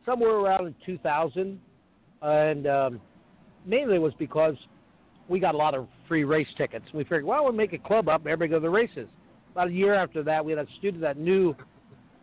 somewhere 0.05 0.31
around 0.31 0.67
in 0.67 0.75
2000, 0.85 1.59
and 2.21 2.67
um, 2.67 3.01
mainly 3.65 3.95
it 3.95 4.01
was 4.01 4.13
because 4.19 4.55
we 5.27 5.39
got 5.39 5.55
a 5.55 5.57
lot 5.57 5.73
of 5.73 5.87
free 6.07 6.23
race 6.23 6.47
tickets. 6.57 6.85
We 6.93 7.03
figured, 7.03 7.25
well, 7.25 7.43
we'll 7.43 7.53
make 7.53 7.73
a 7.73 7.77
club 7.77 8.09
up, 8.09 8.21
and 8.21 8.29
everybody 8.29 8.49
go 8.49 8.55
to 8.57 8.61
the 8.61 8.69
races. 8.69 9.07
About 9.53 9.69
a 9.69 9.71
year 9.71 9.93
after 9.93 10.23
that, 10.23 10.43
we 10.43 10.51
had 10.51 10.59
a 10.59 10.67
student 10.77 11.01
that 11.01 11.17
knew 11.17 11.55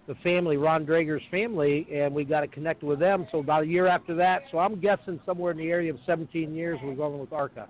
the 0.09 0.14
family, 0.16 0.56
Ron 0.56 0.86
Drager's 0.86 1.22
family, 1.30 1.86
and 1.92 2.12
we 2.14 2.24
got 2.24 2.40
to 2.40 2.48
connect 2.48 2.82
with 2.82 2.98
them. 2.98 3.26
So 3.30 3.38
about 3.40 3.64
a 3.64 3.66
year 3.66 3.86
after 3.86 4.14
that, 4.16 4.42
so 4.50 4.59
I'm 4.59 4.80
guessing 4.80 5.20
somewhere 5.26 5.52
in 5.52 5.59
the 5.59 5.70
area 5.70 5.92
of 5.92 6.00
17 6.06 6.54
years, 6.54 6.80
we're 6.82 6.94
going 6.94 7.20
with 7.20 7.32
ARCA, 7.32 7.68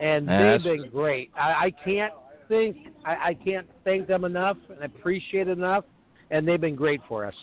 and 0.00 0.28
That's- 0.28 0.62
they've 0.64 0.82
been 0.82 0.90
great. 0.90 1.30
I, 1.36 1.66
I 1.66 1.72
can't 1.84 2.12
think, 2.48 2.76
I, 3.06 3.28
I 3.28 3.34
can't 3.34 3.66
thank 3.84 4.08
them 4.08 4.24
enough 4.24 4.56
and 4.68 4.82
appreciate 4.82 5.46
it 5.46 5.52
enough, 5.52 5.84
and 6.32 6.46
they've 6.46 6.60
been 6.60 6.74
great 6.74 7.00
for 7.08 7.24
us. 7.24 7.34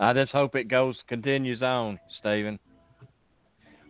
I 0.00 0.12
just 0.12 0.32
hope 0.32 0.56
it 0.56 0.64
goes 0.64 0.96
continues 1.08 1.62
on, 1.62 2.00
Stephen. 2.18 2.58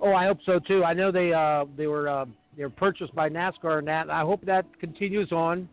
Oh, 0.02 0.12
I 0.12 0.26
hope 0.26 0.38
so 0.44 0.58
too. 0.58 0.84
I 0.84 0.92
know 0.92 1.10
they 1.10 1.32
uh, 1.32 1.64
they 1.78 1.86
were 1.86 2.10
uh, 2.10 2.26
they 2.58 2.62
were 2.62 2.68
purchased 2.68 3.14
by 3.14 3.30
NASCAR 3.30 3.78
and 3.78 3.88
that. 3.88 4.10
I 4.10 4.20
hope 4.20 4.44
that 4.44 4.66
continues 4.78 5.32
on, 5.32 5.66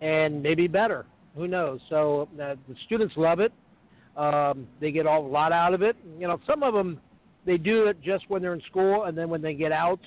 and 0.00 0.42
maybe 0.42 0.68
better. 0.68 1.04
Who 1.38 1.48
knows? 1.48 1.80
So 1.88 2.28
uh, 2.34 2.56
the 2.68 2.74
students 2.86 3.14
love 3.16 3.40
it. 3.40 3.52
Um, 4.16 4.66
they 4.80 4.90
get 4.90 5.06
all, 5.06 5.24
a 5.24 5.28
lot 5.28 5.52
out 5.52 5.72
of 5.72 5.82
it. 5.82 5.96
You 6.18 6.26
know, 6.26 6.40
some 6.46 6.62
of 6.62 6.74
them 6.74 7.00
they 7.46 7.56
do 7.56 7.86
it 7.86 8.02
just 8.02 8.28
when 8.28 8.42
they're 8.42 8.52
in 8.52 8.62
school, 8.68 9.04
and 9.04 9.16
then 9.16 9.30
when 9.30 9.40
they 9.40 9.54
get 9.54 9.72
out, 9.72 10.00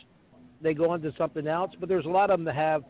they 0.61 0.73
go 0.73 0.93
into 0.93 1.13
something 1.17 1.47
else. 1.47 1.71
But 1.79 1.89
there's 1.89 2.05
a 2.05 2.09
lot 2.09 2.29
of 2.29 2.37
them 2.37 2.45
that 2.45 2.55
have 2.55 2.83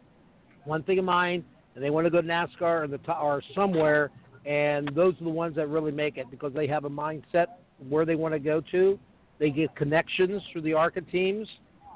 one 0.65 0.83
thing 0.83 0.97
in 0.97 1.05
mind, 1.05 1.43
and 1.75 1.83
they 1.83 1.89
want 1.89 2.05
to 2.05 2.09
go 2.09 2.21
to 2.21 2.27
NASCAR 2.27 2.83
or 2.83 2.87
the 2.87 2.97
to- 2.99 3.17
or 3.17 3.41
somewhere, 3.55 4.11
and 4.45 4.89
those 4.95 5.13
are 5.21 5.23
the 5.23 5.29
ones 5.29 5.55
that 5.55 5.67
really 5.67 5.91
make 5.91 6.17
it 6.17 6.29
because 6.29 6.53
they 6.53 6.67
have 6.67 6.85
a 6.85 6.89
mindset 6.89 7.47
where 7.87 8.03
they 8.03 8.15
want 8.15 8.33
to 8.33 8.39
go 8.39 8.61
to. 8.71 8.99
They 9.39 9.51
get 9.51 9.75
connections 9.75 10.41
through 10.51 10.61
the 10.61 10.73
ARCA 10.73 11.01
teams, 11.01 11.47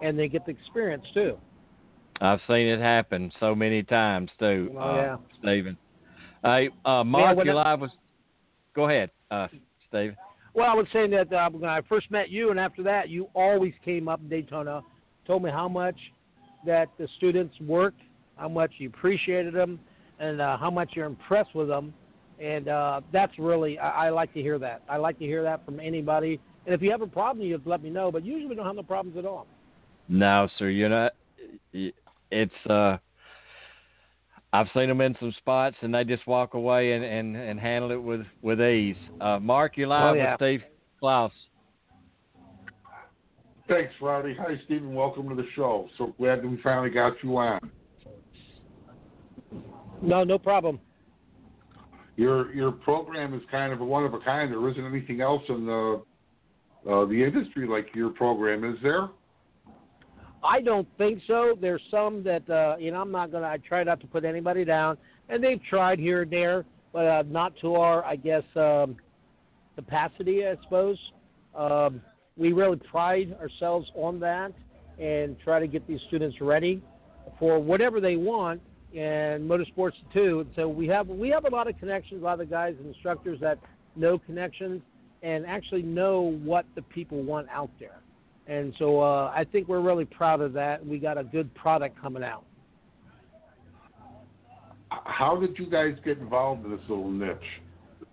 and 0.01 0.17
they 0.17 0.27
get 0.27 0.45
the 0.45 0.51
experience 0.51 1.05
too. 1.13 1.37
I've 2.21 2.39
seen 2.47 2.67
it 2.67 2.79
happen 2.79 3.31
so 3.39 3.53
many 3.53 3.83
times 3.83 4.31
too, 4.39 4.73
Oh, 4.75 4.79
uh, 4.79 4.95
yeah. 4.95 5.17
Stephen. 5.39 5.77
Hey, 6.45 6.69
uh, 6.85 7.03
Mark, 7.03 7.37
when 7.37 7.47
you 7.47 7.53
I- 7.53 7.71
live 7.71 7.81
was. 7.81 7.91
Go 8.75 8.87
ahead, 8.87 9.09
uh, 9.31 9.47
Stephen. 9.87 10.15
Well, 10.53 10.69
I 10.69 10.75
was 10.75 10.85
saying 10.93 11.09
that 11.11 11.33
uh, 11.33 11.49
when 11.49 11.69
I 11.69 11.81
first 11.89 12.11
met 12.11 12.29
you, 12.29 12.51
and 12.51 12.59
after 12.59 12.83
that, 12.83 13.09
you 13.09 13.29
always 13.33 13.73
came 13.83 14.07
up 14.07 14.19
in 14.19 14.29
Daytona, 14.29 14.81
told 15.25 15.43
me 15.43 15.49
how 15.49 15.67
much 15.67 15.95
that 16.65 16.89
the 16.99 17.07
students 17.17 17.55
worked, 17.61 18.01
how 18.35 18.47
much 18.47 18.71
you 18.77 18.89
appreciated 18.89 19.53
them, 19.53 19.79
and 20.19 20.39
uh, 20.39 20.57
how 20.57 20.69
much 20.69 20.91
you're 20.93 21.07
impressed 21.07 21.55
with 21.55 21.67
them. 21.67 21.93
And 22.39 22.67
uh, 22.67 23.01
that's 23.11 23.31
really, 23.39 23.79
I, 23.79 24.07
I 24.07 24.09
like 24.09 24.33
to 24.33 24.41
hear 24.41 24.59
that. 24.59 24.83
I 24.89 24.97
like 24.97 25.17
to 25.19 25.25
hear 25.25 25.41
that 25.43 25.65
from 25.65 25.79
anybody. 25.79 26.39
And 26.65 26.75
if 26.75 26.81
you 26.81 26.91
have 26.91 27.01
a 27.01 27.07
problem, 27.07 27.45
you 27.45 27.57
to 27.57 27.69
let 27.69 27.81
me 27.81 27.89
know. 27.89 28.11
But 28.11 28.23
usually 28.23 28.47
we 28.47 28.55
don't 28.55 28.65
have 28.65 28.75
no 28.75 28.83
problems 28.83 29.17
at 29.17 29.25
all. 29.25 29.47
No, 30.09 30.47
sir. 30.59 30.69
You're 30.69 30.89
not. 30.89 31.13
it's. 32.29 32.65
uh 32.69 32.97
I've 34.55 34.67
seen 34.73 34.87
them 34.87 35.01
in 35.01 35.15
some 35.19 35.33
spots, 35.37 35.75
and 35.81 35.93
they 35.93 36.05
just 36.05 36.25
walk 36.27 36.53
away 36.53 36.93
and 36.93 37.03
and, 37.03 37.35
and 37.35 37.59
handle 37.59 37.91
it 37.91 38.01
with 38.01 38.21
with 38.41 38.61
ease. 38.61 38.95
Uh, 39.19 39.37
Mark, 39.39 39.75
you're 39.75 39.87
live 39.87 40.13
Oh, 40.13 40.17
yeah. 40.17 40.31
with 40.31 40.39
Steve 40.39 40.61
Klaus. 40.99 41.31
Thanks, 43.67 43.93
Roddy. 43.99 44.35
Hi, 44.39 44.55
Stephen. 44.65 44.93
Welcome 44.93 45.27
to 45.27 45.35
the 45.35 45.47
show. 45.55 45.89
So 45.97 46.13
glad 46.17 46.41
that 46.41 46.47
we 46.47 46.57
finally 46.61 46.89
got 46.89 47.13
you 47.21 47.35
on. 47.35 47.59
No, 50.01 50.23
no 50.23 50.37
problem. 50.37 50.79
Your 52.15 52.53
your 52.53 52.71
program 52.71 53.33
is 53.33 53.41
kind 53.51 53.73
of 53.73 53.81
a 53.81 53.85
one 53.85 54.05
of 54.05 54.13
a 54.13 54.19
kind. 54.19 54.51
There 54.51 54.69
isn't 54.69 54.85
anything 54.85 55.19
else 55.19 55.43
in 55.49 55.65
the 55.65 56.01
uh, 56.89 57.05
the 57.05 57.23
industry 57.23 57.67
like 57.67 57.87
your 57.93 58.11
program, 58.11 58.63
is 58.63 58.77
there? 58.81 59.09
I 60.45 60.61
don't 60.61 60.87
think 60.97 61.21
so. 61.27 61.57
There's 61.59 61.81
some 61.89 62.23
that 62.23 62.49
uh, 62.49 62.75
you 62.79 62.91
know. 62.91 63.01
I'm 63.01 63.11
not 63.11 63.31
gonna. 63.31 63.47
I 63.47 63.57
try 63.57 63.83
not 63.83 63.99
to 64.01 64.07
put 64.07 64.23
anybody 64.23 64.63
down, 64.63 64.97
and 65.29 65.43
they've 65.43 65.61
tried 65.69 65.99
here 65.99 66.21
and 66.21 66.31
there, 66.31 66.65
but 66.93 67.05
uh, 67.05 67.23
not 67.27 67.53
to 67.61 67.75
our, 67.75 68.03
I 68.05 68.15
guess, 68.15 68.43
um, 68.55 68.95
capacity. 69.75 70.47
I 70.47 70.55
suppose 70.63 70.97
um, 71.55 72.01
we 72.37 72.53
really 72.53 72.77
pride 72.77 73.35
ourselves 73.41 73.89
on 73.95 74.19
that 74.21 74.53
and 74.99 75.37
try 75.43 75.59
to 75.59 75.67
get 75.67 75.87
these 75.87 75.99
students 76.07 76.39
ready 76.39 76.81
for 77.39 77.59
whatever 77.59 77.99
they 77.99 78.15
want 78.15 78.61
and 78.95 79.49
motorsports 79.49 79.93
too. 80.13 80.41
And 80.41 80.49
so 80.55 80.67
we 80.69 80.87
have 80.87 81.07
we 81.07 81.29
have 81.29 81.45
a 81.45 81.49
lot 81.49 81.67
of 81.67 81.77
connections. 81.79 82.21
A 82.21 82.25
lot 82.25 82.39
of 82.39 82.49
guys 82.49 82.75
and 82.79 82.87
instructors 82.87 83.39
that 83.41 83.59
know 83.95 84.17
connections 84.19 84.81
and 85.21 85.45
actually 85.45 85.81
know 85.81 86.37
what 86.43 86.65
the 86.75 86.81
people 86.83 87.23
want 87.23 87.47
out 87.49 87.71
there. 87.79 87.99
And 88.47 88.73
so 88.77 89.01
uh, 89.01 89.31
I 89.35 89.45
think 89.51 89.67
we're 89.67 89.81
really 89.81 90.05
proud 90.05 90.41
of 90.41 90.53
that. 90.53 90.85
We 90.85 90.99
got 90.99 91.17
a 91.17 91.23
good 91.23 91.53
product 91.55 91.99
coming 91.99 92.23
out. 92.23 92.43
How 94.89 95.35
did 95.39 95.57
you 95.57 95.69
guys 95.69 95.95
get 96.05 96.19
involved 96.19 96.63
in 96.65 96.71
this 96.71 96.79
little 96.87 97.09
niche 97.09 97.37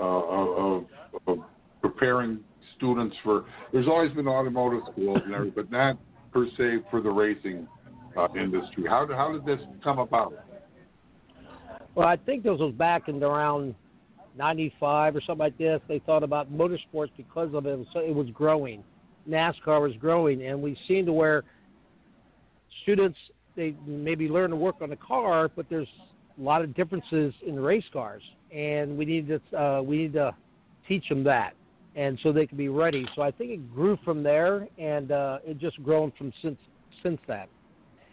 uh, 0.01 0.03
of, 0.03 0.87
of 1.27 1.39
preparing 1.81 2.41
students 2.77 3.15
for? 3.23 3.45
There's 3.73 3.87
always 3.87 4.13
been 4.13 4.27
automotive 4.27 4.81
schools 4.93 5.19
and 5.25 5.35
everything, 5.35 5.55
but 5.55 5.71
not 5.71 5.99
per 6.33 6.47
se 6.57 6.85
for 6.91 7.03
the 7.03 7.11
racing 7.11 7.69
uh, 8.17 8.29
industry. 8.35 8.85
How 8.89 9.05
did, 9.05 9.17
how 9.17 9.33
did 9.33 9.45
this 9.45 9.65
come 9.85 9.99
about? 9.99 10.33
Well, 11.95 12.09
I 12.09 12.17
think 12.17 12.43
this 12.43 12.59
was 12.59 12.73
back 12.75 13.09
in 13.09 13.23
around 13.23 13.75
95 14.37 15.17
or 15.17 15.21
something 15.21 15.39
like 15.39 15.59
this. 15.59 15.81
They 15.89 15.99
thought 16.01 16.23
about 16.23 16.51
motorsports 16.51 17.11
because 17.17 17.51
of 17.55 17.67
it. 17.67 17.79
Was, 17.79 17.87
it 17.97 18.15
was 18.15 18.29
growing. 18.33 18.83
NASCAR 19.29 19.81
was 19.81 19.93
growing, 20.01 20.47
and 20.47 20.61
we've 20.61 20.77
seen 20.89 21.07
to 21.07 21.13
where 21.13 21.45
students 22.83 23.19
they 23.55 23.75
maybe 23.87 24.29
learn 24.29 24.51
to 24.51 24.57
work 24.57 24.77
on 24.81 24.89
the 24.91 24.97
car, 24.97 25.51
but 25.55 25.67
there's 25.69 25.89
a 26.39 26.43
lot 26.43 26.63
of 26.63 26.75
differences 26.75 27.35
in 27.47 27.57
the 27.57 27.61
race 27.61 27.85
cars, 27.93 28.23
and 28.55 28.97
we 28.97 29.05
need 29.05 29.29
to 29.29 29.61
uh, 29.61 29.83
we 29.83 29.99
need 29.99 30.13
to 30.15 30.35
teach 30.89 31.09
them 31.09 31.23
that, 31.25 31.53
and 31.95 32.19
so 32.23 32.33
they 32.33 32.47
can 32.47 32.57
be 32.57 32.69
ready. 32.69 33.07
So 33.15 33.23
I 33.23 33.31
think 33.31 33.51
it 33.51 33.75
grew 33.75 33.99
from 34.05 34.23
there, 34.23 34.67
and 34.79 35.13
uh, 35.13 35.39
it 35.47 35.59
just 35.59 35.83
grown 35.83 36.13
from 36.17 36.33
since 36.43 36.59
since 37.03 37.19
that. 37.29 37.49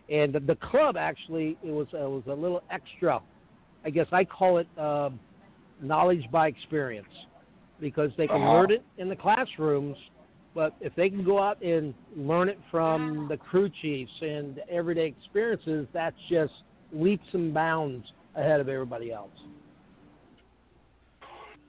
And 0.09 0.33
the, 0.33 0.39
the 0.39 0.55
club 0.55 0.97
actually 0.97 1.57
it 1.63 1.71
was 1.71 1.87
it 1.93 1.97
was 1.97 2.23
a 2.27 2.33
little 2.33 2.63
extra. 2.69 3.21
I 3.85 3.89
guess 3.89 4.07
I 4.11 4.25
call 4.25 4.57
it 4.57 4.67
uh, 4.77 5.09
knowledge 5.81 6.25
by 6.31 6.47
experience 6.49 7.07
because 7.79 8.11
they 8.17 8.27
can 8.27 8.35
Uh-huh. 8.35 8.53
learn 8.53 8.71
it 8.71 8.83
in 8.97 9.07
the 9.07 9.15
classrooms, 9.15 9.95
but 10.59 10.75
if 10.81 10.93
they 10.95 11.09
can 11.09 11.23
go 11.23 11.41
out 11.41 11.63
and 11.63 11.93
learn 12.17 12.49
it 12.49 12.59
from 12.69 13.27
the 13.29 13.37
crew 13.37 13.71
chiefs 13.81 14.11
and 14.19 14.59
everyday 14.69 15.05
experiences, 15.05 15.87
that's 15.93 16.17
just 16.29 16.51
leaps 16.91 17.23
and 17.31 17.53
bounds 17.53 18.05
ahead 18.35 18.59
of 18.59 18.67
everybody 18.67 19.13
else. 19.13 19.31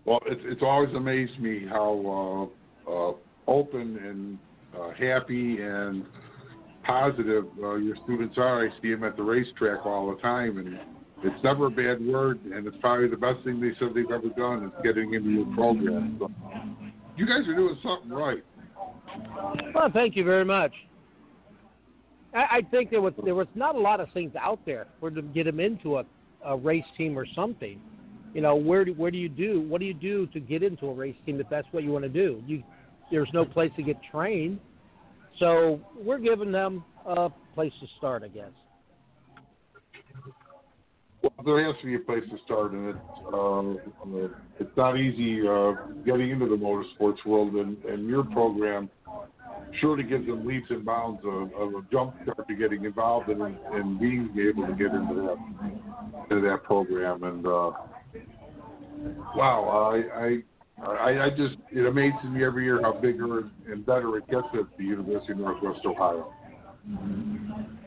Well, 0.04 0.18
it's 0.26 0.40
it's 0.44 0.62
always 0.64 0.92
amazed 0.96 1.38
me 1.38 1.66
how 1.70 2.50
uh, 2.88 2.90
uh, 2.90 3.12
open 3.46 3.96
and 3.96 4.38
uh, 4.76 4.90
happy 4.98 5.62
and 5.62 6.04
positive 6.82 7.44
uh, 7.62 7.76
your 7.76 7.94
students 8.02 8.38
are. 8.38 8.66
I 8.66 8.70
see 8.82 8.90
them 8.90 9.04
at 9.04 9.16
the 9.16 9.22
racetrack 9.22 9.86
all 9.86 10.12
the 10.12 10.20
time, 10.20 10.58
and 10.58 10.80
it's 11.22 11.44
never 11.44 11.66
a 11.66 11.70
bad 11.70 12.04
word. 12.04 12.40
And 12.44 12.66
it's 12.66 12.76
probably 12.80 13.06
the 13.06 13.16
best 13.16 13.44
thing 13.44 13.60
they 13.60 13.70
said 13.78 13.90
they've 13.94 14.10
ever 14.10 14.30
done 14.36 14.64
is 14.64 14.72
getting 14.82 15.14
into 15.14 15.30
your 15.30 15.54
program. 15.54 16.16
So 16.18 16.28
you 17.16 17.24
guys 17.24 17.46
are 17.46 17.54
doing 17.54 17.78
something 17.84 18.10
right. 18.10 18.42
Well, 19.74 19.90
thank 19.92 20.16
you 20.16 20.24
very 20.24 20.44
much. 20.44 20.72
I, 22.34 22.38
I 22.38 22.60
think 22.70 22.90
there 22.90 23.00
was 23.00 23.12
there 23.24 23.34
was 23.34 23.48
not 23.54 23.74
a 23.74 23.78
lot 23.78 24.00
of 24.00 24.08
things 24.12 24.32
out 24.40 24.60
there 24.66 24.86
for 24.98 25.10
to 25.10 25.22
get 25.22 25.44
them 25.44 25.60
into 25.60 25.98
a, 25.98 26.04
a 26.44 26.56
race 26.56 26.84
team 26.96 27.18
or 27.18 27.26
something. 27.34 27.80
You 28.34 28.42
know, 28.42 28.54
where 28.54 28.84
do 28.84 28.92
where 28.94 29.10
do 29.10 29.18
you 29.18 29.28
do 29.28 29.62
what 29.62 29.80
do 29.80 29.86
you 29.86 29.94
do 29.94 30.26
to 30.28 30.40
get 30.40 30.62
into 30.62 30.86
a 30.86 30.94
race 30.94 31.16
team 31.26 31.40
if 31.40 31.48
that's 31.48 31.66
what 31.72 31.82
you 31.82 31.90
want 31.90 32.04
to 32.04 32.08
do? 32.08 32.42
You 32.46 32.62
there's 33.10 33.30
no 33.32 33.44
place 33.44 33.72
to 33.76 33.82
get 33.82 33.96
trained, 34.10 34.60
so 35.38 35.80
we're 35.96 36.18
giving 36.18 36.52
them 36.52 36.84
a 37.04 37.30
place 37.54 37.72
to 37.80 37.86
start, 37.98 38.22
I 38.22 38.28
guess. 38.28 38.52
Well, 41.22 41.32
there 41.44 41.64
has 41.66 41.80
to 41.80 41.86
be 41.86 41.96
a 41.96 41.98
place 41.98 42.24
to 42.30 42.38
start, 42.44 42.72
and 42.72 42.94
um, 43.32 43.78
uh, 44.02 44.28
it's 44.58 44.74
not 44.76 44.98
easy 44.98 45.46
uh, 45.46 45.72
getting 46.04 46.30
into 46.30 46.46
the 46.46 46.56
motorsports 46.56 47.24
world. 47.26 47.54
And, 47.54 47.76
and 47.84 48.08
your 48.08 48.24
program 48.24 48.88
surely 49.80 50.02
gives 50.02 50.26
them 50.26 50.46
leaps 50.46 50.66
and 50.70 50.84
bounds 50.84 51.20
of, 51.24 51.52
of 51.54 51.74
a 51.74 51.82
jump 51.92 52.14
start 52.22 52.48
to 52.48 52.54
getting 52.54 52.84
involved 52.84 53.28
in 53.28 53.40
and 53.40 54.00
being 54.00 54.30
able 54.38 54.66
to 54.66 54.72
get 54.72 54.94
into 54.94 55.14
that 55.14 56.30
into 56.30 56.48
that 56.48 56.64
program. 56.64 57.22
And 57.22 57.46
uh, 57.46 57.72
wow, 59.36 59.92
I, 59.92 60.24
I 60.24 60.42
I 60.82 61.24
I 61.26 61.30
just 61.30 61.56
it 61.70 61.86
amazes 61.86 62.24
me 62.30 62.44
every 62.44 62.64
year 62.64 62.80
how 62.82 62.92
bigger 62.92 63.50
and 63.70 63.84
better 63.84 64.16
it 64.16 64.28
gets 64.28 64.46
at 64.54 64.76
the 64.78 64.84
University 64.84 65.32
of 65.32 65.38
Northwest 65.38 65.80
Ohio. 65.84 66.32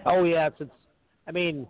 Oh 0.05 0.23
yes, 0.23 0.51
it's. 0.59 0.71
I 1.27 1.31
mean, 1.31 1.65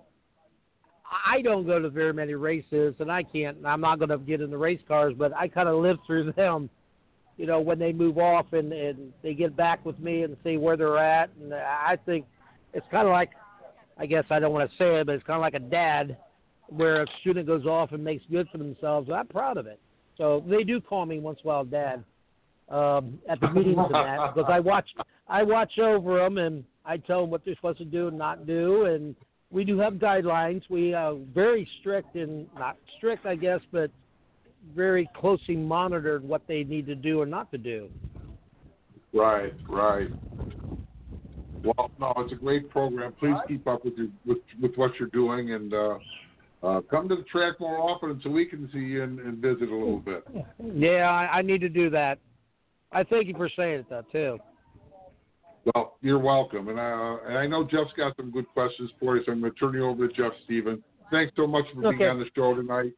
I 1.26 1.41
don't 1.41 1.66
go 1.66 1.80
to 1.80 1.89
very 1.89 2.14
many 2.14 2.34
races, 2.34 2.95
and 2.99 3.11
I 3.11 3.24
can't. 3.24 3.57
I'm 3.66 3.82
not 3.82 3.99
going 3.99 4.09
to 4.09 4.18
get 4.18 4.41
in 4.41 4.49
the 4.49 4.57
race 4.57 4.82
cars, 4.88 5.14
but 5.18 5.34
I 5.34 5.47
kind 5.47 5.70
of 5.70 5.82
live 5.82 5.97
through 6.05 6.32
them. 6.36 6.70
You 7.38 7.47
know, 7.47 7.59
when 7.59 7.80
they 7.80 7.91
move 7.91 8.20
off 8.20 8.45
and 8.53 8.72
and 8.72 9.11
they 9.24 9.34
get 9.34 9.55
back 9.55 9.84
with 9.86 9.97
me 9.99 10.22
and 10.22 10.38
see 10.43 10.57
where 10.57 10.78
they're 10.78 10.99
at, 10.99 11.30
and 11.41 11.53
I 11.53 11.97
think 12.05 12.26
it's 12.74 12.86
kind 12.91 13.07
of 13.07 13.11
like, 13.11 13.32
I 13.97 14.05
guess 14.05 14.24
I 14.30 14.39
don't 14.39 14.53
want 14.53 14.70
to 14.70 14.78
say 14.78 14.99
it, 14.99 15.07
but 15.07 15.16
it's 15.16 15.24
kind 15.26 15.38
of 15.38 15.41
like 15.41 15.55
a 15.55 15.59
dad, 15.59 16.18
where 16.68 17.01
a 17.01 17.07
student 17.22 17.47
goes 17.47 17.66
off 17.66 17.91
and 17.91 18.03
makes 18.03 18.24
good 18.30 18.47
for 18.51 18.59
themselves. 18.59 19.09
I'm 19.14 19.28
proud 19.28 19.57
of 19.57 19.66
it. 19.66 19.80
So 20.18 20.43
they 20.47 20.64
do 20.64 20.80
call 20.80 21.05
me 21.05 21.20
once 21.20 21.39
in 21.43 21.49
a 21.49 21.53
while 21.53 21.66
dad 21.66 22.03
um, 22.70 23.20
at 23.30 23.39
the 23.39 23.49
meetings 23.49 23.78
and 23.78 23.95
that 23.95 24.34
because 24.34 24.49
I 24.51 24.59
watch 24.59 24.88
I 25.28 25.43
watch 25.43 25.80
over 25.80 26.20
them 26.20 26.38
and 26.38 26.64
I 26.86 26.97
tell 26.97 27.22
them 27.22 27.30
what 27.30 27.43
they're 27.45 27.55
supposed 27.55 27.78
to 27.80 27.86
do 27.86 28.09
and 28.09 28.18
not 28.18 28.45
do, 28.45 28.86
and 28.86 29.16
we 29.54 29.64
do 29.64 29.78
have 29.78 29.93
guidelines. 29.93 30.64
We 30.70 30.93
are 30.93 31.16
very 31.34 31.70
strict 31.80 32.16
and 32.16 32.47
not 32.58 32.76
strict, 32.97 33.26
I 33.26 33.36
guess, 33.36 33.62
but 33.72 33.91
very 34.76 35.08
closely 35.16 35.56
monitored 35.56 36.24
what 36.24 36.41
they 36.47 36.64
need 36.64 36.88
to 36.88 36.95
do 36.95 37.22
or 37.22 37.26
not 37.26 37.51
to 37.51 37.58
do. 37.58 37.89
Right, 39.14 39.54
right. 39.70 40.10
Well, 41.64 41.91
no, 41.99 42.14
it's 42.18 42.34
a 42.34 42.36
great 42.36 42.70
program. 42.70 43.14
Please 43.20 43.38
keep 43.47 43.68
up 43.68 43.86
with 43.86 43.93
your, 43.95 44.08
with 44.26 44.39
with 44.62 44.76
what 44.76 44.91
you're 44.99 45.10
doing, 45.10 45.54
and 45.54 45.74
uh, 45.74 45.97
uh, 46.64 46.82
come 46.89 47.08
to 47.08 47.16
the 47.16 47.24
track 47.24 47.60
more 47.60 47.80
often 47.80 48.20
so 48.24 48.30
we 48.30 48.45
can 48.45 48.70
see 48.74 48.80
you 48.80 49.04
and, 49.04 49.20
and 49.20 49.38
visit 49.38 49.70
a 49.70 49.76
little 49.76 49.99
bit. 49.99 50.26
Yeah, 50.76 51.10
I, 51.10 51.38
I 51.38 51.41
need 51.41 51.62
to 51.62 51.70
do 51.70 51.89
that. 51.91 52.18
I 52.91 53.04
thank 53.04 53.28
you 53.28 53.34
for 53.36 53.49
saying 53.56 53.82
it, 53.82 53.86
though, 53.89 54.04
too. 54.12 54.39
Well, 55.66 55.97
you're 56.01 56.20
welcome, 56.20 56.68
and 56.68 56.78
uh, 56.80 57.18
and 57.28 57.38
I 57.38 57.47
know 57.47 57.64
Jeff's 57.64 57.93
got 57.95 58.16
some 58.18 58.32
good 58.32 58.47
questions 58.49 58.91
for 58.99 59.16
you, 59.16 59.24
so 59.26 59.32
I'm 59.32 59.39
going 59.39 59.53
to 59.53 59.59
turn 59.59 59.74
you 59.74 59.86
over 59.88 60.07
to 60.07 60.14
Jeff 60.14 60.34
Steven. 60.43 60.84
Thanks 61.09 61.32
so 61.38 61.47
much 61.47 61.66
for 61.74 61.82
being 61.82 61.95
Okay. 61.95 62.07
on 62.09 62.20
the 62.20 62.26
show 62.36 62.53
tonight, 62.53 62.91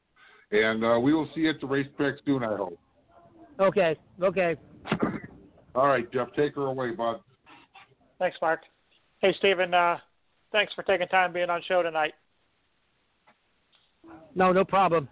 and 0.51 0.83
uh, 0.83 0.99
we 0.99 1.13
will 1.13 1.29
see 1.35 1.41
you 1.41 1.51
at 1.51 1.61
the 1.61 1.67
racetrack 1.67 2.15
soon. 2.25 2.43
I 2.43 2.55
hope. 2.55 2.79
Okay. 3.59 3.95
Okay. 4.21 4.55
All 5.75 5.87
right, 5.87 6.11
Jeff, 6.11 6.29
take 6.35 6.55
her 6.55 6.65
away, 6.67 6.91
bud. 6.91 7.19
Thanks, 8.17 8.37
Mark. 8.41 8.61
Hey, 9.19 9.35
Stephen. 9.37 9.73
Uh, 9.73 9.97
thanks 10.51 10.73
for 10.73 10.83
taking 10.83 11.07
time 11.09 11.33
being 11.33 11.49
on 11.49 11.61
show 11.67 11.83
tonight. 11.83 12.13
No, 14.33 14.51
no 14.51 14.63
problem. 14.65 15.07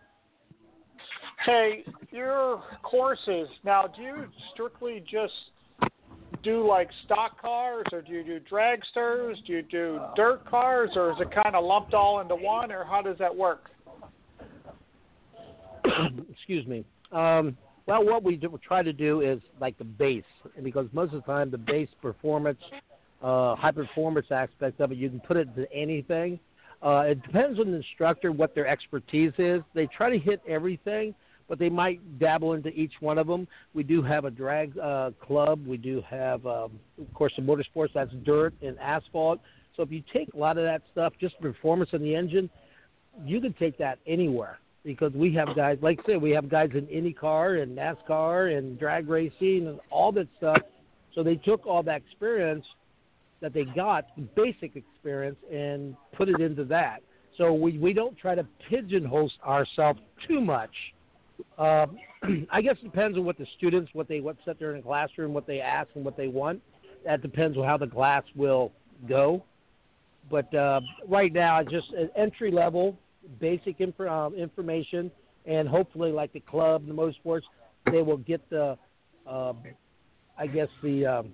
Hey, 1.45 1.83
your 2.11 2.63
courses 2.83 3.47
now. 3.63 3.85
Do 3.87 4.01
you 4.01 4.25
strictly 4.53 5.03
just 5.09 5.33
do 6.43 6.67
like 6.67 6.89
stock 7.05 7.41
cars, 7.41 7.85
or 7.91 8.01
do 8.01 8.11
you 8.11 8.23
do 8.23 8.39
dragsters? 8.39 9.35
Do 9.45 9.53
you 9.53 9.61
do 9.63 9.99
dirt 10.15 10.45
cars, 10.45 10.91
or 10.95 11.11
is 11.11 11.17
it 11.19 11.31
kind 11.31 11.55
of 11.55 11.63
lumped 11.63 11.93
all 11.93 12.19
into 12.19 12.35
one, 12.35 12.71
or 12.71 12.83
how 12.83 13.01
does 13.01 13.17
that 13.19 13.35
work? 13.35 13.69
excuse 16.29 16.65
me. 16.67 16.85
Um, 17.11 17.57
well, 17.85 18.05
what 18.05 18.23
we 18.23 18.35
do, 18.35 18.57
try 18.65 18.81
to 18.81 18.93
do 18.93 19.21
is 19.21 19.39
like 19.59 19.77
the 19.77 19.83
base, 19.83 20.23
because 20.61 20.87
most 20.93 21.13
of 21.13 21.21
the 21.21 21.31
time 21.31 21.51
the 21.51 21.57
base 21.57 21.89
performance, 22.01 22.59
uh, 23.21 23.55
high 23.55 23.71
performance 23.71 24.27
aspect 24.31 24.79
of 24.79 24.91
it, 24.91 24.97
you 24.97 25.09
can 25.09 25.19
put 25.19 25.37
it 25.37 25.53
to 25.55 25.71
anything. 25.73 26.39
Uh, 26.81 27.03
it 27.07 27.21
depends 27.23 27.59
on 27.59 27.71
the 27.71 27.77
instructor 27.77 28.31
what 28.31 28.55
their 28.55 28.67
expertise 28.67 29.33
is. 29.37 29.61
They 29.73 29.87
try 29.87 30.09
to 30.09 30.19
hit 30.19 30.41
everything, 30.47 31.15
but 31.47 31.59
they 31.59 31.69
might 31.69 32.19
dabble 32.19 32.53
into 32.53 32.69
each 32.69 32.93
one 32.99 33.17
of 33.17 33.27
them. 33.27 33.47
We 33.73 33.83
do 33.83 34.01
have 34.01 34.25
a 34.25 34.31
drag 34.31 34.77
uh, 34.77 35.11
club. 35.21 35.65
We 35.65 35.77
do 35.77 36.01
have, 36.09 36.45
um, 36.45 36.79
of 36.99 37.13
course, 37.13 37.33
the 37.35 37.41
motorsports. 37.41 37.89
That's 37.93 38.11
dirt 38.23 38.53
and 38.61 38.77
asphalt. 38.79 39.39
So 39.75 39.83
if 39.83 39.91
you 39.91 40.03
take 40.13 40.33
a 40.33 40.37
lot 40.37 40.57
of 40.57 40.63
that 40.63 40.81
stuff, 40.91 41.13
just 41.19 41.39
performance 41.41 41.89
in 41.93 42.01
the 42.01 42.15
engine, 42.15 42.49
you 43.25 43.41
can 43.41 43.53
take 43.53 43.77
that 43.77 43.99
anywhere 44.07 44.59
because 44.83 45.13
we 45.13 45.33
have 45.33 45.55
guys, 45.55 45.77
like 45.81 45.99
I 46.03 46.13
said, 46.13 46.21
we 46.21 46.31
have 46.31 46.49
guys 46.49 46.69
in 46.73 46.85
IndyCar 46.87 47.61
and 47.61 47.77
NASCAR 47.77 48.57
and 48.57 48.77
drag 48.79 49.07
racing 49.07 49.67
and 49.67 49.79
all 49.89 50.11
that 50.13 50.27
stuff. 50.37 50.61
So 51.15 51.23
they 51.23 51.35
took 51.35 51.65
all 51.65 51.83
that 51.83 51.97
experience 51.97 52.65
that 53.41 53.53
they 53.53 53.65
got, 53.65 54.05
basic 54.35 54.75
experience, 54.75 55.37
and 55.51 55.95
put 56.15 56.29
it 56.29 56.39
into 56.39 56.63
that. 56.65 57.01
So 57.37 57.53
we, 57.53 57.77
we 57.77 57.93
don't 57.93 58.17
try 58.17 58.35
to 58.35 58.45
pigeonhole 58.69 59.31
ourselves 59.45 59.99
too 60.27 60.39
much. 60.39 60.71
Um, 61.57 61.97
I 62.51 62.61
guess 62.61 62.75
it 62.81 62.85
depends 62.85 63.17
on 63.17 63.25
what 63.25 63.37
the 63.37 63.47
students, 63.57 63.91
what 63.93 64.07
they 64.07 64.19
what 64.19 64.37
sit 64.45 64.59
there 64.59 64.71
in 64.71 64.77
the 64.77 64.83
classroom, 64.83 65.33
what 65.33 65.47
they 65.47 65.59
ask, 65.59 65.89
and 65.95 66.05
what 66.05 66.17
they 66.17 66.27
want. 66.27 66.61
That 67.05 67.21
depends 67.21 67.57
on 67.57 67.65
how 67.65 67.77
the 67.77 67.87
class 67.87 68.23
will 68.35 68.71
go. 69.07 69.43
But 70.31 70.53
uh, 70.55 70.79
right 71.07 71.33
now, 71.33 71.59
it's 71.59 71.71
just 71.71 71.87
entry 72.15 72.51
level, 72.51 72.97
basic 73.39 73.81
inf- 73.81 73.99
um, 73.99 74.33
information, 74.35 75.11
and 75.45 75.67
hopefully, 75.67 76.11
like 76.11 76.31
the 76.31 76.39
club, 76.39 76.87
the 76.87 76.93
most 76.93 77.17
motorsports, 77.25 77.41
they 77.91 78.01
will 78.01 78.17
get 78.17 78.49
the, 78.49 78.77
uh, 79.27 79.53
I 80.37 80.47
guess, 80.47 80.69
the 80.81 81.05
um, 81.05 81.33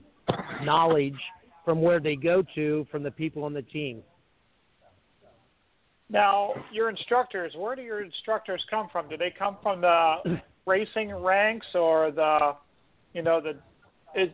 knowledge 0.63 1.19
from 1.63 1.81
where 1.81 1.99
they 1.99 2.15
go 2.15 2.43
to 2.55 2.87
from 2.91 3.03
the 3.03 3.11
people 3.11 3.43
on 3.43 3.53
the 3.53 3.61
team. 3.61 4.01
Now, 6.09 6.53
your 6.71 6.89
instructors, 6.89 7.53
where 7.55 7.75
do 7.75 7.81
your 7.81 8.03
instructors 8.03 8.63
come 8.69 8.89
from? 8.91 9.09
Do 9.09 9.17
they 9.17 9.33
come 9.37 9.57
from 9.61 9.81
the 9.81 10.41
racing 10.65 11.13
ranks 11.13 11.67
or 11.75 12.11
the, 12.11 12.55
you 13.13 13.21
know, 13.21 13.39
the, 13.39 13.51
is, 14.19 14.29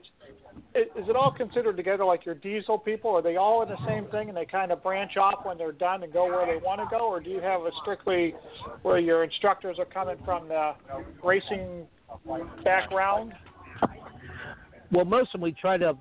is 0.74 1.10
it 1.10 1.16
all 1.18 1.32
considered 1.32 1.76
together 1.76 2.06
like 2.06 2.26
your 2.26 2.36
diesel 2.36 2.78
people? 2.78 3.12
Are 3.12 3.22
they 3.22 3.36
all 3.36 3.62
in 3.62 3.70
the 3.70 3.86
same 3.86 4.06
thing 4.08 4.30
and 4.30 4.38
they 4.38 4.46
kind 4.46 4.72
of 4.72 4.82
branch 4.82 5.18
off 5.18 5.46
when 5.46 5.58
they're 5.58 5.74
done 5.74 6.04
and 6.04 6.14
go 6.14 6.26
where 6.26 6.46
they 6.46 6.64
want 6.64 6.80
to 6.80 6.88
go? 6.90 7.10
Or 7.10 7.20
do 7.20 7.30
you 7.30 7.42
have 7.42 7.62
a 7.62 7.72
strictly 7.82 8.34
where 8.84 9.00
your 9.00 9.24
instructors 9.26 9.78
are 9.78 9.86
coming 9.86 10.18
from 10.24 10.48
the 10.48 10.76
racing 11.24 11.86
background? 12.64 13.34
Well, 14.92 15.06
most 15.06 15.30
of 15.34 15.42
them 15.42 15.42
we 15.42 15.52
try 15.52 15.78
to 15.78 15.98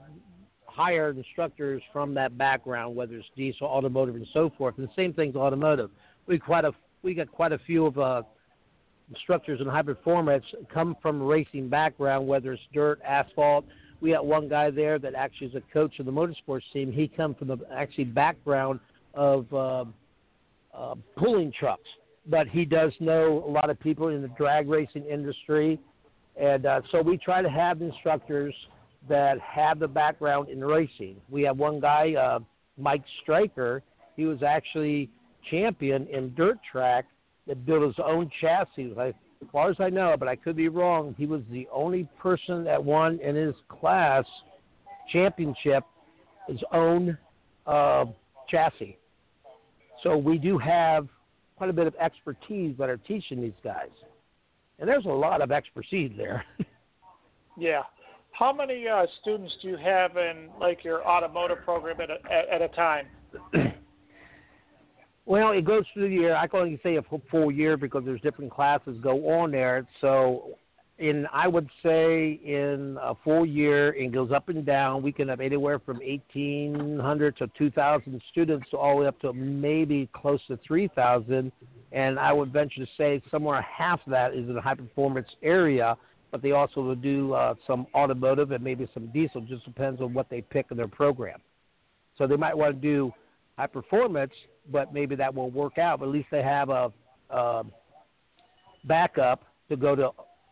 hire 0.75 1.11
instructors 1.11 1.83
from 1.93 2.15
that 2.15 2.37
background, 2.37 2.97
whether 2.97 3.15
it's 3.15 3.27
diesel, 3.37 3.67
automotive, 3.67 4.17
and 4.17 4.27
so 4.33 4.51
forth. 4.59 4.75
And 4.77 4.89
the 4.89 4.93
same 4.97 5.13
thing's 5.13 5.37
automotive. 5.37 5.91
We 6.27 6.39
quite 6.39 6.65
a 6.65 6.73
we 7.03 7.15
got 7.15 7.31
quite 7.31 7.53
a 7.53 7.59
few 7.59 7.87
of 7.87 7.99
uh, 7.99 8.23
instructors 9.11 9.61
in 9.61 9.67
hybrid 9.67 10.03
formats 10.05 10.43
come 10.73 10.97
from 11.01 11.23
racing 11.23 11.69
background, 11.69 12.27
whether 12.27 12.53
it's 12.53 12.63
dirt, 12.73 13.01
asphalt. 13.07 13.67
We 14.01 14.11
got 14.11 14.27
one 14.27 14.49
guy 14.49 14.71
there 14.71 14.99
that 14.99 15.15
actually 15.15 15.49
is 15.49 15.55
a 15.55 15.63
coach 15.73 15.99
of 15.99 16.07
the 16.07 16.13
motorsports 16.13 16.63
team. 16.73 16.91
He 16.91 17.09
come 17.09 17.35
from 17.35 17.49
the 17.49 17.59
actually 17.73 18.05
background 18.05 18.81
of 19.13 19.53
uh, 19.53 19.85
uh, 20.75 20.95
pulling 21.17 21.53
trucks, 21.53 21.89
but 22.27 22.49
he 22.49 22.65
does 22.65 22.93
know 22.99 23.45
a 23.47 23.51
lot 23.51 23.71
of 23.71 23.79
people 23.79 24.09
in 24.09 24.23
the 24.23 24.29
drag 24.29 24.69
racing 24.69 25.05
industry, 25.05 25.79
and 26.41 26.67
uh, 26.67 26.81
so 26.91 27.01
we 27.01 27.17
try 27.17 27.43
to 27.43 27.51
have 27.51 27.81
instructors 27.81 28.55
that 29.09 29.39
have 29.41 29.79
the 29.79 29.89
background 29.89 30.49
in 30.49 30.65
racing. 30.65 31.17
We 31.29 31.43
have 31.43 31.59
one 31.59 31.81
guy, 31.81 32.15
uh, 32.15 32.39
Mike 32.79 33.05
Stryker. 33.23 33.83
He 34.17 34.25
was 34.25 34.43
actually 34.43 35.11
champion 35.51 36.07
in 36.07 36.35
dirt 36.35 36.59
track 36.71 37.07
that 37.47 37.67
built 37.67 37.83
his 37.83 37.97
own 38.05 38.31
chassis. 38.41 38.95
As 38.99 39.15
far 39.53 39.71
as 39.71 39.77
I 39.79 39.91
know, 39.91 40.17
but 40.19 40.29
I 40.29 40.37
could 40.37 40.57
be 40.57 40.69
wrong. 40.69 41.15
He 41.19 41.27
was 41.27 41.43
the 41.51 41.69
only 41.73 42.09
person 42.19 42.65
that 42.65 42.83
won 42.83 43.19
in 43.21 43.37
his 43.37 43.55
class 43.69 44.25
championship 45.13 45.85
his 46.49 46.61
own 46.73 47.17
uh, 47.67 48.05
chassis. 48.49 48.99
So 50.03 50.17
we 50.17 50.39
do 50.39 50.59
have 50.59 51.09
quite 51.57 51.71
a 51.71 51.73
bit 51.73 51.87
of 51.87 51.95
expertise 51.97 52.75
that 52.79 52.91
are 52.91 52.97
teaching 52.99 53.41
these 53.41 53.53
guys, 53.63 53.89
and 54.79 54.89
there's 54.89 55.07
a 55.07 55.09
lot 55.09 55.41
of 55.41 55.51
expertise 55.51 56.13
there. 56.17 56.45
Yeah. 57.57 57.83
How 58.39 58.53
many 58.53 58.89
uh, 58.89 59.07
students 59.23 59.55
do 59.63 59.69
you 59.69 59.77
have 59.77 60.17
in 60.17 60.49
like 60.61 60.83
your 60.85 61.07
automotive 61.07 61.59
program 61.65 62.01
at 62.01 62.11
a, 62.11 62.33
at, 62.33 62.49
at 62.49 62.63
a 62.63 62.69
time? 62.75 63.07
Well, 65.27 65.53
it 65.53 65.65
goes 65.65 65.85
through 65.95 66.11
the 66.11 66.15
year. 66.15 66.37
I 66.37 66.47
can 66.47 66.61
only 66.61 66.81
say 66.83 66.97
a 66.97 67.03
full- 67.31 67.51
year 67.51 67.77
because 67.77 68.05
there's 68.05 68.21
different 68.21 68.51
classes 68.51 68.99
go 69.03 69.41
on 69.41 69.53
there. 69.53 69.87
So, 70.01 70.59
in 70.99 71.27
I 71.33 71.49
would 71.49 71.69
say 71.83 72.39
in 72.45 72.99
a 73.03 73.15
full 73.25 73.45
year, 73.45 73.95
it 73.95 74.13
goes 74.13 74.31
up 74.31 74.49
and 74.49 74.65
down. 74.65 75.03
We 75.03 75.13
can 75.13 75.29
have 75.29 75.41
anywhere 75.41 75.79
from 75.79 75.97
1,800 75.97 77.37
to 77.39 77.51
2,000 77.59 78.23
students, 78.31 78.67
all 78.73 78.97
the 78.97 79.01
way 79.01 79.07
up 79.09 79.19
to 79.21 79.33
maybe 79.33 80.09
close 80.13 80.41
to 80.49 80.59
3,000. 80.59 81.51
And 81.91 82.19
I 82.19 82.33
would 82.33 82.53
venture 82.53 82.85
to 82.85 82.91
say 82.97 83.23
somewhere 83.31 83.63
half 83.63 84.01
that 84.07 84.35
is 84.35 84.47
in 84.47 84.55
the 84.55 84.61
high 84.61 84.75
performance 84.75 85.29
area. 85.43 85.97
But 86.35 86.43
they 86.43 86.51
also 86.51 86.81
will 86.81 86.97
do 86.97 87.33
uh, 87.33 87.55
some 87.65 87.87
automotive 87.95 88.51
and 88.51 88.65
maybe 88.65 88.89
some 88.93 89.07
diesel. 89.13 89.41
Just 89.43 89.65
depends 89.65 90.01
on 90.01 90.13
what 90.13 90.29
they 90.29 90.41
pick 90.41 90.67
in 90.73 90.77
their 90.77 90.89
program. 90.89 91.39
So 92.19 92.27
they 92.27 92.35
might 92.35 92.59
want 92.59 92.75
to 92.75 92.81
do 92.81 93.13
high 93.57 93.69
performance, 93.69 94.33
but 94.73 94.93
maybe 94.93 95.15
that 95.15 95.33
won't 95.33 95.55
work 95.55 95.79
out. 95.79 96.01
But 96.01 96.07
at 96.07 96.11
least 96.11 96.27
they 96.33 96.43
have 96.43 96.71
a, 96.71 96.93
a 97.31 97.63
backup 98.83 99.45
to 99.69 99.77
go 99.77 99.95
to 99.95 100.11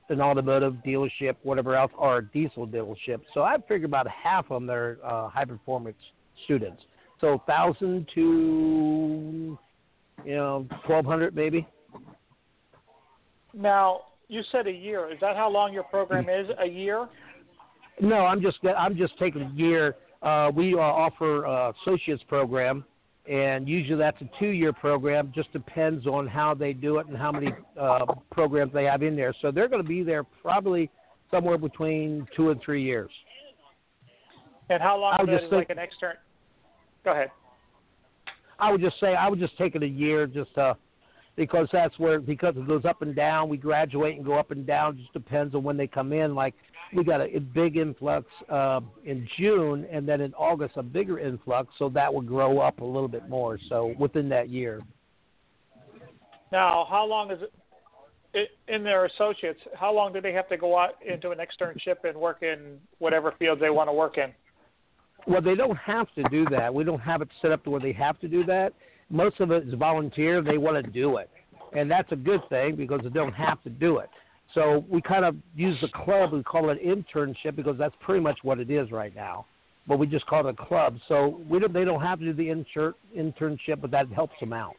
an 0.08 0.20
automotive 0.20 0.74
dealership, 0.86 1.34
whatever 1.42 1.74
else, 1.74 1.90
or 1.98 2.18
a 2.18 2.26
diesel 2.26 2.64
dealership. 2.64 3.20
So 3.34 3.42
I 3.42 3.56
figure 3.66 3.86
about 3.86 4.06
half 4.06 4.52
of 4.52 4.62
them 4.62 4.70
are 4.70 4.98
uh, 5.04 5.30
high 5.30 5.46
performance 5.46 5.98
students. 6.44 6.80
So 7.20 7.42
thousand 7.44 8.08
to 8.14 9.58
you 10.24 10.36
know 10.36 10.64
twelve 10.86 11.06
hundred 11.06 11.34
maybe. 11.34 11.66
Now, 13.52 14.02
you 14.32 14.42
said 14.50 14.66
a 14.66 14.72
year. 14.72 15.12
Is 15.12 15.18
that 15.20 15.36
how 15.36 15.50
long 15.50 15.72
your 15.72 15.82
program 15.84 16.28
is? 16.28 16.48
A 16.58 16.66
year? 16.66 17.06
No, 18.00 18.24
I'm 18.24 18.40
just 18.40 18.58
I'm 18.64 18.96
just 18.96 19.18
taking 19.18 19.42
a 19.42 19.52
year. 19.54 19.96
Uh, 20.22 20.50
we 20.54 20.74
uh, 20.74 20.78
offer 20.78 21.46
uh, 21.46 21.72
associates 21.82 22.22
program, 22.28 22.84
and 23.28 23.68
usually 23.68 23.98
that's 23.98 24.20
a 24.22 24.30
two-year 24.40 24.72
program. 24.72 25.32
Just 25.34 25.52
depends 25.52 26.06
on 26.06 26.26
how 26.26 26.54
they 26.54 26.72
do 26.72 26.98
it 26.98 27.06
and 27.08 27.16
how 27.16 27.30
many 27.30 27.52
uh, 27.78 28.06
programs 28.30 28.72
they 28.72 28.84
have 28.84 29.02
in 29.02 29.14
there. 29.14 29.34
So 29.42 29.50
they're 29.50 29.68
going 29.68 29.82
to 29.82 29.88
be 29.88 30.02
there 30.02 30.24
probably 30.24 30.88
somewhere 31.30 31.58
between 31.58 32.26
two 32.34 32.50
and 32.50 32.60
three 32.62 32.82
years. 32.82 33.10
And 34.70 34.82
how 34.82 34.98
long 34.98 35.20
is 35.20 35.26
that 35.26 35.44
is 35.44 35.52
like 35.52 35.70
an 35.70 35.78
extern? 35.78 36.14
Go 37.04 37.12
ahead. 37.12 37.30
I 38.58 38.72
would 38.72 38.80
just 38.80 38.98
say 38.98 39.14
I 39.14 39.28
would 39.28 39.40
just 39.40 39.58
take 39.58 39.74
it 39.74 39.82
a 39.82 39.88
year, 39.88 40.26
just 40.26 40.56
uh, 40.56 40.74
because 41.36 41.68
that's 41.72 41.98
where 41.98 42.20
because 42.20 42.54
it 42.56 42.66
goes 42.66 42.84
up 42.84 43.02
and 43.02 43.14
down. 43.14 43.48
We 43.48 43.56
graduate 43.56 44.16
and 44.16 44.24
go 44.24 44.38
up 44.38 44.50
and 44.50 44.66
down. 44.66 44.96
Just 44.96 45.12
depends 45.12 45.54
on 45.54 45.62
when 45.62 45.76
they 45.76 45.86
come 45.86 46.12
in. 46.12 46.34
Like 46.34 46.54
we 46.94 47.04
got 47.04 47.20
a, 47.20 47.36
a 47.36 47.40
big 47.40 47.76
influx 47.76 48.26
uh, 48.50 48.80
in 49.04 49.28
June, 49.38 49.86
and 49.90 50.08
then 50.08 50.20
in 50.20 50.34
August 50.34 50.76
a 50.76 50.82
bigger 50.82 51.18
influx, 51.18 51.68
so 51.78 51.88
that 51.90 52.12
will 52.12 52.22
grow 52.22 52.58
up 52.58 52.80
a 52.80 52.84
little 52.84 53.08
bit 53.08 53.28
more. 53.28 53.58
So 53.68 53.94
within 53.98 54.28
that 54.30 54.48
year. 54.48 54.82
Now, 56.50 56.86
how 56.90 57.06
long 57.06 57.30
is 57.30 57.40
it? 57.42 57.52
it 58.34 58.50
in 58.68 58.82
their 58.82 59.06
associates, 59.06 59.60
how 59.74 59.94
long 59.94 60.12
do 60.12 60.20
they 60.20 60.32
have 60.32 60.48
to 60.48 60.56
go 60.56 60.78
out 60.78 60.94
into 61.06 61.30
an 61.30 61.38
externship 61.38 62.04
and 62.04 62.16
work 62.16 62.42
in 62.42 62.78
whatever 62.98 63.34
field 63.38 63.60
they 63.60 63.70
want 63.70 63.88
to 63.88 63.92
work 63.92 64.18
in? 64.18 64.32
Well, 65.26 65.42
they 65.42 65.54
don't 65.54 65.76
have 65.76 66.08
to 66.16 66.22
do 66.30 66.46
that. 66.50 66.72
We 66.72 66.84
don't 66.84 67.00
have 67.00 67.22
it 67.22 67.28
set 67.40 67.52
up 67.52 67.62
to 67.64 67.70
where 67.70 67.80
they 67.80 67.92
have 67.92 68.18
to 68.20 68.28
do 68.28 68.44
that. 68.44 68.72
Most 69.12 69.38
of 69.40 69.50
it 69.52 69.68
is 69.68 69.74
volunteer. 69.74 70.42
They 70.42 70.58
want 70.58 70.84
to 70.84 70.90
do 70.90 71.18
it, 71.18 71.30
and 71.76 71.90
that's 71.90 72.10
a 72.10 72.16
good 72.16 72.40
thing 72.48 72.74
because 72.74 73.00
they 73.04 73.10
don't 73.10 73.34
have 73.34 73.62
to 73.62 73.70
do 73.70 73.98
it. 73.98 74.08
So 74.54 74.84
we 74.90 75.00
kind 75.00 75.24
of 75.24 75.36
use 75.54 75.78
the 75.80 75.88
club. 75.88 76.32
We 76.32 76.42
call 76.42 76.70
it 76.70 76.78
internship 76.84 77.56
because 77.56 77.76
that's 77.78 77.94
pretty 78.00 78.20
much 78.20 78.38
what 78.42 78.58
it 78.58 78.70
is 78.70 78.90
right 78.90 79.14
now. 79.14 79.46
But 79.86 79.98
we 79.98 80.06
just 80.06 80.26
call 80.26 80.46
it 80.46 80.54
a 80.58 80.66
club. 80.66 80.96
So 81.08 81.40
we 81.48 81.58
don't, 81.58 81.72
they 81.72 81.84
don't 81.84 82.02
have 82.02 82.18
to 82.20 82.24
do 82.26 82.32
the 82.32 82.50
insert, 82.50 82.94
internship, 83.16 83.80
but 83.80 83.90
that 83.90 84.08
helps 84.12 84.34
them 84.40 84.52
out. 84.52 84.76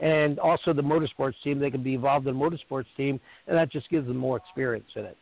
And 0.00 0.38
also 0.38 0.72
the 0.72 0.82
motorsports 0.82 1.34
team, 1.42 1.58
they 1.58 1.70
can 1.70 1.82
be 1.82 1.94
involved 1.94 2.26
in 2.26 2.38
the 2.38 2.44
motorsports 2.44 2.86
team, 2.96 3.18
and 3.46 3.56
that 3.56 3.72
just 3.72 3.88
gives 3.90 4.06
them 4.06 4.16
more 4.16 4.36
experience 4.36 4.88
in 4.94 5.04
it. 5.04 5.16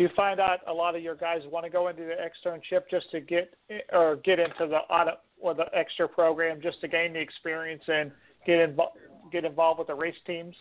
Do 0.00 0.04
you 0.04 0.10
find 0.16 0.40
out 0.40 0.60
a 0.66 0.72
lot 0.72 0.96
of 0.96 1.02
your 1.02 1.14
guys 1.14 1.42
want 1.52 1.66
to 1.66 1.70
go 1.70 1.88
into 1.88 2.04
the 2.04 2.14
externship 2.14 2.84
just 2.90 3.10
to 3.10 3.20
get 3.20 3.52
or 3.92 4.16
get 4.24 4.38
into 4.38 4.66
the 4.66 4.78
auto 4.90 5.18
or 5.38 5.52
the 5.52 5.66
extra 5.74 6.08
program 6.08 6.58
just 6.62 6.80
to 6.80 6.88
gain 6.88 7.12
the 7.12 7.18
experience 7.18 7.82
and 7.86 8.10
get 8.46 8.60
involved 8.60 8.96
get 9.30 9.44
involved 9.44 9.78
with 9.78 9.88
the 9.88 9.94
race 9.94 10.14
teams? 10.26 10.56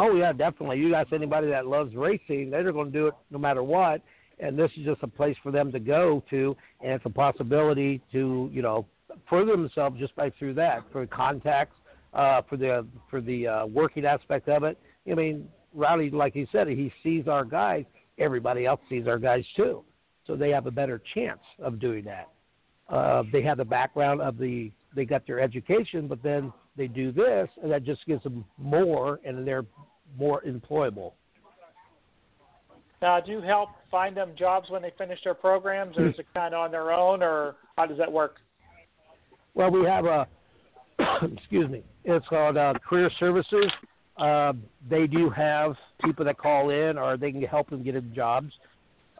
Oh 0.00 0.16
yeah, 0.16 0.32
definitely. 0.32 0.78
You 0.78 0.96
ask 0.96 1.12
anybody 1.12 1.46
that 1.50 1.68
loves 1.68 1.94
racing, 1.94 2.50
they're 2.50 2.72
going 2.72 2.90
to 2.90 2.98
do 2.98 3.06
it 3.06 3.14
no 3.30 3.38
matter 3.38 3.62
what. 3.62 4.02
And 4.40 4.58
this 4.58 4.72
is 4.76 4.84
just 4.84 5.04
a 5.04 5.06
place 5.06 5.36
for 5.40 5.52
them 5.52 5.70
to 5.70 5.78
go 5.78 6.20
to, 6.30 6.56
and 6.80 6.90
it's 6.90 7.06
a 7.06 7.10
possibility 7.10 8.02
to 8.10 8.50
you 8.52 8.62
know 8.62 8.84
further 9.30 9.52
themselves 9.52 9.96
just 10.00 10.16
by 10.16 10.30
through 10.40 10.54
that 10.54 10.80
for 10.90 11.06
contacts, 11.06 11.76
uh, 12.12 12.42
for 12.48 12.56
the 12.56 12.84
for 13.08 13.20
the 13.20 13.46
uh, 13.46 13.66
working 13.66 14.04
aspect 14.04 14.48
of 14.48 14.64
it. 14.64 14.76
I 15.08 15.14
mean, 15.14 15.48
Rowdy, 15.72 16.10
like 16.10 16.34
he 16.34 16.48
said, 16.50 16.66
he 16.66 16.92
sees 17.04 17.28
our 17.28 17.44
guys. 17.44 17.84
Everybody 18.18 18.66
else 18.66 18.80
sees 18.88 19.06
our 19.06 19.18
guys 19.18 19.44
too, 19.56 19.82
so 20.26 20.36
they 20.36 20.50
have 20.50 20.66
a 20.66 20.70
better 20.70 21.00
chance 21.14 21.40
of 21.58 21.78
doing 21.78 22.04
that. 22.04 22.28
Uh, 22.88 23.24
they 23.32 23.42
have 23.42 23.58
the 23.58 23.64
background 23.64 24.20
of 24.20 24.38
the 24.38 24.70
they 24.94 25.04
got 25.04 25.26
their 25.26 25.40
education, 25.40 26.06
but 26.06 26.22
then 26.22 26.52
they 26.76 26.86
do 26.86 27.10
this, 27.10 27.48
and 27.62 27.70
that 27.72 27.84
just 27.84 28.04
gives 28.06 28.22
them 28.22 28.44
more, 28.58 29.18
and 29.24 29.46
they're 29.46 29.64
more 30.16 30.42
employable. 30.42 31.12
Now, 33.02 33.20
do 33.20 33.32
you 33.32 33.40
help 33.40 33.70
find 33.90 34.16
them 34.16 34.32
jobs 34.38 34.70
when 34.70 34.82
they 34.82 34.92
finish 34.96 35.18
their 35.24 35.34
programs, 35.34 35.96
or 35.98 36.08
is 36.08 36.14
it 36.18 36.26
kind 36.32 36.54
of 36.54 36.60
on 36.60 36.70
their 36.70 36.92
own, 36.92 37.22
or 37.22 37.56
how 37.76 37.86
does 37.86 37.98
that 37.98 38.10
work? 38.10 38.36
Well, 39.54 39.70
we 39.70 39.84
have 39.84 40.04
a 40.04 40.26
excuse 41.36 41.68
me. 41.70 41.82
It's 42.04 42.26
called 42.28 42.56
uh, 42.56 42.74
Career 42.86 43.10
Services. 43.18 43.70
Uh, 44.16 44.52
they 44.88 45.06
do 45.06 45.28
have 45.30 45.74
people 46.04 46.24
that 46.24 46.38
call 46.38 46.70
in, 46.70 46.98
or 46.98 47.16
they 47.16 47.32
can 47.32 47.42
help 47.42 47.68
them 47.70 47.82
get 47.82 47.96
in 47.96 48.14
jobs. 48.14 48.52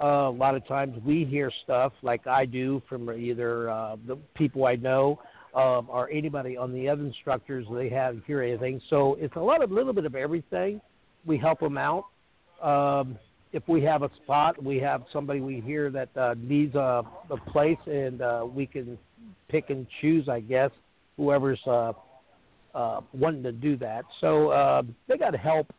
Uh, 0.02 0.28
a 0.28 0.30
lot 0.30 0.54
of 0.54 0.66
times 0.66 0.96
we 1.04 1.24
hear 1.24 1.50
stuff 1.64 1.92
like 2.02 2.26
I 2.26 2.46
do 2.46 2.82
from 2.88 3.10
either 3.10 3.70
uh, 3.70 3.96
the 4.06 4.16
people 4.34 4.66
I 4.66 4.76
know 4.76 5.20
um, 5.54 5.88
or 5.88 6.10
anybody 6.10 6.56
on 6.56 6.72
the 6.72 6.88
other 6.88 7.04
instructors. 7.04 7.66
They 7.72 7.88
have 7.90 8.16
hear 8.26 8.42
anything, 8.42 8.80
so 8.90 9.16
it's 9.20 9.36
a 9.36 9.40
lot 9.40 9.62
of 9.62 9.70
little 9.70 9.92
bit 9.92 10.04
of 10.04 10.14
everything. 10.14 10.80
We 11.24 11.38
help 11.38 11.60
them 11.60 11.78
out. 11.78 12.06
Um, 12.62 13.18
if 13.52 13.62
we 13.68 13.82
have 13.82 14.02
a 14.02 14.10
spot, 14.22 14.62
we 14.62 14.78
have 14.78 15.04
somebody 15.12 15.40
we 15.40 15.60
hear 15.60 15.90
that 15.90 16.16
uh, 16.16 16.34
needs 16.36 16.74
a, 16.74 17.02
a 17.30 17.36
place, 17.50 17.78
and 17.86 18.20
uh, 18.20 18.44
we 18.52 18.66
can 18.66 18.98
pick 19.48 19.70
and 19.70 19.86
choose, 20.00 20.28
I 20.28 20.40
guess, 20.40 20.70
whoever's 21.16 21.60
uh, 21.66 21.92
uh, 22.74 23.00
wanting 23.12 23.42
to 23.44 23.52
do 23.52 23.76
that. 23.78 24.04
So 24.20 24.48
uh, 24.48 24.82
they 25.08 25.16
got 25.16 25.34
help 25.36 25.72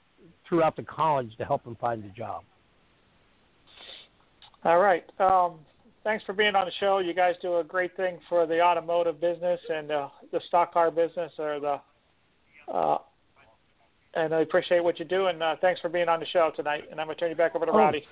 throughout 0.48 0.76
the 0.76 0.84
college 0.84 1.36
to 1.38 1.46
help 1.46 1.64
them 1.64 1.76
find 1.80 2.04
a 2.06 2.10
job. 2.10 2.44
All 4.64 4.80
right. 4.80 5.04
Um, 5.20 5.60
thanks 6.04 6.24
for 6.26 6.34
being 6.34 6.56
on 6.56 6.66
the 6.66 6.72
show. 6.80 7.00
You 7.00 7.14
guys 7.14 7.36
do 7.42 7.58
a 7.60 7.64
great 7.64 7.96
thing 7.98 8.20
for 8.30 8.48
the 8.48 8.62
automotive 8.62 9.20
business 9.20 9.60
and 9.70 9.92
uh, 9.92 10.10
the 10.32 10.40
stock 10.48 10.74
car 10.74 10.92
business, 10.92 11.32
or 11.38 11.60
the. 11.60 11.82
Uh, 12.72 12.98
and 14.16 14.34
I 14.34 14.42
appreciate 14.42 14.84
what 14.84 14.98
you 14.98 15.06
do. 15.06 15.28
And 15.28 15.44
uh, 15.44 15.56
thanks 15.62 15.82
for 15.82 15.90
being 15.90 16.08
on 16.08 16.20
the 16.20 16.26
show 16.28 16.52
tonight. 16.56 16.86
And 16.90 17.00
I'm 17.00 17.08
going 17.08 17.18
to 17.18 17.20
turn 17.20 17.30
you 17.30 17.36
back 17.36 17.56
over 17.56 17.66
to 17.66 17.72
Oh. 17.72 17.78
Rowdy. 17.78 18.04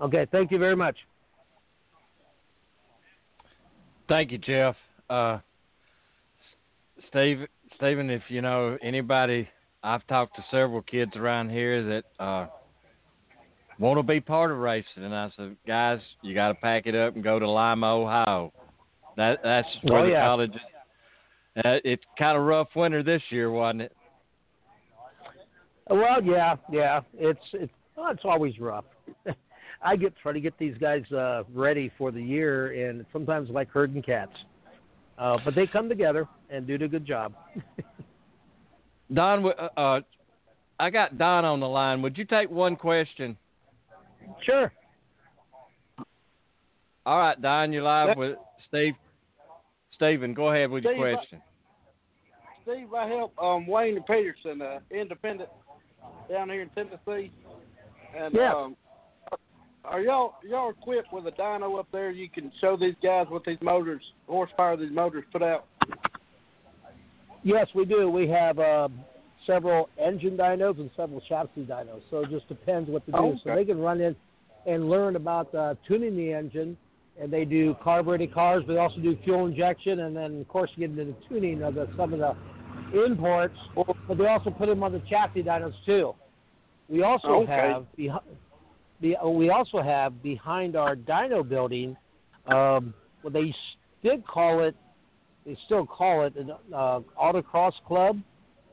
Okay, 0.00 0.26
thank 0.30 0.50
you 0.50 0.58
very 0.58 0.76
much. 0.76 0.96
Thank 4.08 4.30
you, 4.30 4.38
Jeff. 4.38 4.76
Uh, 5.08 5.38
Steve, 7.08 7.46
Stephen, 7.76 8.08
if 8.10 8.22
you 8.28 8.40
know 8.40 8.78
anybody, 8.82 9.48
I've 9.82 10.06
talked 10.06 10.36
to 10.36 10.44
several 10.50 10.82
kids 10.82 11.12
around 11.16 11.50
here 11.50 11.82
that 11.84 12.24
uh, 12.24 12.46
want 13.78 13.98
to 13.98 14.02
be 14.02 14.20
part 14.20 14.50
of 14.50 14.58
racing, 14.58 15.04
and 15.04 15.14
I 15.14 15.30
said, 15.36 15.56
guys, 15.66 16.00
you 16.22 16.34
got 16.34 16.48
to 16.48 16.54
pack 16.54 16.86
it 16.86 16.94
up 16.94 17.14
and 17.14 17.22
go 17.22 17.38
to 17.38 17.48
Lima, 17.48 17.86
Ohio. 17.86 18.52
That 19.16 19.40
that's 19.42 19.68
where 19.82 20.00
Oh, 20.00 20.04
the 20.06 20.12
yeah. 20.12 20.20
college. 20.20 20.52
Uh, 21.56 21.78
it's 21.84 22.04
kind 22.18 22.36
of 22.36 22.44
rough 22.44 22.68
winter 22.74 23.02
this 23.02 23.22
year, 23.30 23.50
wasn't 23.50 23.82
it? 23.82 23.96
Well, 25.88 26.22
yeah, 26.22 26.56
yeah. 26.70 27.00
It's 27.14 27.40
it's 27.52 27.72
well, 27.94 28.10
it's 28.10 28.24
always 28.24 28.58
rough. 28.58 28.84
I 29.82 29.96
get 29.96 30.14
try 30.22 30.32
to 30.32 30.40
get 30.40 30.58
these 30.58 30.76
guys 30.78 31.10
uh, 31.12 31.44
ready 31.54 31.90
for 31.96 32.10
the 32.10 32.22
year, 32.22 32.88
and 32.88 33.06
sometimes 33.12 33.48
like 33.50 33.70
herding 33.70 34.02
cats. 34.02 34.32
Uh, 35.18 35.38
but 35.44 35.54
they 35.54 35.66
come 35.66 35.88
together 35.88 36.28
and 36.50 36.66
do 36.66 36.74
a 36.74 36.88
good 36.88 37.06
job. 37.06 37.32
Don, 39.14 39.46
uh, 39.46 39.68
uh, 39.80 40.00
I 40.78 40.90
got 40.90 41.16
Don 41.16 41.44
on 41.44 41.60
the 41.60 41.68
line. 41.68 42.02
Would 42.02 42.18
you 42.18 42.24
take 42.24 42.50
one 42.50 42.76
question? 42.76 43.36
Sure. 44.44 44.72
All 47.06 47.18
right, 47.18 47.40
Don, 47.40 47.72
you're 47.72 47.82
live 47.82 48.08
Yep. 48.08 48.16
with 48.16 48.36
Steve. 48.68 48.94
Stephen, 49.94 50.34
go 50.34 50.50
ahead 50.50 50.70
with 50.70 50.84
your 50.84 50.92
Steve, 50.94 51.04
I- 51.04 51.14
question. 51.14 51.42
Steve, 52.64 52.92
I 52.94 53.06
help 53.06 53.32
um, 53.40 53.66
Wayne 53.66 54.02
Peterson, 54.02 54.60
uh, 54.60 54.80
independent 54.90 55.48
down 56.28 56.50
here 56.50 56.62
in 56.62 56.68
Tennessee. 56.70 57.30
And 58.14 58.34
Yeah. 58.34 58.52
um, 58.52 58.76
are 59.88 60.00
y'all 60.00 60.34
y'all 60.46 60.70
equipped 60.70 61.12
with 61.12 61.26
a 61.26 61.32
dyno 61.32 61.78
up 61.78 61.86
there? 61.92 62.10
You 62.10 62.28
can 62.28 62.52
show 62.60 62.76
these 62.76 62.94
guys 63.02 63.26
what 63.28 63.44
these 63.44 63.58
motors, 63.60 64.02
horsepower 64.26 64.76
these 64.76 64.92
motors 64.92 65.24
put 65.32 65.42
out. 65.42 65.66
Yes, 67.42 67.68
we 67.74 67.84
do. 67.84 68.10
We 68.10 68.28
have 68.28 68.58
uh, 68.58 68.88
several 69.46 69.88
engine 70.04 70.36
dynos 70.36 70.78
and 70.80 70.90
several 70.96 71.20
chassis 71.28 71.64
dynos. 71.64 72.02
So 72.10 72.20
it 72.20 72.30
just 72.30 72.48
depends 72.48 72.90
what 72.90 73.06
to 73.06 73.12
do. 73.12 73.18
Oh, 73.18 73.36
So 73.44 73.54
they 73.54 73.64
can 73.64 73.78
run 73.78 74.00
in 74.00 74.16
and 74.66 74.90
learn 74.90 75.14
about 75.16 75.54
uh, 75.54 75.74
tuning 75.86 76.16
the 76.16 76.32
engine, 76.32 76.76
and 77.20 77.32
they 77.32 77.44
do 77.44 77.76
carbureted 77.82 78.34
cars. 78.34 78.64
But 78.66 78.74
they 78.74 78.78
also 78.80 79.00
do 79.00 79.16
fuel 79.22 79.46
injection, 79.46 80.00
and 80.00 80.16
then 80.16 80.40
of 80.40 80.48
course 80.48 80.70
you 80.74 80.86
get 80.88 80.98
into 80.98 81.12
the 81.12 81.28
tuning 81.28 81.62
of 81.62 81.74
the, 81.74 81.88
some 81.96 82.12
of 82.12 82.18
the 82.18 82.34
imports. 83.04 83.56
But 84.08 84.18
they 84.18 84.26
also 84.26 84.50
put 84.50 84.66
them 84.66 84.82
on 84.82 84.92
the 84.92 85.02
chassis 85.08 85.42
dynos 85.42 85.74
too. 85.84 86.14
We 86.88 87.02
also 87.02 87.28
Okay. 87.28 87.52
have 87.52 87.86
we 89.00 89.50
also 89.50 89.82
have 89.82 90.22
behind 90.22 90.76
our 90.76 90.96
dyno 90.96 91.46
building. 91.46 91.96
Um, 92.46 92.94
well, 93.22 93.32
they 93.32 93.54
did 94.02 94.26
call 94.26 94.64
it 94.64 94.74
they 95.46 95.56
still 95.64 95.86
call 95.86 96.24
it 96.24 96.34
an 96.34 96.50
uh, 96.74 97.00
autocross 97.20 97.72
club, 97.86 98.20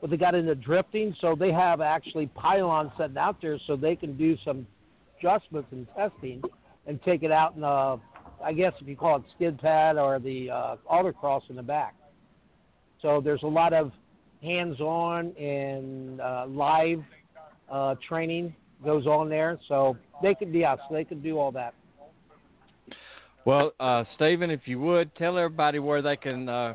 but 0.00 0.10
they 0.10 0.16
got 0.16 0.34
into 0.34 0.56
drifting, 0.56 1.14
so 1.20 1.36
they 1.38 1.52
have 1.52 1.80
actually 1.80 2.26
pylons 2.26 2.90
sitting 2.98 3.16
out 3.16 3.40
there 3.40 3.58
so 3.68 3.76
they 3.76 3.94
can 3.94 4.16
do 4.16 4.36
some 4.44 4.66
adjustments 5.16 5.68
and 5.70 5.86
testing 5.96 6.42
and 6.86 7.00
take 7.04 7.22
it 7.22 7.30
out 7.30 7.54
in 7.54 7.60
the, 7.60 8.00
I 8.44 8.52
guess 8.52 8.72
if 8.80 8.88
you 8.88 8.96
call 8.96 9.16
it 9.16 9.22
skid 9.36 9.58
pad 9.60 9.96
or 9.98 10.18
the 10.18 10.50
uh, 10.50 10.76
autocross 10.90 11.42
in 11.48 11.54
the 11.54 11.62
back. 11.62 11.94
So 13.00 13.20
there's 13.20 13.44
a 13.44 13.48
lot 13.48 13.72
of 13.72 13.92
hands-on 14.42 15.30
and 15.36 16.20
uh, 16.20 16.46
live 16.48 17.02
uh, 17.70 17.94
training 18.06 18.54
goes 18.84 19.06
on 19.06 19.28
there, 19.28 19.58
so 19.68 19.96
they 20.22 20.34
could, 20.34 20.52
yeah, 20.54 20.76
so 20.76 20.94
they 20.94 21.04
could 21.04 21.22
do 21.22 21.38
all 21.38 21.52
that. 21.52 21.74
Well, 23.44 23.72
uh, 23.78 24.04
Stephen, 24.14 24.50
if 24.50 24.60
you 24.66 24.80
would 24.80 25.14
tell 25.16 25.36
everybody 25.36 25.78
where 25.78 26.00
they 26.00 26.16
can 26.16 26.48
uh, 26.48 26.74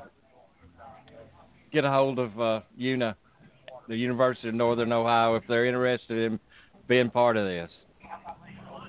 get 1.72 1.84
a 1.84 1.90
hold 1.90 2.20
of 2.20 2.40
uh, 2.40 2.62
UNOH, 2.80 3.16
the 3.88 3.98
University 3.98 4.50
of 4.50 4.56
Northern 4.56 4.92
Ohio, 4.92 5.36
if 5.36 5.44
they're 5.48 5.66
interested 5.66 6.32
in 6.32 6.40
being 6.88 7.10
part 7.10 7.38
of 7.38 7.46
this. 7.46 7.72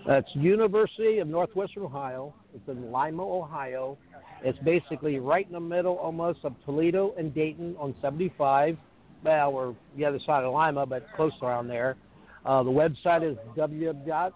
That's 0.07 0.29
University 0.35 1.19
of 1.19 1.29
Northwestern 1.29 1.85
Ohio. 1.85 2.35
It's 2.55 2.69
in 2.69 2.91
Lima, 2.91 3.23
Ohio. 3.23 3.97
It's 4.43 4.59
basically 4.61 5.19
right 5.19 5.47
in 5.47 5.53
the 5.53 5.61
middle 5.61 5.97
almost 5.97 6.41
of 6.45 6.55
Toledo 6.65 7.15
and 7.19 7.35
Dayton 7.35 7.77
on 7.79 7.95
75. 8.01 8.77
Well, 9.23 9.53
we're 9.53 9.75
the 9.97 10.05
other 10.07 10.19
side 10.25 10.45
of 10.45 10.53
Lima, 10.53 10.87
but 10.87 11.07
close 11.15 11.33
around 11.43 11.69
there. 11.69 11.97
Uh, 12.45 12.63
the 12.63 12.71
website 12.71 13.29
is 13.29 13.37
www.unoh.edu. 13.57 14.33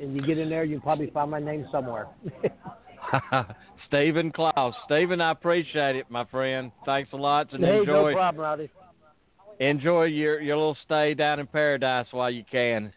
And 0.00 0.14
you 0.14 0.22
get 0.22 0.38
in 0.38 0.48
there, 0.48 0.62
you 0.64 0.76
can 0.76 0.82
probably 0.82 1.10
find 1.10 1.28
my 1.30 1.40
name 1.40 1.66
somewhere. 1.72 2.06
Stephen 3.88 4.30
Klaus. 4.30 4.74
Stephen, 4.84 5.20
I 5.20 5.32
appreciate 5.32 5.96
it, 5.96 6.08
my 6.10 6.24
friend. 6.26 6.70
Thanks 6.84 7.12
a 7.12 7.16
lot, 7.16 7.52
and 7.52 7.64
hey, 7.64 7.78
enjoy 7.78 8.10
no 8.10 8.16
problem, 8.16 8.42
Rowdy. 8.42 8.70
enjoy 9.60 10.04
your 10.04 10.40
your 10.40 10.56
little 10.56 10.76
stay 10.84 11.14
down 11.14 11.40
in 11.40 11.46
paradise 11.46 12.06
while 12.10 12.30
you 12.30 12.44
can. 12.50 12.92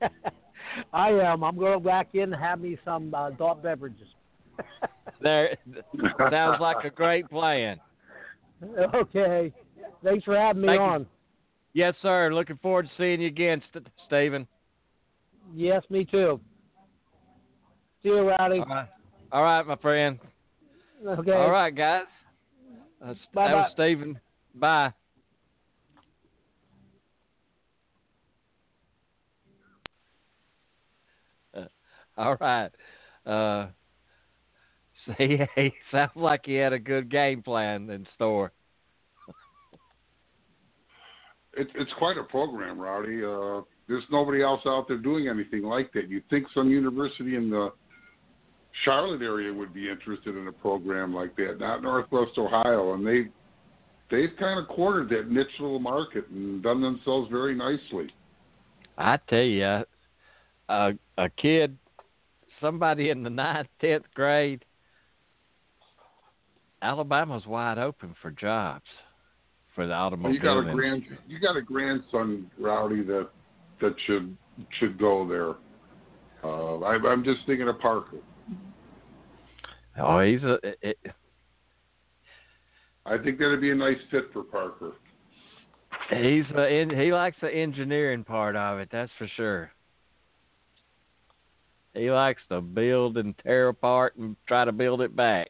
I 0.92 1.10
am. 1.10 1.44
I'm 1.44 1.56
going 1.56 1.78
to 1.78 1.84
back 1.84 2.08
in 2.14 2.32
and 2.32 2.42
have 2.42 2.60
me 2.60 2.76
some 2.84 3.14
uh, 3.14 3.28
adult 3.28 3.62
beverages. 3.62 4.08
there 5.20 5.56
sounds 6.30 6.60
like 6.60 6.84
a 6.84 6.90
great 6.90 7.28
plan. 7.30 7.78
Okay. 8.94 9.52
Thanks 10.02 10.24
for 10.24 10.36
having 10.36 10.62
me 10.62 10.68
Thank 10.68 10.78
you. 10.78 10.84
on. 10.84 11.06
Yes, 11.72 11.94
sir. 12.02 12.32
Looking 12.32 12.58
forward 12.58 12.86
to 12.86 12.90
seeing 12.96 13.20
you 13.20 13.26
again, 13.26 13.62
St- 13.70 13.86
Stephen. 14.06 14.46
Yes, 15.54 15.82
me 15.90 16.04
too. 16.04 16.40
See 18.02 18.10
you, 18.10 18.28
Rowdy. 18.28 18.60
All 18.60 18.66
right. 18.66 18.88
All 19.32 19.42
right, 19.42 19.66
my 19.66 19.76
friend. 19.76 20.18
Okay. 21.06 21.32
All 21.32 21.50
right, 21.50 21.74
guys. 21.74 22.04
Uh, 23.02 23.14
Bye-bye. 23.34 23.48
that 23.48 23.54
was 23.54 23.70
Stephen. 23.72 24.20
Bye. 24.54 24.92
Uh, 31.54 31.64
all 32.16 32.36
right. 32.40 32.70
Uh, 33.26 33.66
see, 35.18 35.38
he 35.54 35.72
sounds 35.90 36.12
like 36.14 36.42
he 36.44 36.54
had 36.54 36.72
a 36.72 36.78
good 36.78 37.10
game 37.10 37.42
plan 37.42 37.90
in 37.90 38.06
store. 38.14 38.52
It's 41.56 41.70
it's 41.74 41.92
quite 41.98 42.18
a 42.18 42.24
program, 42.24 42.80
Rowdy. 42.80 43.24
Uh, 43.24 43.62
there's 43.86 44.04
nobody 44.10 44.42
else 44.42 44.62
out 44.66 44.88
there 44.88 44.98
doing 44.98 45.28
anything 45.28 45.62
like 45.62 45.92
that. 45.92 46.08
You'd 46.08 46.28
think 46.28 46.46
some 46.54 46.70
university 46.70 47.36
in 47.36 47.50
the 47.50 47.70
Charlotte 48.84 49.22
area 49.22 49.52
would 49.52 49.72
be 49.72 49.88
interested 49.88 50.36
in 50.36 50.48
a 50.48 50.52
program 50.52 51.14
like 51.14 51.36
that, 51.36 51.58
not 51.60 51.82
Northwest 51.82 52.32
Ohio, 52.38 52.94
and 52.94 53.06
they 53.06 53.28
they've 54.10 54.36
kind 54.38 54.58
of 54.58 54.68
cornered 54.68 55.08
that 55.10 55.30
niche 55.30 55.46
little 55.60 55.78
market 55.78 56.26
and 56.28 56.62
done 56.62 56.80
themselves 56.80 57.30
very 57.30 57.54
nicely. 57.54 58.12
I 58.98 59.18
tell 59.28 59.38
you, 59.38 59.84
a 60.68 60.92
a 61.18 61.30
kid, 61.36 61.76
somebody 62.60 63.10
in 63.10 63.22
the 63.22 63.30
ninth, 63.30 63.68
tenth 63.80 64.06
grade, 64.14 64.64
Alabama's 66.84 67.46
wide 67.46 67.78
open 67.78 68.14
for 68.20 68.30
jobs 68.30 68.84
for 69.74 69.86
the 69.86 69.92
automobile. 69.92 70.34
you 70.34 70.40
got 70.40 70.58
a 70.58 70.72
grand 70.72 71.02
you 71.26 71.40
got 71.40 71.56
a 71.56 71.62
grandson, 71.62 72.50
Rowdy, 72.58 73.02
that 73.02 73.30
that 73.80 73.94
should 74.06 74.36
should 74.78 74.98
go 74.98 75.26
there. 75.26 75.54
Uh, 76.44 76.80
I, 76.80 76.96
I'm 77.08 77.24
just 77.24 77.40
thinking 77.46 77.68
of 77.68 77.80
Parker. 77.80 78.18
Oh, 79.98 80.20
he's 80.20 80.42
a. 80.42 80.58
It, 80.82 80.98
I 83.06 83.16
think 83.16 83.38
that'd 83.38 83.60
be 83.60 83.70
a 83.70 83.74
nice 83.74 83.96
fit 84.10 84.24
for 84.32 84.42
Parker. 84.42 84.92
he's 86.10 86.44
a, 86.54 86.86
he 86.94 87.12
likes 87.12 87.36
the 87.40 87.50
engineering 87.50 88.24
part 88.24 88.56
of 88.56 88.78
it. 88.78 88.90
That's 88.92 89.10
for 89.16 89.28
sure. 89.36 89.70
He 91.94 92.10
likes 92.10 92.42
to 92.50 92.60
build 92.60 93.16
and 93.16 93.34
tear 93.38 93.68
apart 93.68 94.16
and 94.16 94.36
try 94.46 94.64
to 94.64 94.72
build 94.72 95.00
it 95.00 95.16
back. 95.16 95.48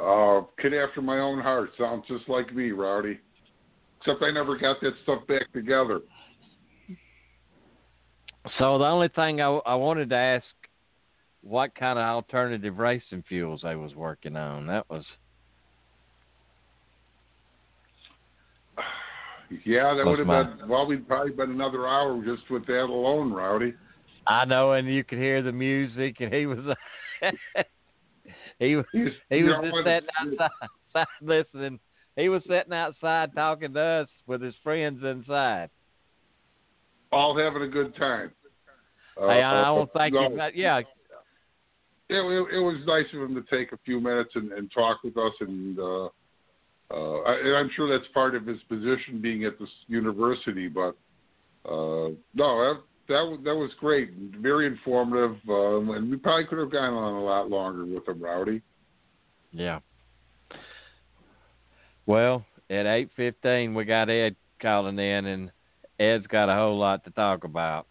Uh, 0.00 0.42
kid 0.60 0.74
after 0.74 1.00
my 1.00 1.18
own 1.18 1.40
heart. 1.40 1.70
Sounds 1.78 2.04
just 2.08 2.28
like 2.28 2.54
me, 2.54 2.72
Rowdy. 2.72 3.18
Except 4.00 4.22
I 4.22 4.30
never 4.30 4.58
got 4.58 4.80
that 4.82 4.92
stuff 5.02 5.26
back 5.26 5.52
together. 5.52 6.00
So 8.58 8.78
the 8.78 8.84
only 8.84 9.08
thing 9.08 9.40
I, 9.40 9.46
I 9.46 9.74
wanted 9.74 10.10
to 10.10 10.16
ask, 10.16 10.44
what 11.42 11.74
kind 11.74 11.98
of 11.98 12.04
alternative 12.04 12.78
racing 12.78 13.24
fuels 13.28 13.60
they 13.62 13.76
was 13.76 13.94
working 13.94 14.36
on? 14.36 14.66
That 14.66 14.88
was 14.90 15.04
Yeah, 19.64 19.94
that 19.94 20.04
would 20.04 20.18
have 20.18 20.26
mine. 20.26 20.56
been 20.58 20.68
well. 20.68 20.86
We'd 20.86 21.06
probably 21.06 21.32
been 21.32 21.50
another 21.50 21.86
hour 21.86 22.22
just 22.24 22.50
with 22.50 22.66
that 22.66 22.84
alone, 22.84 23.32
Rowdy. 23.32 23.74
I 24.26 24.44
know, 24.44 24.72
and 24.72 24.88
you 24.88 25.04
could 25.04 25.18
hear 25.18 25.42
the 25.42 25.52
music, 25.52 26.16
and 26.20 26.32
he 26.32 26.46
was 26.46 26.58
he 28.58 28.76
was 28.76 28.84
He's- 28.92 29.12
he 29.30 29.42
was 29.42 29.54
just 29.62 29.76
sitting 29.84 30.08
outside, 30.20 30.50
outside 30.94 31.06
listening. 31.22 31.80
He 32.16 32.28
was 32.28 32.42
sitting 32.48 32.72
outside 32.72 33.34
talking 33.34 33.74
to 33.74 33.80
us 33.80 34.08
with 34.26 34.40
his 34.40 34.54
friends 34.62 35.02
inside. 35.02 35.70
All 37.10 37.36
having 37.36 37.62
a 37.62 37.68
good 37.68 37.94
time. 37.96 38.32
Uh, 39.20 39.28
hey, 39.28 39.42
I, 39.42 39.52
I 39.52 39.60
uh, 39.60 39.74
don't 39.74 39.92
think 39.92 40.14
no, 40.14 40.30
he, 40.30 40.40
uh, 40.40 40.50
yeah, 40.54 40.78
it, 40.78 40.86
it, 42.08 42.56
it 42.56 42.60
was 42.60 42.76
nice 42.86 43.06
of 43.14 43.22
him 43.22 43.34
to 43.34 43.56
take 43.56 43.72
a 43.72 43.78
few 43.84 44.00
minutes 44.00 44.30
and, 44.34 44.52
and 44.52 44.70
talk 44.72 45.02
with 45.04 45.16
us, 45.16 45.32
and 45.40 45.78
uh, 45.78 46.04
uh, 46.90 47.20
I, 47.22 47.38
and 47.38 47.56
I'm 47.56 47.70
sure 47.74 47.88
that's 47.88 48.10
part 48.12 48.34
of 48.34 48.46
his 48.46 48.58
position 48.68 49.20
being 49.20 49.44
at 49.44 49.58
this 49.58 49.68
university. 49.86 50.68
But 50.68 50.96
uh, 51.68 52.10
no, 52.34 52.78
that 53.08 53.14
that 53.14 53.22
was, 53.22 53.40
that 53.44 53.54
was 53.54 53.70
great, 53.80 54.12
very 54.40 54.66
informative, 54.66 55.36
um, 55.48 55.90
and 55.90 56.10
we 56.10 56.16
probably 56.16 56.44
could 56.46 56.58
have 56.58 56.70
gone 56.72 56.94
on 56.94 57.14
a 57.14 57.24
lot 57.24 57.50
longer 57.50 57.84
with 57.84 58.06
him, 58.08 58.22
Rowdy. 58.22 58.62
yeah. 59.52 59.80
Well, 62.06 62.44
at 62.68 62.86
eight 62.86 63.10
fifteen, 63.16 63.74
we 63.74 63.84
got 63.84 64.10
Ed 64.10 64.36
calling 64.60 64.98
in, 64.98 65.26
and 65.26 65.50
Ed's 65.98 66.26
got 66.26 66.48
a 66.48 66.54
whole 66.54 66.78
lot 66.78 67.04
to 67.04 67.10
talk 67.10 67.44
about. 67.44 67.86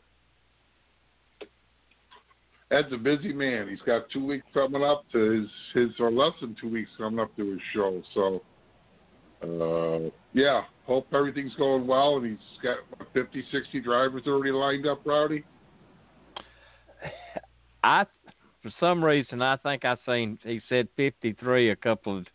Ed's 2.71 2.91
a 2.91 2.97
busy 2.97 3.33
man. 3.33 3.69
He's 3.69 3.81
got 3.85 4.09
two 4.11 4.25
weeks 4.25 4.45
coming 4.53 4.83
up 4.83 5.05
to 5.11 5.19
his 5.19 5.49
his 5.73 5.99
or 5.99 6.11
less 6.11 6.33
than 6.41 6.55
two 6.59 6.69
weeks 6.69 6.89
coming 6.97 7.19
up 7.19 7.35
to 7.37 7.51
his 7.51 7.59
show. 7.73 8.01
So, 8.13 8.41
uh, 9.43 10.09
yeah, 10.33 10.63
hope 10.85 11.07
everything's 11.13 11.55
going 11.55 11.87
well. 11.87 12.17
And 12.17 12.25
he's 12.25 12.61
got 12.61 12.77
what, 12.97 13.07
50, 13.13 13.43
60 13.51 13.79
drivers 13.81 14.23
already 14.27 14.51
lined 14.51 14.87
up, 14.87 15.01
Rowdy. 15.05 15.43
I, 17.83 18.05
for 18.61 18.71
some 18.79 19.03
reason, 19.03 19.41
I 19.41 19.57
think 19.57 19.83
I 19.83 19.97
seen 20.05 20.39
he 20.43 20.61
said 20.69 20.87
fifty 20.95 21.33
three 21.33 21.71
a 21.71 21.75
couple 21.75 22.19
of 22.19 22.25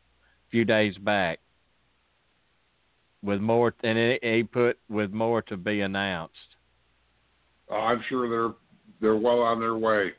few 0.50 0.64
days 0.64 0.96
back. 0.98 1.38
With 3.22 3.40
more, 3.40 3.74
and 3.82 3.98
it, 3.98 4.22
he 4.22 4.44
put 4.44 4.78
with 4.88 5.10
more 5.10 5.42
to 5.42 5.56
be 5.56 5.80
announced. 5.80 6.34
Uh, 7.70 7.76
I'm 7.76 8.04
sure 8.08 8.28
they're 8.28 8.54
they're 9.00 9.16
well 9.16 9.40
on 9.40 9.58
their 9.58 9.76
way. 9.76 10.12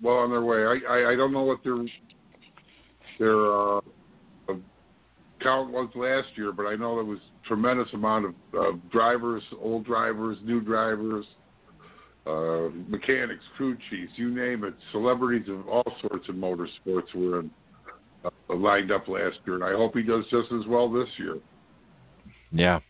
Well 0.00 0.16
on 0.16 0.30
their 0.30 0.42
way. 0.42 0.64
I 0.64 0.92
I, 0.92 1.12
I 1.12 1.16
don't 1.16 1.32
know 1.32 1.42
what 1.42 1.62
their 1.62 1.76
their 3.18 3.52
uh, 3.52 3.78
uh, 3.78 3.80
count 5.42 5.70
was 5.70 5.88
last 5.94 6.28
year, 6.36 6.52
but 6.52 6.64
I 6.64 6.76
know 6.76 6.96
there 6.96 7.04
was 7.04 7.18
tremendous 7.46 7.88
amount 7.92 8.26
of 8.26 8.34
uh, 8.58 8.78
drivers, 8.90 9.42
old 9.60 9.84
drivers, 9.84 10.38
new 10.44 10.60
drivers, 10.60 11.24
uh, 12.26 12.68
mechanics, 12.88 13.42
crew 13.56 13.76
chiefs, 13.90 14.12
you 14.16 14.34
name 14.34 14.64
it. 14.64 14.74
Celebrities 14.92 15.48
of 15.48 15.68
all 15.68 15.92
sorts 16.00 16.28
of 16.28 16.34
motorsports 16.36 17.14
were 17.14 17.40
in, 17.40 17.50
uh, 18.24 18.54
lined 18.54 18.92
up 18.92 19.08
last 19.08 19.38
year, 19.46 19.56
and 19.56 19.64
I 19.64 19.72
hope 19.72 19.94
he 19.94 20.02
does 20.02 20.24
just 20.30 20.52
as 20.52 20.66
well 20.68 20.90
this 20.90 21.08
year. 21.18 21.38
Yeah. 22.52 22.80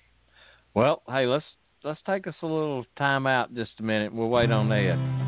Well, 0.74 1.02
hey, 1.09 1.27
let's 1.27 1.44
let's 1.85 2.01
take 2.06 2.27
us 2.27 2.35
a 2.43 2.47
little 2.47 2.85
time 2.97 3.27
out 3.27 3.55
just 3.55 3.72
a 3.78 3.82
minute. 3.82 4.12
We'll 4.12 4.28
wait 4.28 4.51
on 4.51 4.70
Ed. 4.72 5.22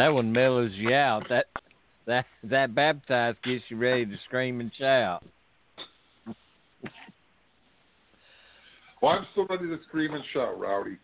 That 0.00 0.14
one 0.14 0.32
mellows 0.32 0.72
you 0.76 0.94
out. 0.94 1.24
That 1.28 1.44
that 2.06 2.24
that 2.44 2.74
baptized 2.74 3.36
gets 3.42 3.62
you 3.68 3.76
ready 3.76 4.06
to 4.06 4.16
scream 4.24 4.60
and 4.60 4.72
shout. 4.78 5.22
Well, 9.02 9.12
I'm 9.12 9.26
still 9.32 9.46
ready 9.50 9.66
to 9.66 9.76
scream 9.86 10.14
and 10.14 10.24
shout, 10.32 10.58
Rowdy. 10.58 10.96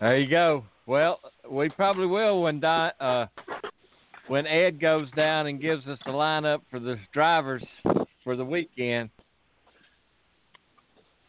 There 0.00 0.16
you 0.16 0.30
go. 0.30 0.64
Well, 0.86 1.20
we 1.50 1.68
probably 1.68 2.06
will 2.06 2.40
when 2.40 2.58
Di, 2.58 2.90
uh, 3.00 3.26
when 4.28 4.46
Ed 4.46 4.80
goes 4.80 5.10
down 5.14 5.46
and 5.46 5.60
gives 5.60 5.86
us 5.86 5.98
the 6.06 6.12
lineup 6.12 6.62
for 6.70 6.80
the 6.80 6.96
drivers 7.12 7.62
for 8.24 8.34
the 8.34 8.44
weekend. 8.46 9.10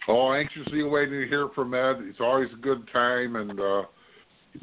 Oh, 0.07 0.31
anxiously 0.31 0.83
waiting 0.83 1.19
to 1.19 1.27
hear 1.27 1.49
from 1.53 1.73
Ed. 1.73 1.97
It's 2.03 2.21
always 2.21 2.49
a 2.53 2.61
good 2.61 2.87
time 2.93 3.35
and 3.35 3.59
uh, 3.59 3.81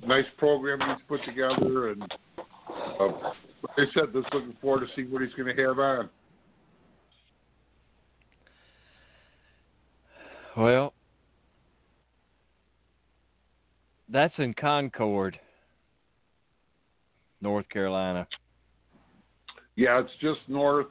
nice 0.06 0.24
program 0.38 0.80
he's 0.80 1.04
put 1.08 1.24
together. 1.24 1.90
And 1.90 2.02
uh, 3.00 3.06
like 3.06 3.78
I 3.78 3.84
said, 3.94 4.12
just 4.12 4.32
looking 4.32 4.56
forward 4.60 4.86
to 4.86 4.86
see 4.94 5.08
what 5.08 5.22
he's 5.22 5.32
going 5.34 5.54
to 5.54 5.62
have 5.62 5.78
on. 5.78 6.10
Well, 10.56 10.92
that's 14.10 14.34
in 14.36 14.52
Concord, 14.54 15.38
North 17.40 17.66
Carolina. 17.70 18.26
Yeah, 19.76 20.00
it's 20.00 20.10
just 20.20 20.40
north 20.48 20.88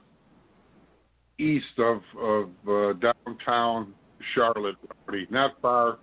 east 1.37 1.65
of 1.77 2.01
of 2.19 2.49
uh, 2.67 2.93
downtown 2.93 3.93
Charlotte, 4.33 4.75
not 5.29 5.61
far. 5.61 5.99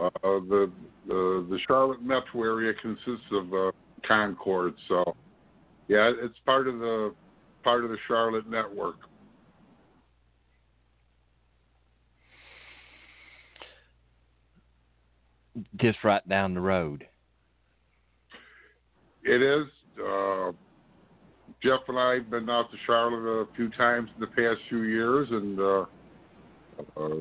Uh, 0.00 0.08
the 0.22 0.70
the 1.06 1.46
the 1.50 1.58
Charlotte 1.66 2.02
metro 2.02 2.42
area 2.42 2.72
consists 2.80 3.26
of 3.32 3.52
uh, 3.52 3.70
Concord, 4.06 4.74
so 4.88 5.14
yeah, 5.88 6.10
it's 6.22 6.38
part 6.46 6.68
of 6.68 6.78
the 6.78 7.14
part 7.62 7.84
of 7.84 7.90
the 7.90 7.98
Charlotte 8.08 8.48
network. 8.48 8.96
Just 15.76 15.98
right 16.02 16.26
down 16.28 16.54
the 16.54 16.60
road. 16.60 17.06
It 19.22 19.42
is. 19.42 19.66
Uh, 20.02 20.52
Jeff 21.62 21.80
and 21.88 21.98
I 21.98 22.14
have 22.14 22.30
been 22.30 22.48
out 22.48 22.70
to 22.70 22.76
Charlotte 22.86 23.28
a 23.28 23.46
few 23.54 23.68
times 23.70 24.08
in 24.14 24.20
the 24.20 24.28
past 24.28 24.60
few 24.70 24.82
years, 24.84 25.28
and 25.30 25.60
uh, 25.60 25.84
uh, 26.96 27.16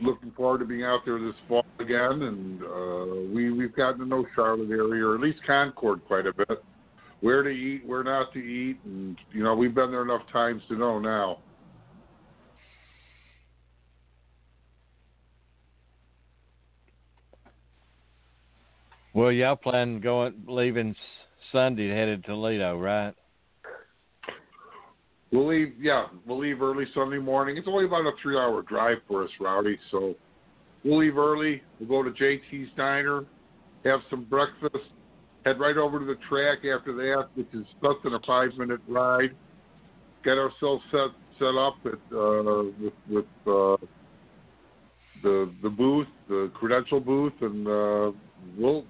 looking 0.00 0.30
forward 0.32 0.58
to 0.58 0.64
being 0.64 0.84
out 0.84 1.00
there 1.04 1.18
this 1.18 1.34
fall 1.48 1.64
again. 1.78 2.22
And 2.22 2.62
uh, 2.62 3.34
we 3.34 3.50
we've 3.50 3.74
gotten 3.74 4.00
to 4.00 4.06
know 4.06 4.26
Charlotte 4.34 4.70
area, 4.70 5.04
or 5.06 5.14
at 5.14 5.20
least 5.20 5.40
Concord, 5.46 6.04
quite 6.06 6.26
a 6.26 6.32
bit. 6.32 6.62
Where 7.20 7.42
to 7.42 7.48
eat, 7.48 7.86
where 7.86 8.04
not 8.04 8.32
to 8.34 8.38
eat, 8.38 8.78
and 8.84 9.16
you 9.32 9.42
know 9.42 9.54
we've 9.54 9.74
been 9.74 9.90
there 9.90 10.02
enough 10.02 10.22
times 10.32 10.62
to 10.68 10.76
know 10.76 10.98
now. 10.98 11.38
Well, 19.14 19.32
y'all 19.32 19.56
plan 19.56 20.00
going 20.00 20.34
leaving 20.46 20.94
Sunday 21.50 21.88
headed 21.88 22.22
to 22.24 22.32
Toledo, 22.32 22.78
right? 22.78 23.14
We'll 25.32 25.48
leave, 25.48 25.74
yeah, 25.80 26.06
we'll 26.24 26.38
leave 26.38 26.62
early 26.62 26.84
Sunday 26.94 27.18
morning. 27.18 27.56
It's 27.56 27.66
only 27.68 27.84
about 27.84 28.06
a 28.06 28.12
three-hour 28.22 28.62
drive 28.62 28.98
for 29.08 29.24
us, 29.24 29.30
Rowdy. 29.40 29.76
So 29.90 30.14
we'll 30.84 30.98
leave 30.98 31.18
early. 31.18 31.62
We'll 31.80 32.02
go 32.02 32.08
to 32.08 32.14
JT's 32.16 32.70
Diner, 32.76 33.24
have 33.84 34.00
some 34.08 34.24
breakfast, 34.24 34.76
head 35.44 35.58
right 35.58 35.76
over 35.76 35.98
to 35.98 36.04
the 36.04 36.16
track 36.28 36.58
after 36.58 36.94
that, 36.94 37.28
which 37.34 37.48
is 37.52 37.66
less 37.82 37.96
than 38.04 38.14
a 38.14 38.20
five-minute 38.20 38.80
ride. 38.88 39.30
Get 40.24 40.38
ourselves 40.38 40.82
set 40.90 41.10
set 41.38 41.54
up 41.56 41.76
at 41.84 42.16
uh, 42.16 42.62
with 42.80 42.92
with 43.08 43.24
uh, 43.46 43.76
the 45.22 45.52
the 45.62 45.70
booth, 45.70 46.08
the 46.28 46.50
credential 46.54 47.00
booth, 47.00 47.34
and 47.40 47.66
uh, 47.66 48.12
we'll 48.58 48.84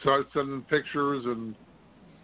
start 0.00 0.26
sending 0.34 0.62
pictures 0.62 1.24
and 1.24 1.54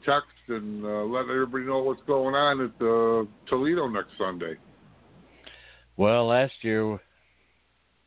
text 0.05 0.29
and 0.53 0.85
uh, 0.85 1.05
let 1.05 1.23
everybody 1.23 1.65
know 1.65 1.83
what's 1.83 2.03
going 2.07 2.35
on 2.35 2.61
at 2.61 2.87
uh, 2.87 3.25
Toledo 3.49 3.89
next 3.89 4.11
Sunday. 4.19 4.55
Well, 5.97 6.27
last 6.27 6.53
year, 6.63 6.99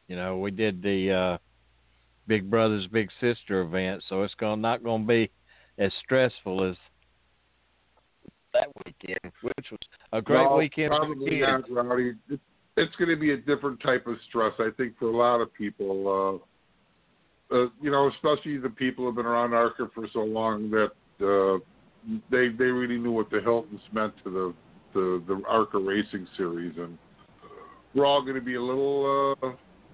you 0.07 0.15
know, 0.15 0.38
we 0.38 0.51
did 0.51 0.81
the 0.81 1.11
uh, 1.11 1.38
Big 2.27 2.49
Brothers 2.49 2.88
Big 2.91 3.09
Sister 3.22 3.61
event, 3.61 4.03
so 4.09 4.23
it's 4.23 4.34
going 4.35 4.61
not 4.61 4.84
going 4.84 5.03
to 5.03 5.07
be 5.07 5.31
as 5.77 5.91
stressful 6.03 6.69
as 6.69 6.76
that 8.53 8.67
weekend, 8.85 9.31
which 9.41 9.67
was 9.72 9.80
a 10.13 10.22
great 10.22 10.43
no, 10.43 10.55
weekend 10.55 10.91
for 10.91 11.07
the 11.07 11.15
probably 11.15 11.39
not, 11.41 11.69
Rowdy. 11.69 12.13
It's 12.77 12.95
going 12.97 13.09
to 13.09 13.15
be 13.15 13.31
a 13.31 13.38
different 13.38 13.80
type 13.81 14.07
of 14.07 14.17
stress, 14.27 14.53
I 14.59 14.69
think, 14.76 14.97
for 14.97 15.05
a 15.05 15.15
lot 15.15 15.41
of 15.41 15.53
people. 15.53 16.41
Uh, 17.51 17.55
uh, 17.55 17.67
you 17.81 17.91
know, 17.91 18.09
especially 18.09 18.57
the 18.57 18.69
people 18.69 19.05
who've 19.05 19.15
been 19.15 19.26
around 19.26 19.53
ARCA 19.53 19.89
for 19.93 20.07
so 20.11 20.19
long 20.19 20.72
that 20.72 20.91
uh, 21.22 21.59
they 22.30 22.49
they 22.49 22.65
really 22.65 22.98
knew 22.98 23.11
what 23.11 23.30
the 23.30 23.38
Hyltons 23.38 23.82
meant 23.91 24.14
to 24.23 24.30
the 24.30 24.53
the, 24.94 25.23
the 25.27 25.41
ARCA 25.48 25.77
racing 25.77 26.27
series, 26.38 26.73
and 26.77 26.98
we're 27.94 28.06
all 28.06 28.22
going 28.22 28.36
to 28.36 28.41
be 28.41 28.56
a 28.56 28.61
little. 28.61 29.36
Uh, 29.41 29.48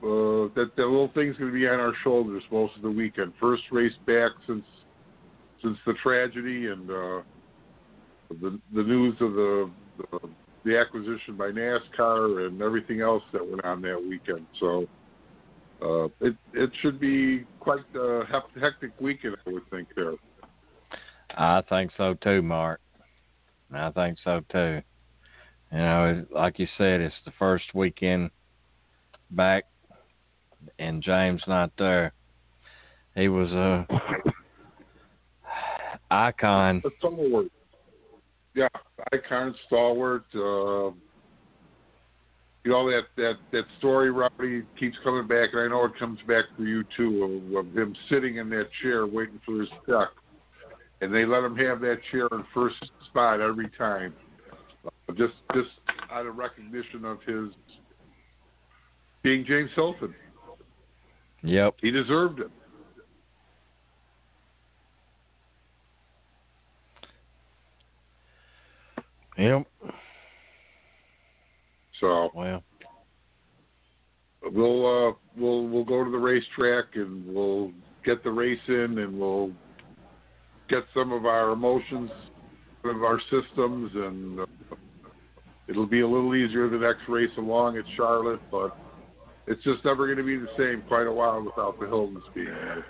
uh, 0.03 0.49
that 0.55 0.71
that 0.77 0.85
little 0.85 1.11
thing's 1.13 1.38
going 1.38 1.51
to 1.51 1.57
be 1.57 1.67
on 1.67 1.79
our 1.79 1.93
shoulders 2.03 2.41
most 2.51 2.75
of 2.75 2.81
the 2.81 2.89
weekend. 2.89 3.31
First 3.39 3.63
race 3.71 3.93
back 4.07 4.31
since 4.47 4.65
since 5.61 5.77
the 5.85 5.93
tragedy 6.01 6.67
and 6.67 6.89
uh, 6.89 7.21
the 8.41 8.59
the 8.73 8.83
news 8.83 9.15
of 9.21 9.33
the, 9.33 9.69
the 9.97 10.19
the 10.63 10.77
acquisition 10.77 11.38
by 11.38 11.49
NASCAR 11.49 12.47
and 12.47 12.61
everything 12.61 13.01
else 13.01 13.23
that 13.33 13.47
went 13.47 13.63
on 13.63 13.81
that 13.81 13.99
weekend. 14.01 14.45
So 14.59 14.88
uh, 15.81 16.05
it 16.19 16.35
it 16.53 16.71
should 16.81 16.99
be 16.99 17.45
quite 17.59 17.79
a 17.95 18.23
hectic 18.59 18.91
weekend, 18.99 19.38
I 19.45 19.51
would 19.51 19.69
think 19.69 19.88
there. 19.95 20.13
I 21.37 21.61
think 21.69 21.91
so 21.97 22.15
too, 22.15 22.41
Mark. 22.41 22.81
I 23.73 23.89
think 23.91 24.17
so 24.23 24.41
too. 24.51 24.81
You 25.71 25.77
know, 25.77 26.25
like 26.33 26.59
you 26.59 26.67
said, 26.77 26.99
it's 26.99 27.15
the 27.25 27.31
first 27.39 27.63
weekend 27.73 28.29
back, 29.31 29.63
and 30.79 31.01
James 31.01 31.41
not 31.47 31.71
there. 31.77 32.13
He 33.15 33.29
was 33.29 33.51
a 33.51 33.87
icon. 36.11 36.81
A 36.85 36.89
stalwart. 36.99 37.47
Yeah, 38.53 38.67
icon, 39.13 39.55
stalwart. 39.67 40.25
Uh, 40.35 40.91
you 42.63 42.71
know 42.71 42.89
that 42.91 43.03
that 43.15 43.35
that 43.51 43.63
story, 43.79 44.11
Rowdy, 44.11 44.63
keeps 44.79 44.97
coming 45.03 45.27
back, 45.27 45.49
and 45.53 45.61
I 45.61 45.67
know 45.67 45.85
it 45.85 45.97
comes 45.97 46.19
back 46.27 46.45
for 46.55 46.63
you 46.63 46.83
too, 46.95 47.51
of, 47.55 47.65
of 47.65 47.77
him 47.77 47.95
sitting 48.09 48.37
in 48.37 48.49
that 48.49 48.67
chair 48.81 49.07
waiting 49.07 49.39
for 49.45 49.61
his 49.61 49.69
check, 49.87 50.09
and 51.01 51.13
they 51.13 51.25
let 51.25 51.43
him 51.43 51.57
have 51.57 51.81
that 51.81 51.97
chair 52.11 52.27
in 52.31 52.45
first 52.53 52.75
spot 53.09 53.41
every 53.41 53.69
time, 53.77 54.13
uh, 54.85 55.13
just 55.13 55.33
just 55.53 55.69
out 56.11 56.25
of 56.25 56.37
recognition 56.37 57.03
of 57.05 57.17
his 57.25 57.49
being 59.23 59.43
James 59.45 59.71
Hylton. 59.75 60.13
Yep, 61.43 61.75
he 61.81 61.91
deserved 61.91 62.39
it. 62.39 62.51
Yep. 69.37 69.65
So 71.99 72.29
well, 72.35 72.63
we'll 74.43 74.85
uh, 74.85 75.13
we'll 75.35 75.67
we'll 75.67 75.83
go 75.83 76.03
to 76.03 76.11
the 76.11 76.17
racetrack 76.17 76.95
and 76.95 77.25
we'll 77.25 77.71
get 78.05 78.23
the 78.23 78.31
race 78.31 78.59
in 78.67 78.99
and 78.99 79.19
we'll 79.19 79.51
get 80.72 80.84
some 80.93 81.11
of 81.11 81.26
our 81.26 81.52
emotions 81.52 82.10
out 82.85 82.95
of 82.95 83.03
our 83.03 83.19
systems 83.30 83.91
and 83.93 84.39
uh, 84.39 84.45
it'll 85.68 85.85
be 85.85 85.99
a 85.99 86.07
little 86.07 86.34
easier 86.34 86.69
the 86.69 86.77
next 86.77 87.02
race 87.10 87.30
along 87.38 87.77
at 87.77 87.84
Charlotte, 87.98 88.39
but 88.49 88.76
it's 89.48 89.61
just 89.64 89.84
never 89.84 90.06
going 90.06 90.18
to 90.18 90.23
be 90.23 90.38
the 90.38 90.48
same 90.57 90.81
quite 90.88 91.07
a 91.07 91.11
while 91.11 91.43
without 91.43 91.77
the 91.77 91.85
Hyltons 91.85 92.22
being 92.34 92.48
there. 92.48 92.85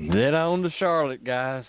Then 0.00 0.34
on 0.34 0.62
to 0.62 0.70
Charlotte, 0.78 1.24
guys. 1.24 1.64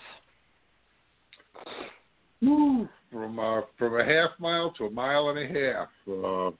Woo. 2.42 2.88
From 3.12 3.38
uh, 3.40 3.62
from 3.76 3.98
a 3.98 4.04
half 4.04 4.30
mile 4.38 4.72
to 4.78 4.84
a 4.84 4.90
mile 4.90 5.30
and 5.30 5.38
a 5.38 5.46
half, 5.46 5.88
uh, 6.08 6.50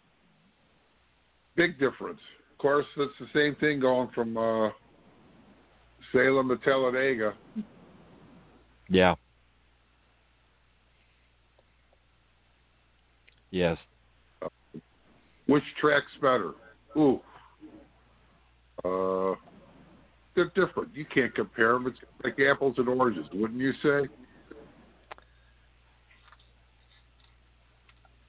big 1.61 1.79
difference. 1.79 2.21
Of 2.53 2.59
course, 2.59 2.87
it's 2.97 3.13
the 3.21 3.27
same 3.35 3.55
thing 3.57 3.81
going 3.81 4.09
from 4.15 4.35
uh, 4.35 4.71
Salem 6.11 6.49
to 6.49 6.57
Talladega. 6.57 7.35
Yeah. 8.89 9.15
Yes. 13.51 13.77
Which 15.49 15.63
track's 15.79 16.07
better? 16.23 16.53
Ooh. 16.97 17.21
Uh, 18.83 19.35
they're 20.35 20.51
different. 20.55 20.95
You 20.95 21.05
can't 21.05 21.35
compare 21.35 21.75
them. 21.75 21.89
It's 21.89 21.99
like 22.25 22.39
apples 22.41 22.77
and 22.79 22.89
oranges, 22.89 23.27
wouldn't 23.35 23.61
you 23.61 23.73
say? 23.83 24.09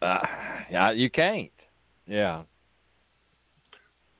Uh, 0.01 0.19
yeah, 0.69 0.91
you 0.91 1.09
can't. 1.09 1.49
Yeah. 2.05 2.43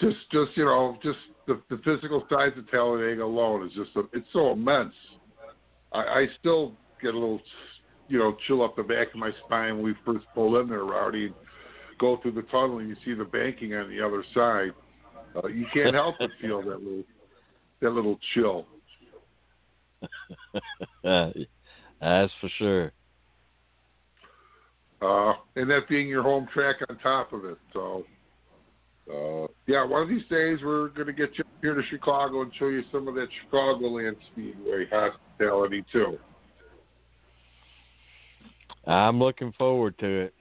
Just, 0.02 0.18
just 0.32 0.58
you 0.58 0.66
know, 0.66 0.98
just 1.04 1.20
the, 1.48 1.62
the 1.70 1.80
physical 1.86 2.26
size 2.30 2.52
of 2.58 2.70
Talladega 2.70 3.24
alone 3.24 3.66
is 3.68 3.74
just 3.74 3.92
a, 3.96 4.02
it's 4.14 4.28
so 4.34 4.52
immense. 4.52 4.94
I, 5.94 6.00
I 6.00 6.28
still 6.40 6.74
get 7.02 7.14
a 7.14 7.18
little, 7.20 7.40
you 8.08 8.20
know, 8.20 8.36
chill 8.48 8.64
up 8.64 8.76
the 8.76 8.84
back 8.84 9.10
of 9.14 9.20
my 9.20 9.32
spine 9.46 9.76
when 9.76 9.86
we 9.86 9.94
first 10.06 10.26
pull 10.34 10.60
in 10.60 10.68
there, 10.68 10.84
Rowdy. 10.84 11.28
And 11.28 11.36
go 12.02 12.18
through 12.22 12.32
the 12.32 12.42
tunnel 12.44 12.80
and 12.80 12.90
you 12.90 12.96
see 13.06 13.14
the 13.14 13.24
banking 13.24 13.76
on 13.76 13.88
the 13.90 14.02
other 14.04 14.26
side. 14.34 14.72
Uh, 15.36 15.48
you 15.48 15.66
can't 15.74 15.94
help 15.94 16.16
but 16.20 16.32
feel 16.42 16.62
that 16.64 16.82
little 16.82 17.04
that 17.80 17.92
little 17.92 18.20
chill. 18.34 18.66
That's 21.04 22.32
for 22.42 22.50
sure. 22.58 22.92
Uh, 25.02 25.34
and 25.56 25.70
that 25.70 25.88
being 25.88 26.08
your 26.08 26.24
home 26.24 26.48
track 26.54 26.78
on 26.90 26.98
top 27.00 27.34
of 27.34 27.46
it. 27.46 27.58
So, 27.74 28.04
uh, 29.10 29.48
yeah, 29.68 29.86
one 29.86 30.04
of 30.04 30.10
these 30.10 30.26
days 30.30 30.60
we're 30.64 30.90
going 30.90 31.08
to 31.08 31.14
get 31.14 31.38
you 31.38 31.44
here 31.62 31.74
to 31.74 31.82
Chicago 31.90 32.42
and 32.42 32.52
show 32.58 32.68
you 32.68 32.84
some 32.92 33.08
of 33.08 33.16
that 33.16 33.28
Chicagoland 33.52 34.16
Speedway 34.32 34.86
hospitality 34.92 35.84
too. 35.92 36.18
I'm 38.88 39.20
looking 39.20 39.54
forward 39.58 39.98
to 40.00 40.08
it. 40.08 40.34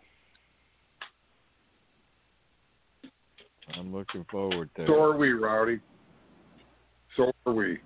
I'm 3.75 3.95
looking 3.95 4.25
forward 4.31 4.71
to 4.77 4.83
so 4.87 4.93
it. 4.93 4.97
So 4.97 5.03
are 5.03 5.17
we, 5.17 5.31
Rowdy. 5.31 5.81
So 7.17 7.33
are 7.47 7.53
we. 7.53 7.79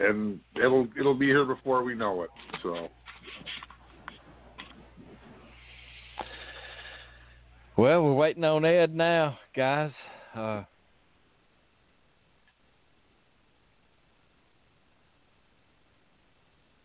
And 0.00 0.40
it'll 0.56 0.88
it'll 0.98 1.14
be 1.14 1.26
here 1.26 1.44
before 1.44 1.84
we 1.84 1.94
know 1.94 2.22
it. 2.22 2.30
So. 2.62 2.88
Well, 7.76 8.04
we're 8.04 8.14
waiting 8.14 8.44
on 8.44 8.64
Ed 8.64 8.94
now, 8.94 9.36
guys. 9.56 9.90
Uh, 10.32 10.62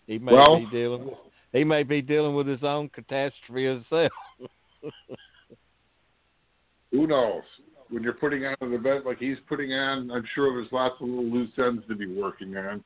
he 0.08 0.18
may 0.18 0.34
well, 0.34 0.58
be 0.58 0.68
dealing. 0.72 1.06
With, 1.06 1.14
he 1.54 1.64
may 1.64 1.84
be 1.84 2.02
dealing 2.02 2.34
with 2.34 2.48
his 2.48 2.64
own 2.64 2.90
catastrophe 2.90 3.66
himself. 3.66 4.12
Who 6.92 7.06
knows? 7.06 7.44
When 7.90 8.02
you're 8.02 8.14
putting 8.14 8.46
on 8.46 8.56
an 8.62 8.74
event 8.74 9.06
like 9.06 9.20
he's 9.20 9.38
putting 9.48 9.72
on, 9.74 10.10
I'm 10.10 10.26
sure 10.34 10.56
there's 10.56 10.72
lots 10.72 10.96
of 11.02 11.08
little 11.08 11.26
loose 11.26 11.52
ends 11.60 11.84
to 11.88 11.96
be 11.96 12.08
working 12.08 12.58
on. 12.58 12.84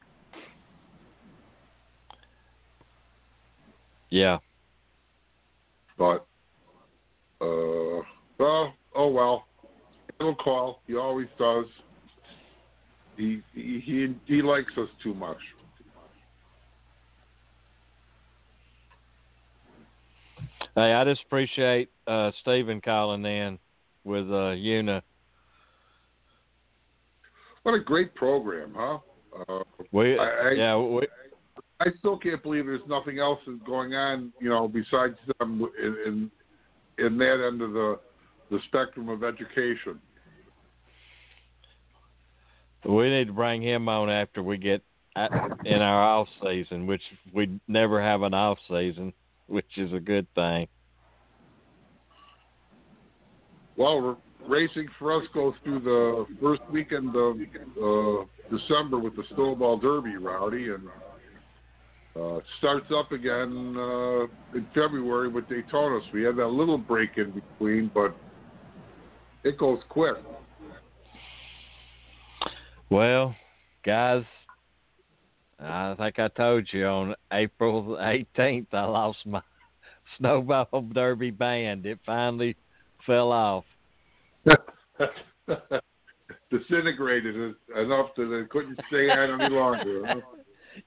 Yeah. 4.10 4.40
But 5.98 6.26
uh, 7.44 8.02
well, 8.38 8.74
oh 8.96 9.10
well. 9.10 9.46
He'll 10.20 10.36
call. 10.36 10.82
He 10.88 10.96
always 10.96 11.28
does. 11.38 11.66
He 13.18 13.42
he 13.54 13.82
he, 13.84 14.16
he 14.26 14.42
likes 14.42 14.72
us 14.78 14.90
too 15.04 15.14
much. 15.14 15.38
Hey, 20.76 20.94
I 20.94 21.04
just 21.04 21.22
appreciate 21.26 21.90
uh, 22.08 22.32
Stephen 22.42 22.82
calling 22.82 23.24
in 23.26 23.60
with 24.04 24.28
uh, 24.30 24.56
UNOH. 24.56 25.02
What 27.62 27.76
a 27.76 27.80
great 27.80 28.16
program, 28.16 28.74
huh? 28.76 28.98
Uh, 29.48 29.64
we, 29.92 30.18
I, 30.18 30.24
I, 30.24 30.52
yeah, 30.52 30.78
we, 30.78 31.08
I 31.80 31.86
still 32.00 32.18
can't 32.18 32.42
believe 32.42 32.66
there's 32.66 32.82
nothing 32.88 33.20
else 33.20 33.40
going 33.66 33.94
on, 33.94 34.34
you 34.40 34.50
know, 34.50 34.68
besides 34.68 35.16
them 35.40 35.70
in, 35.82 35.98
in 36.06 36.32
in 36.98 37.18
that 37.18 37.46
end 37.46 37.62
of 37.62 37.74
the 37.74 38.00
the 38.52 38.60
spectrum 38.68 39.10
of 39.10 39.24
education. 39.24 40.00
We 42.86 43.10
need 43.10 43.28
to 43.28 43.34
bring 43.34 43.62
him 43.62 43.88
on 43.88 44.10
after 44.10 44.44
we 44.44 44.58
get 44.58 44.84
in 45.16 45.82
our 45.82 46.04
off 46.04 46.28
season, 46.44 46.86
which 46.86 47.02
we 47.34 47.60
never 47.68 48.02
have 48.02 48.22
an 48.24 48.34
off 48.34 48.58
season, 48.68 49.14
which 49.48 49.78
is 49.78 49.94
a 49.94 50.00
good 50.00 50.28
thing. 50.36 50.68
Well, 53.78 54.20
racing 54.48 54.88
for 55.00 55.16
us 55.16 55.28
goes 55.34 55.54
through 55.64 55.80
the 55.80 56.26
first 56.42 56.62
weekend 56.72 57.16
of 57.16 57.38
uh, 57.38 58.26
December 58.56 59.00
with 59.00 59.16
the 59.16 59.24
Snowball 59.34 59.78
Derby, 59.78 60.18
Rowdy, 60.18 60.70
and 60.70 60.84
uh, 62.20 62.40
starts 62.60 62.86
up 62.96 63.12
again 63.12 63.76
uh, 63.78 64.24
in 64.56 64.68
February 64.74 65.30
with 65.30 65.48
Daytona. 65.50 66.00
So 66.06 66.10
we 66.14 66.24
had 66.24 66.36
that 66.38 66.48
little 66.48 66.78
break 66.78 67.18
in 67.18 67.32
between, 67.32 67.90
but 67.94 68.16
it 69.44 69.58
goes 69.58 69.80
quick. 69.90 70.18
Well, 72.90 73.36
guys, 73.84 74.24
I 75.60 75.96
think 75.98 76.20
I 76.20 76.28
told 76.28 76.68
you 76.72 76.86
on 76.86 77.16
April 77.32 77.98
18th 78.00 78.68
I 78.74 78.84
lost 78.86 79.26
my 79.26 79.42
snowball 80.18 80.90
derby 80.94 81.32
band. 81.32 81.86
It 81.86 82.00
finally 82.06 82.56
fell 83.06 83.32
off. 83.32 83.66
Disintegrated 86.52 87.56
enough 87.76 88.10
that 88.16 88.32
it 88.32 88.50
couldn't 88.50 88.80
stay 88.88 89.10
on 89.10 89.42
any 89.42 89.54
longer. 89.54 90.04
Huh? 90.06 90.16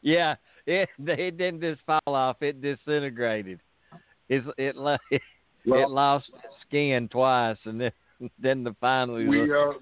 Yeah, 0.02 0.34
it 0.78 0.88
it 0.98 1.38
didn't 1.38 1.60
just 1.60 1.80
fall 1.86 2.00
off; 2.14 2.42
it 2.42 2.60
disintegrated. 2.60 3.60
It's, 4.28 4.46
it 4.58 4.74
it 5.10 5.22
Well- 5.64 5.82
it 5.82 5.90
lost 5.90 6.30
skin 6.66 7.08
twice, 7.08 7.58
and 7.64 7.80
then 7.80 7.92
then 8.38 8.64
the 8.64 8.74
finally 8.80 9.26
We 9.26 9.42
uh, 9.42 9.72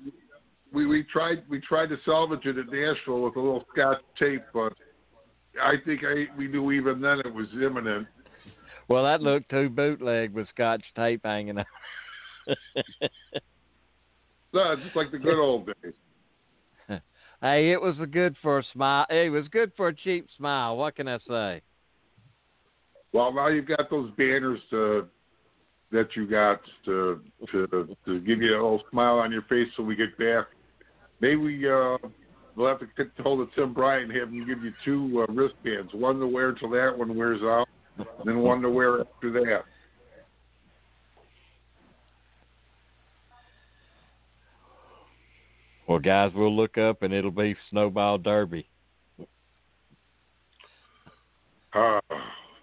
we 0.73 0.87
we 0.87 1.05
tried 1.05 1.45
we 1.49 1.61
tried 1.61 1.89
to 1.89 1.97
salvage 2.05 2.45
it 2.45 2.59
at 2.59 2.67
Nashville 2.67 3.23
with 3.23 3.37
a 3.37 3.41
little 3.41 3.65
Scotch 3.73 4.03
tape, 4.19 4.45
but 4.53 4.73
I 5.63 5.75
think 5.85 6.03
I 6.05 6.27
we 6.37 6.49
knew 6.49 6.73
even 6.73 7.01
then 7.01 7.21
it 7.21 7.33
was 7.33 7.47
imminent. 7.55 8.07
well 8.89 9.05
that 9.05 9.23
looked 9.23 9.51
too 9.51 9.69
bootleg 9.69 10.33
with 10.35 10.49
scotch 10.51 10.83
tape 10.97 11.21
hanging 11.25 11.59
out. 11.59 11.67
No, 14.53 14.77
just 14.77 14.95
like 14.95 15.11
the 15.11 15.19
good 15.19 15.41
old 15.41 15.67
days. 15.67 15.95
Hey, 17.45 17.73
it 17.73 17.81
was 17.81 17.95
good 18.11 18.35
for 18.43 18.59
a 18.59 18.65
smile. 18.73 19.07
It 19.11 19.31
was 19.31 19.47
good 19.49 19.71
for 19.77 19.89
a 19.89 19.95
cheap 19.95 20.27
smile. 20.37 20.77
What 20.77 20.97
can 20.97 21.09
I 21.09 21.19
say? 21.29 21.63
Well, 23.13 23.33
now 23.33 23.49
you've 23.49 23.69
got 23.69 23.91
those 23.91 24.11
banners 24.17 24.59
to 24.71 25.07
that 25.93 26.09
you 26.17 26.27
got 26.27 26.61
to 26.87 27.21
to 27.53 27.97
to 28.07 28.21
give 28.21 28.43
you 28.43 28.53
a 28.53 28.61
little 28.61 28.83
smile 28.91 29.19
on 29.19 29.31
your 29.31 29.43
face 29.43 29.69
so 29.77 29.83
we 29.83 29.95
get 29.95 30.17
back. 30.19 30.47
Maybe 31.21 31.69
uh, 31.69 31.99
we'll 32.57 32.69
have 32.69 32.81
to 32.81 32.87
get 32.97 33.11
hold 33.23 33.41
of 33.41 33.55
Tim 33.55 33.73
Bryant 33.73 34.11
and 34.11 34.19
have 34.19 34.29
him 34.31 34.47
give 34.47 34.65
you 34.65 34.73
two 34.85 35.23
uh, 35.23 35.33
wristbands, 35.33 35.93
one 35.93 36.19
to 36.19 36.27
wear 36.27 36.53
till 36.53 36.71
that 36.71 36.97
one 36.97 37.17
wears 37.17 37.43
out, 37.43 37.69
and 37.99 38.07
then 38.25 38.39
one 38.39 38.63
to 38.63 38.71
wear 38.71 39.03
after 39.03 39.31
that. 39.33 39.63
Well, 45.89 45.99
guys, 45.99 46.33
we'll 46.35 46.55
look 46.55 46.79
up 46.79 47.03
and 47.03 47.13
it'll 47.13 47.31
be 47.31 47.57
Snowball 47.71 48.19
Derby. 48.19 48.69
Uh, 51.75 52.01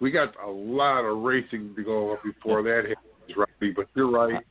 we 0.00 0.10
got 0.10 0.34
a 0.44 0.50
lot 0.50 1.04
of 1.04 1.18
racing 1.18 1.74
to 1.76 1.84
go 1.84 2.18
before 2.24 2.62
that 2.62 2.84
happens, 2.88 3.36
Rowdy. 3.36 3.72
But 3.76 3.86
you're 3.94 4.10
right; 4.10 4.42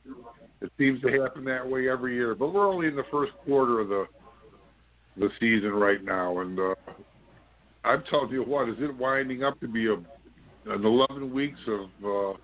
it 0.60 0.70
seems 0.78 1.02
to 1.02 1.20
happen 1.20 1.44
that 1.44 1.68
way 1.68 1.88
every 1.88 2.14
year. 2.14 2.34
But 2.34 2.54
we're 2.54 2.68
only 2.68 2.86
in 2.86 2.96
the 2.96 3.04
first 3.10 3.32
quarter 3.44 3.80
of 3.80 3.88
the 3.88 4.06
the 5.16 5.28
season 5.40 5.72
right 5.72 6.02
now, 6.02 6.38
and 6.38 6.58
uh, 6.58 6.74
I'm 7.84 8.02
telling 8.08 8.30
you 8.30 8.42
what, 8.44 8.68
is 8.68 8.76
it 8.78 8.96
winding 8.96 9.42
up 9.42 9.60
to 9.60 9.68
be 9.68 9.88
a 9.88 9.96
an 10.64 10.84
11 10.84 11.34
weeks 11.34 11.58
of 11.66 11.90
uh, 12.04 12.38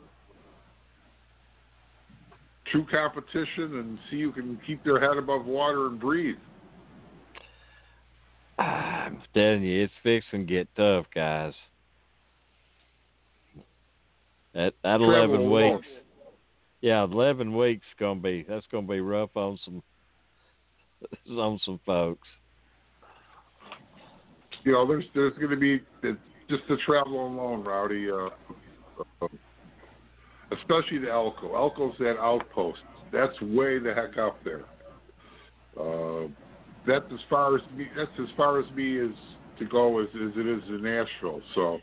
true 2.72 2.86
competition, 2.90 3.78
and 3.78 3.98
see 4.10 4.22
who 4.22 4.32
can 4.32 4.58
keep 4.66 4.82
their 4.84 5.00
head 5.00 5.16
above 5.16 5.44
water 5.44 5.86
and 5.86 6.00
breathe. 6.00 6.36
I'm 8.58 9.20
telling 9.34 9.62
you, 9.62 9.84
it's 9.84 9.92
fixing 10.02 10.46
to 10.46 10.52
get 10.52 10.68
tough, 10.76 11.06
guys. 11.14 11.54
That 14.54 14.74
that 14.82 14.98
Travel 14.98 15.12
eleven 15.12 15.50
weeks, 15.50 15.86
yeah, 16.80 17.04
eleven 17.04 17.56
weeks 17.56 17.86
gonna 18.00 18.20
be 18.20 18.44
that's 18.48 18.66
gonna 18.72 18.86
be 18.86 19.00
rough 19.00 19.36
on 19.36 19.58
some 19.64 19.82
on 21.38 21.60
some 21.64 21.78
folks. 21.86 22.26
you 24.64 24.72
know, 24.72 24.86
there's 24.86 25.04
there's 25.14 25.34
going 25.34 25.50
to 25.50 25.56
be 25.56 25.80
it's 26.02 26.18
just 26.48 26.62
the 26.68 26.76
travel 26.84 27.26
alone, 27.26 27.64
Rowdy. 27.64 28.10
Uh, 28.10 28.28
uh, 29.22 29.28
especially 30.52 30.98
the 30.98 31.10
Elko. 31.10 31.54
Elko's 31.54 31.96
that 31.98 32.18
outpost. 32.18 32.80
That's 33.12 33.38
way 33.40 33.78
the 33.78 33.94
heck 33.94 34.18
up 34.18 34.38
there. 34.44 34.64
Uh, 35.78 36.28
that's 36.86 37.04
as 37.12 37.20
far 37.28 37.56
as 37.56 37.62
me. 37.76 37.86
That's 37.96 38.10
as 38.20 38.28
far 38.36 38.58
as 38.60 38.70
me 38.72 38.98
is 38.98 39.14
to 39.58 39.64
go 39.66 40.00
as, 40.00 40.08
as 40.14 40.32
it 40.36 40.46
is 40.46 40.62
in 40.68 40.82
Nashville. 40.82 41.40
So, 41.54 41.78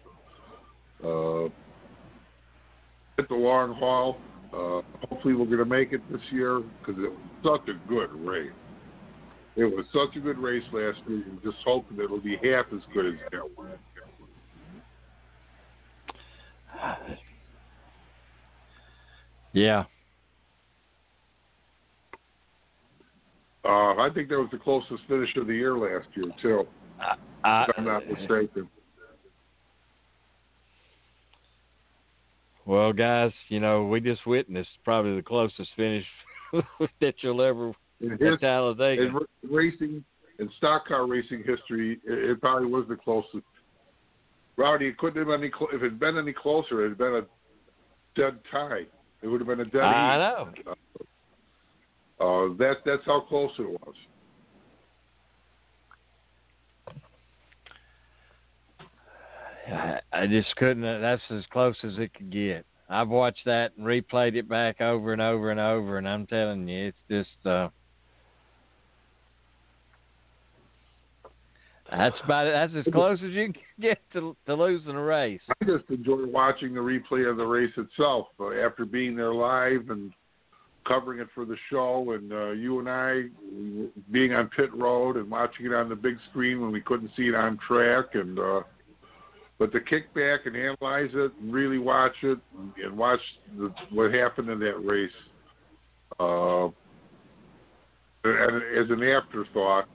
uh, 1.04 1.46
at 3.22 3.28
the 3.30 3.36
long 3.36 3.74
haul. 3.74 4.18
Uh, 4.54 4.82
hopefully, 5.10 5.34
we're 5.34 5.46
going 5.46 5.58
to 5.58 5.66
make 5.66 5.92
it 5.92 6.02
this 6.12 6.22
year 6.32 6.62
because 6.80 7.02
it 7.04 7.10
was 7.10 7.20
such 7.44 7.68
a 7.68 7.90
good 7.90 8.12
race. 8.14 8.52
It 9.58 9.66
was 9.66 9.86
such 9.92 10.16
a 10.16 10.20
good 10.20 10.38
race 10.38 10.64
last 10.72 11.00
week, 11.08 11.26
and 11.30 11.42
just 11.44 11.58
hoping 11.66 11.98
it'll 12.00 12.20
be 12.20 12.38
half 12.44 12.66
as 12.74 12.82
good 12.94 13.08
as 13.08 13.14
that 13.32 13.58
one. 13.58 13.72
Yeah, 19.56 19.86
Uh, 23.64 23.96
I 23.98 24.10
think 24.14 24.30
that 24.30 24.38
was 24.38 24.50
the 24.52 24.60
closest 24.60 25.02
finish 25.08 25.36
of 25.38 25.48
the 25.48 25.54
year 25.56 25.76
last 25.76 26.06
year 26.14 26.32
too. 26.40 26.68
I, 27.44 27.64
if 27.68 27.76
I'm 27.78 27.86
not 27.86 28.08
mistaken. 28.08 28.70
Well, 32.68 32.94
guys, 32.94 33.32
you 33.50 33.60
know, 33.60 33.86
we 33.88 34.02
just 34.02 34.28
witnessed 34.28 34.70
probably 34.84 35.16
the 35.16 35.24
closest 35.24 35.70
finish 35.76 36.06
that 37.02 37.16
you'll 37.22 37.42
ever 37.42 37.72
In 38.02 38.12
at 38.12 38.20
his- 38.20 38.40
Talladega. 38.40 39.02
in 39.04 39.20
racing 39.50 40.04
in 40.38 40.50
stock 40.58 40.86
car 40.88 41.08
racing 41.08 41.40
history, 41.46 42.00
it, 42.06 42.32
it 42.32 42.42
probably 42.42 42.68
was 42.70 42.86
the 42.90 42.96
closest. 42.98 43.46
Rowdy, 44.58 44.88
it 44.88 44.98
couldn't 45.00 45.18
have 45.18 45.28
been 45.28 45.40
any. 45.42 45.52
Cl- 45.58 45.70
if 45.74 45.82
it 45.82 45.92
had 45.92 46.00
been 46.00 46.18
any 46.18 46.34
closer, 46.34 46.86
it 46.86 46.90
had 46.90 46.98
been 46.98 47.16
a 47.16 47.22
dead 48.20 48.38
tie. 48.52 48.84
It 49.26 49.30
would 49.30 49.42
have 49.42 49.48
been 49.48 49.62
a 49.62 49.66
dead 49.66 49.82
I 49.82 50.18
know. 50.18 50.52
Uh, 52.20 52.54
that 52.60 52.76
that's 52.86 53.02
how 53.08 53.22
close 53.22 53.50
it 53.58 53.68
was. 53.68 53.96
I, 59.68 60.00
I 60.14 60.28
just 60.28 60.56
couldn't. 60.58 60.84
That's 60.84 61.24
as 61.32 61.44
close 61.52 61.76
as 61.84 61.94
it 61.98 62.14
could 62.14 62.32
get. 62.32 62.68
I've 62.88 63.10
watched 63.10 63.46
that 63.46 63.72
and 63.80 63.88
replayed 63.88 64.36
it 64.36 64.48
back 64.48 64.80
over 64.80 65.12
and 65.12 65.22
over 65.24 65.50
and 65.50 65.60
over, 65.60 65.98
and 65.98 66.08
I'm 66.08 66.28
telling 66.28 66.68
you, 66.68 66.90
it's 66.90 66.98
just. 67.10 67.48
uh 67.48 67.70
That's 71.98 72.16
about 72.24 72.48
it. 72.48 72.52
That's 72.52 72.88
as 72.88 72.94
close 72.94 73.20
as 73.24 73.32
you 73.32 73.54
can 73.54 73.62
get 73.82 74.00
to 74.14 74.36
to 74.46 74.54
losing 74.54 74.92
a 74.92 75.02
race. 75.02 75.42
I 75.50 75.66
just 75.66 75.90
enjoy 75.90 76.26
watching 76.26 76.74
the 76.74 76.82
replay 76.82 77.30
of 77.30 77.38
the 77.38 77.46
race 77.46 77.74
itself 77.78 78.28
uh, 78.40 78.52
after 78.52 78.86
being 78.86 79.16
there 79.16 79.34
live 79.34 79.90
and 79.90 80.12
covering 80.88 81.20
it 81.20 81.28
for 81.34 81.46
the 81.46 81.56
show, 81.70 82.12
and 82.12 82.32
uh, 82.32 82.52
you 82.52 82.80
and 82.80 82.90
I 82.90 83.24
being 84.12 84.34
on 84.34 84.50
pit 84.56 84.74
road 84.74 85.18
and 85.18 85.30
watching 85.30 85.66
it 85.66 85.74
on 85.74 85.90
the 85.90 85.96
big 85.96 86.18
screen 86.30 86.62
when 86.62 86.72
we 86.72 86.82
couldn't 86.82 87.12
see 87.18 87.24
it 87.24 87.36
on 87.36 87.58
track, 87.68 88.14
and 88.14 88.38
uh, 88.38 88.62
but 89.58 89.72
to 89.72 89.80
kick 89.80 90.14
back 90.14 90.42
and 90.46 90.56
analyze 90.56 91.12
it 91.14 91.32
and 91.42 91.54
really 91.54 91.78
watch 91.80 92.16
it 92.24 92.38
and, 92.58 92.74
and 92.84 92.98
watch 92.98 93.22
the, 93.58 93.74
what 93.92 94.14
happened 94.14 94.50
in 94.50 94.60
that 94.60 94.78
race, 94.86 95.10
uh, 96.20 96.66
and 98.26 98.64
as 98.78 98.90
an 98.90 99.02
afterthought, 99.04 99.86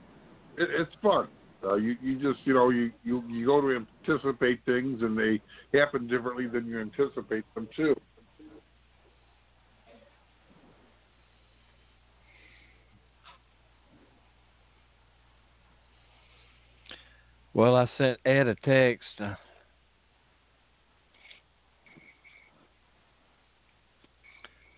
it, 0.57 0.67
it's 0.71 0.91
fun. 1.01 1.27
Uh, 1.63 1.75
you 1.75 1.95
you 2.01 2.15
just 2.15 2.39
you 2.45 2.53
know 2.53 2.69
you, 2.69 2.91
you 3.03 3.23
you 3.29 3.45
go 3.45 3.61
to 3.61 3.85
anticipate 4.07 4.59
things 4.65 5.01
and 5.03 5.17
they 5.17 5.39
happen 5.77 6.07
differently 6.07 6.47
than 6.47 6.65
you 6.65 6.79
anticipate 6.79 7.43
them 7.53 7.67
too. 7.75 7.95
Well, 17.53 17.75
I 17.75 17.89
sent 17.97 18.17
Ed 18.25 18.47
a 18.47 18.55
text. 18.55 19.05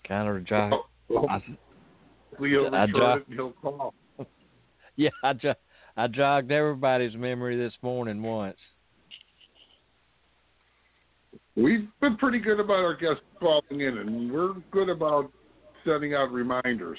Kind 0.08 0.28
of 0.28 0.44
jog. 0.46 0.74
Well, 1.08 1.28
I, 1.30 1.42
Leo 2.40 2.74
I 2.74 2.84
it 2.84 2.96
and 2.96 3.24
he'll 3.30 3.52
call. 3.52 3.94
yeah, 4.96 5.12
I, 5.24 5.34
jo- 5.34 5.54
I 5.95 6.07
jogged 6.07 6.52
everybody's 6.52 7.15
memory 7.15 7.57
this 7.57 7.74
morning 7.82 8.22
once. 8.22 8.57
We've 11.56 11.88
been 12.02 12.18
pretty 12.18 12.40
good 12.40 12.60
about 12.60 12.80
our 12.80 12.95
guests 12.95 13.22
calling 13.40 13.82
in, 13.82 13.99
and 13.99 14.32
we're 14.32 14.53
good 14.72 14.90
about 14.90 15.32
sending 15.86 16.15
out 16.15 16.32
reminders. 16.32 16.98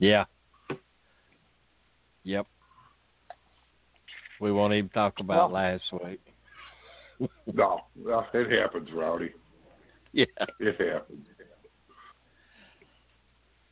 Yeah. 0.00 0.24
Yep. 2.24 2.46
We 4.40 4.50
won't 4.50 4.72
even 4.74 4.90
talk 4.90 5.14
about 5.20 5.50
Well- 5.50 5.62
last 5.62 5.84
week. 5.92 6.20
No, 7.54 7.82
no, 7.94 8.26
it 8.34 8.60
happens, 8.60 8.88
Rowdy. 8.92 9.32
Yeah. 10.12 10.24
It 10.58 10.80
happens. 10.80 11.24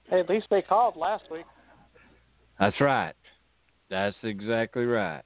Hey, 0.09 0.20
at 0.20 0.31
least 0.31 0.47
they 0.49 0.62
called 0.62 0.97
last 0.97 1.24
week. 1.31 1.44
That's 2.61 2.81
right. 2.81 3.15
That's 3.93 4.16
exactly 4.23 4.86
right. 4.86 5.20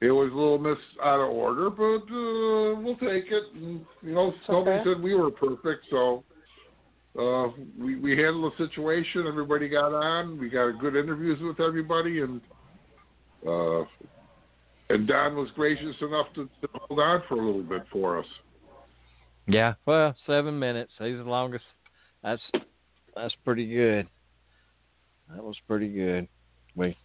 It 0.00 0.12
was 0.12 0.30
a 0.30 0.36
little 0.36 0.58
miss 0.58 0.78
out 1.02 1.18
of 1.18 1.30
order, 1.30 1.68
but 1.68 2.04
uh, 2.04 2.80
we'll 2.80 2.94
take 2.94 3.24
it. 3.28 3.42
And, 3.56 3.84
you 4.02 4.14
know, 4.14 4.32
nobody 4.48 4.78
okay. 4.78 4.90
said 4.90 5.02
we 5.02 5.16
were 5.16 5.32
perfect, 5.32 5.84
so 5.90 6.22
uh, 7.18 7.48
we 7.76 7.96
we 7.96 8.16
handled 8.16 8.52
the 8.56 8.68
situation. 8.68 9.24
Everybody 9.26 9.68
got 9.68 9.92
on. 9.92 10.38
We 10.38 10.48
got 10.48 10.78
good 10.78 10.94
interviews 10.94 11.40
with 11.42 11.58
everybody, 11.58 12.20
and 12.20 12.40
uh, 13.44 13.82
and 14.90 15.08
Don 15.08 15.34
was 15.34 15.48
gracious 15.56 15.96
enough 16.02 16.26
to, 16.36 16.48
to 16.60 16.68
hold 16.72 17.00
on 17.00 17.22
for 17.28 17.34
a 17.34 17.44
little 17.44 17.64
bit 17.64 17.82
for 17.90 18.20
us. 18.20 18.26
Yeah. 19.48 19.74
Well, 19.86 20.14
seven 20.24 20.56
minutes. 20.56 20.92
He's 21.00 21.16
the 21.16 21.24
longest. 21.24 21.64
That's 22.22 22.42
that's 23.16 23.34
pretty 23.44 23.66
good. 23.74 24.06
That 25.34 25.42
was 25.42 25.56
pretty 25.66 25.88
good. 25.88 26.28
We. 26.74 26.96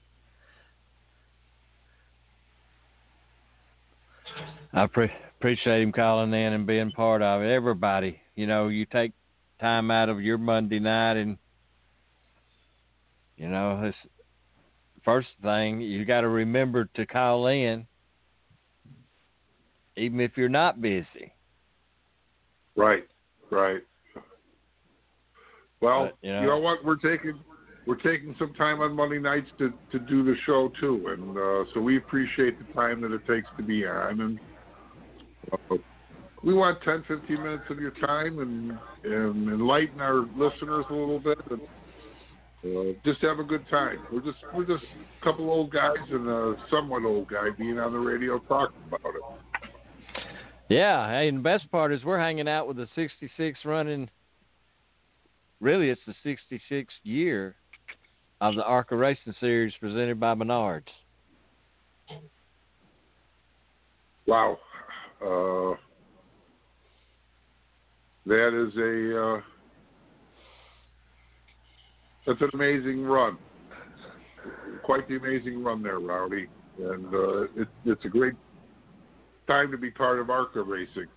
I 4.74 4.86
pre- 4.88 5.12
appreciate 5.38 5.82
him 5.82 5.92
calling 5.92 6.34
in 6.34 6.54
and 6.54 6.68
being 6.68 6.92
part 6.92 7.22
of 7.22 7.42
it. 7.42 7.50
Everybody, 7.52 8.20
you 8.36 8.46
know, 8.48 8.68
you 8.68 8.86
take 8.86 9.14
time 9.60 9.90
out 9.92 10.10
of 10.10 10.22
your 10.22 10.38
Monday 10.38 10.80
night, 10.80 11.18
and 11.18 11.38
you 13.38 13.50
know, 13.50 13.82
this 13.82 13.96
first 15.04 15.30
thing 15.42 15.82
you 15.82 16.06
got 16.06 16.22
to 16.22 16.30
remember 16.30 16.86
to 16.96 17.06
call 17.06 17.48
in, 17.48 17.88
even 19.98 20.20
if 20.20 20.32
you're 20.36 20.50
not 20.50 20.82
busy. 20.82 21.34
Right, 22.76 23.04
right. 23.50 23.82
Well, 25.82 26.06
But, 26.06 26.18
you 26.22 26.34
you, 26.34 26.42
know- 26.42 26.46
know, 26.48 26.60
what? 26.60 26.84
We're 26.86 26.96
taking 26.98 27.40
we're 27.90 27.96
taking 27.96 28.36
some 28.38 28.54
time 28.54 28.82
on 28.82 28.96
Monday 28.96 29.18
nights 29.18 29.48
to 29.58 29.74
to 29.92 29.98
do 29.98 30.24
the 30.24 30.36
show 30.46 30.72
too, 30.80 31.04
and 31.08 31.36
uh, 31.36 31.74
so 31.74 31.82
we 31.82 31.98
appreciate 31.98 32.56
the 32.60 32.74
time 32.76 33.02
that 33.02 33.12
it 33.12 33.26
takes 33.26 33.48
to 33.58 33.64
be 33.64 33.84
on, 33.84 34.22
and 34.22 34.40
uh, 35.52 35.76
we 36.44 36.54
want 36.54 36.78
10, 36.84 37.04
15 37.08 37.42
minutes 37.42 37.64
of 37.72 37.80
your 37.80 37.90
time 38.06 38.38
and 38.38 38.78
and 39.12 39.50
enlighten 39.50 40.00
our 40.02 40.20
listeners 40.38 40.86
a 40.92 40.94
little 40.94 41.20
bit, 41.20 41.40
and 41.50 41.62
uh, 42.78 42.94
just 43.04 43.22
have 43.22 43.40
a 43.40 43.44
good 43.44 43.68
time. 43.72 43.98
We're 44.14 44.22
just 44.22 44.38
we're 44.54 44.68
just 44.68 44.86
a 45.20 45.26
couple 45.26 45.50
old 45.50 45.72
guys 45.72 45.98
and 46.12 46.30
a 46.30 46.58
somewhat 46.70 47.04
old 47.06 47.28
guy 47.28 47.48
being 47.58 47.80
on 47.80 47.92
the 47.92 47.98
radio 47.98 48.38
talking 48.38 48.78
about 48.88 49.16
it. 49.16 49.22
Yeah, 50.70 51.10
and 51.10 51.40
the 51.40 51.42
best 51.42 51.72
part 51.72 51.92
is 51.92 52.04
we're 52.04 52.20
hanging 52.20 52.48
out 52.48 52.68
with 52.68 52.78
the 52.78 52.88
66 52.94 53.58
running. 53.66 54.12
Really, 55.60 55.90
it's 55.90 56.00
the 56.06 56.14
66th 56.24 56.86
year 57.02 57.56
of 58.42 58.56
the 58.56 58.64
ARCA 58.64 58.96
Racing 58.96 59.36
Series 59.40 59.74
presented 59.80 60.20
by 60.20 60.34
Menards. 60.34 60.84
Wow. 64.26 64.58
Uh, 65.22 65.76
that 68.26 68.68
is 68.68 68.76
a 68.78 69.26
uh, 69.26 69.42
that's 72.26 72.42
an 72.42 72.50
amazing 72.54 73.04
run. 73.04 73.38
Quite 74.84 75.08
the 75.10 75.18
amazing 75.18 75.64
run 75.64 75.84
there, 75.84 76.00
Rowdy, 76.00 76.48
and 76.78 77.14
uh, 77.14 77.42
it, 77.56 77.68
it's 77.86 78.06
a 78.06 78.10
great 78.10 78.36
time 79.48 79.72
to 79.72 79.78
be 79.78 79.92
part 79.92 80.20
of 80.20 80.30
ARCA 80.30 80.62
racing 80.62 81.08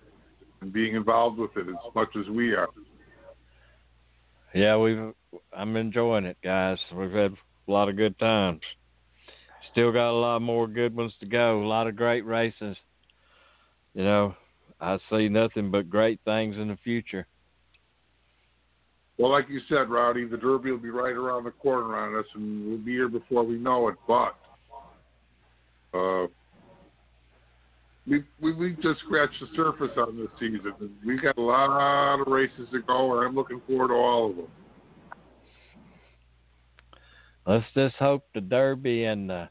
and 0.61 0.73
being 0.73 0.95
involved 0.95 1.37
with 1.37 1.51
it 1.55 1.67
as 1.69 1.95
much 1.95 2.09
as 2.19 2.27
we 2.29 2.53
are. 2.53 2.67
Yeah, 4.53 4.77
we've. 4.77 5.13
I'm 5.55 5.75
enjoying 5.75 6.25
it, 6.25 6.37
guys. 6.43 6.77
We've 6.93 7.11
had 7.11 7.33
a 7.67 7.71
lot 7.71 7.89
of 7.89 7.97
good 7.97 8.17
times. 8.19 8.61
Still 9.71 9.91
got 9.91 10.11
a 10.11 10.19
lot 10.19 10.41
more 10.41 10.67
good 10.67 10.95
ones 10.95 11.13
to 11.19 11.25
go. 11.25 11.63
A 11.63 11.67
lot 11.67 11.87
of 11.87 11.95
great 11.95 12.25
races. 12.25 12.77
You 13.93 14.03
know, 14.03 14.35
I 14.79 14.97
see 15.09 15.29
nothing 15.29 15.71
but 15.71 15.89
great 15.89 16.19
things 16.25 16.57
in 16.57 16.67
the 16.67 16.77
future. 16.83 17.27
Well, 19.17 19.31
like 19.31 19.47
you 19.47 19.61
said, 19.69 19.89
Rowdy, 19.89 20.25
the 20.25 20.37
Derby 20.37 20.71
will 20.71 20.79
be 20.79 20.89
right 20.89 21.15
around 21.15 21.43
the 21.43 21.51
corner 21.51 21.95
on 21.95 22.15
us, 22.15 22.25
and 22.33 22.67
we'll 22.67 22.77
be 22.79 22.93
here 22.93 23.07
before 23.07 23.43
we 23.43 23.55
know 23.57 23.87
it. 23.87 23.95
But 24.07 24.35
uh, 25.97 26.27
we, 28.07 28.23
we 28.41 28.53
we 28.53 28.73
just 28.81 28.99
scratched 29.05 29.39
the 29.39 29.47
surface 29.55 29.95
on 29.97 30.17
this 30.17 30.27
season. 30.39 30.73
We've 31.05 31.21
got 31.21 31.37
a 31.37 31.41
lot 31.41 32.19
of 32.19 32.27
races 32.27 32.67
to 32.71 32.81
go, 32.81 33.17
and 33.17 33.27
I'm 33.27 33.35
looking 33.35 33.61
forward 33.67 33.89
to 33.89 33.93
all 33.93 34.31
of 34.31 34.35
them. 34.35 34.47
Let's 37.45 37.65
just 37.73 37.95
hope 37.95 38.23
the 38.33 38.41
Derby 38.41 39.05
and 39.05 39.29
the 39.29 39.49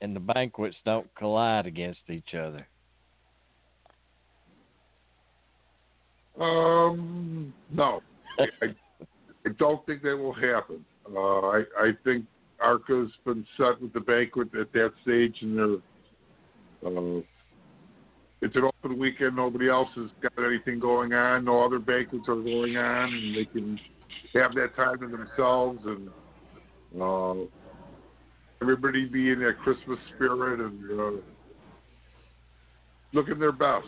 and 0.00 0.14
the 0.14 0.20
banquets 0.20 0.76
don't 0.84 1.12
collide 1.16 1.66
against 1.66 2.00
each 2.08 2.34
other. 2.34 2.66
Um, 6.40 7.54
no, 7.70 8.00
I, 8.38 8.66
I 9.46 9.48
don't 9.58 9.84
think 9.86 10.02
that 10.02 10.16
will 10.16 10.32
happen. 10.32 10.84
Uh, 11.10 11.40
I 11.48 11.62
I 11.78 11.90
think 12.04 12.26
ARCA's 12.60 13.10
been 13.24 13.46
set 13.56 13.80
with 13.80 13.92
the 13.92 14.00
banquet 14.00 14.48
at 14.58 14.72
that 14.72 14.92
stage, 15.02 15.36
and 15.40 15.58
they're 15.58 16.90
uh, 16.90 17.20
it's 18.42 18.56
an 18.56 18.64
open 18.64 18.98
weekend. 18.98 19.36
Nobody 19.36 19.70
else 19.70 19.88
has 19.96 20.10
got 20.20 20.44
anything 20.44 20.78
going 20.78 21.14
on. 21.14 21.46
No 21.46 21.64
other 21.64 21.78
banquets 21.78 22.24
are 22.28 22.34
going 22.34 22.76
on, 22.76 23.12
and 23.12 23.36
they 23.36 23.46
can 23.46 23.80
have 24.34 24.54
that 24.54 24.74
time 24.76 24.98
to 24.98 25.06
themselves 25.06 25.80
and 25.84 26.10
uh, 27.00 27.34
everybody 28.60 29.06
be 29.06 29.30
in 29.30 29.40
that 29.40 29.58
Christmas 29.62 29.98
spirit 30.14 30.60
and 30.60 31.00
uh, 31.00 31.20
looking 33.12 33.38
their 33.38 33.52
best. 33.52 33.86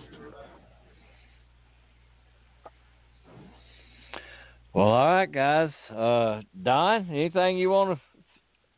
Well, 4.72 4.88
all 4.88 5.14
right, 5.14 5.32
guys. 5.32 5.70
Uh, 5.90 6.42
Don, 6.62 7.08
anything 7.10 7.56
you 7.56 7.70
want 7.70 7.98
to 7.98 8.00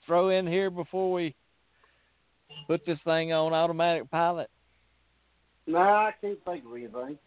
throw 0.06 0.28
in 0.28 0.46
here 0.46 0.70
before 0.70 1.12
we 1.12 1.34
put 2.68 2.86
this 2.86 2.98
thing 3.04 3.32
on 3.32 3.52
automatic 3.52 4.08
pilot? 4.10 4.48
Nah, 5.66 6.06
I 6.06 6.14
can't 6.20 6.38
think 6.44 6.64
of 6.64 6.72
anything. 6.72 7.18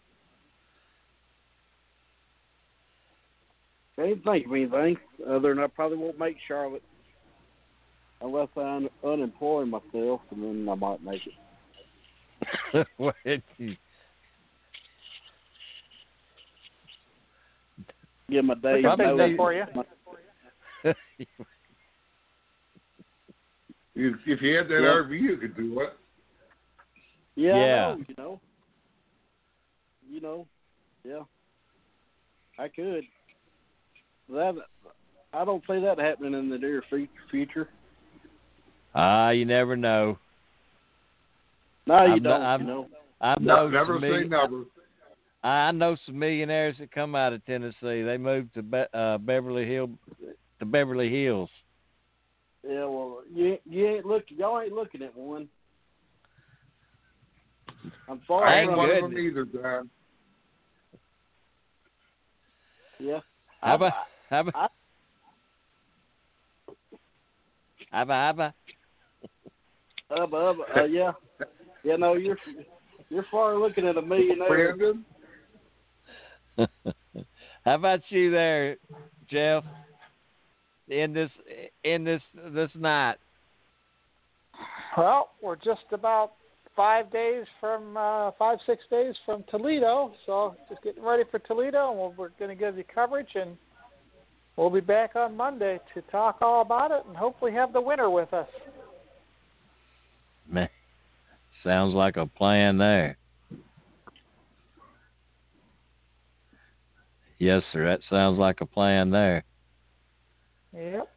Can't 3.97 4.23
think 4.23 4.45
of 4.47 4.53
anything 4.53 4.97
other 5.27 5.53
than 5.53 5.63
I 5.63 5.67
probably 5.67 5.97
won't 5.97 6.17
make 6.19 6.37
Charlotte 6.47 6.83
unless 8.21 8.47
I 8.55 8.75
un- 8.77 8.89
unemploy 9.03 9.65
myself, 9.65 10.21
and 10.31 10.43
then 10.43 10.67
I 10.69 10.75
might 10.75 11.03
make 11.03 11.21
it. 11.27 12.87
What 12.97 13.15
you- 13.25 13.75
Give 18.29 18.45
my 18.45 18.53
We 18.53 18.61
day. 18.61 18.81
can 18.81 18.97
fix 18.97 18.97
that 18.97 19.35
Probably- 19.35 19.35
for 19.35 19.53
you. 19.53 19.65
If, 23.93 24.15
if 24.25 24.41
you 24.41 24.55
had 24.55 24.67
that 24.69 24.79
Yeah. 24.81 24.87
RV, 25.03 25.19
you 25.21 25.35
could 25.37 25.55
do 25.55 25.81
it. 25.81 25.89
Yeah, 27.35 27.51
I 27.53 27.57
Yeah. 27.59 27.95
know, 27.95 27.97
you 28.07 28.15
know. 28.17 28.39
You 30.09 30.21
know, 30.21 30.47
yeah. 31.03 31.23
I 32.57 32.67
could. 32.69 33.03
That 34.31 34.55
I 35.33 35.45
don't 35.45 35.63
see 35.67 35.79
that 35.79 35.99
happening 35.99 36.33
in 36.33 36.49
the 36.49 36.57
near 36.57 36.83
future. 37.29 37.69
Ah, 38.95 39.29
you 39.29 39.45
never 39.45 39.75
know. 39.75 40.17
No, 41.85 42.05
you 42.05 42.13
I'm 42.13 42.23
don't. 42.23 42.39
not- 42.39 42.41
I'm- 42.41 42.61
you 42.61 42.67
know. 42.67 42.89
I 43.19 43.35
No, 43.39 43.69
never 43.69 43.95
some 43.95 44.01
say 44.01 44.23
never. 44.23 44.63
I 45.43 45.71
know 45.71 45.95
some 46.05 46.17
millionaires 46.17 46.77
that 46.79 46.91
come 46.91 47.15
out 47.15 47.33
of 47.33 47.45
Tennessee. 47.45 48.01
They 48.03 48.17
moved 48.17 48.53
to 48.55 48.63
Be- 48.63 48.85
uh, 48.93 49.17
Beverly 49.19 49.65
Hill 49.65 49.89
to 50.59 50.65
Beverly 50.65 51.09
Hills. 51.09 51.49
Yeah, 52.63 52.85
well, 52.85 53.23
you 53.31 53.57
you 53.65 53.87
ain't 53.87 54.05
looking. 54.05 54.37
Y'all 54.37 54.59
ain't 54.61 54.73
looking 54.73 55.01
at 55.01 55.15
one. 55.15 55.49
I'm 58.07 58.19
far 58.27 58.45
I 58.45 58.51
Thank 58.51 58.69
ain't 58.69 58.77
one 58.77 58.89
of 58.89 59.01
them 59.11 59.17
either, 59.17 59.45
Don. 59.45 59.89
Yeah. 62.99 63.19
How 63.61 63.75
about 63.75 63.93
I- 64.31 64.35
how 64.35 64.39
about 64.41 64.55
I- 64.55 64.67
how 67.91 68.31
about 68.31 68.53
how 70.09 70.23
about 70.23 70.77
Uh, 70.77 70.83
yeah, 70.85 71.11
yeah. 71.83 71.95
No, 71.97 72.13
you're 72.13 72.37
you're 73.09 73.25
far 73.29 73.57
looking 73.57 73.87
at 73.87 73.97
a 73.97 74.01
millionaire. 74.01 74.75
How 77.65 77.75
about 77.75 77.99
you 78.09 78.31
there, 78.31 78.77
Jeff? 79.29 79.63
In 80.87 81.13
this 81.13 81.29
in 81.83 82.03
this 82.03 82.21
this 82.53 82.69
night. 82.75 83.17
Well, 84.97 85.29
we're 85.41 85.55
just 85.55 85.83
about 85.91 86.33
five 86.75 87.11
days 87.11 87.45
from 87.59 87.95
uh, 87.95 88.31
five 88.37 88.59
six 88.65 88.83
days 88.89 89.15
from 89.25 89.43
Toledo, 89.49 90.13
so 90.25 90.55
just 90.69 90.81
getting 90.83 91.03
ready 91.03 91.23
for 91.29 91.39
Toledo, 91.39 91.91
and 91.91 91.99
we're, 91.99 92.09
we're 92.09 92.29
going 92.39 92.49
to 92.49 92.55
give 92.55 92.77
you 92.77 92.83
coverage, 92.93 93.29
and 93.35 93.55
we'll 94.55 94.69
be 94.69 94.79
back 94.79 95.15
on 95.15 95.35
Monday 95.35 95.79
to 95.93 96.01
talk 96.03 96.37
all 96.41 96.61
about 96.61 96.91
it, 96.91 97.03
and 97.07 97.15
hopefully 97.15 97.51
have 97.53 97.73
the 97.73 97.81
winner 97.81 98.09
with 98.09 98.33
us. 98.33 98.47
Man, 100.47 100.69
sounds 101.63 101.93
like 101.93 102.17
a 102.17 102.25
plan 102.25 102.77
there. 102.77 103.17
Yes, 107.39 107.63
sir. 107.73 107.85
That 107.85 108.01
sounds 108.07 108.37
like 108.37 108.61
a 108.61 108.67
plan 108.67 109.09
there. 109.09 109.43
Yep. 110.73 111.09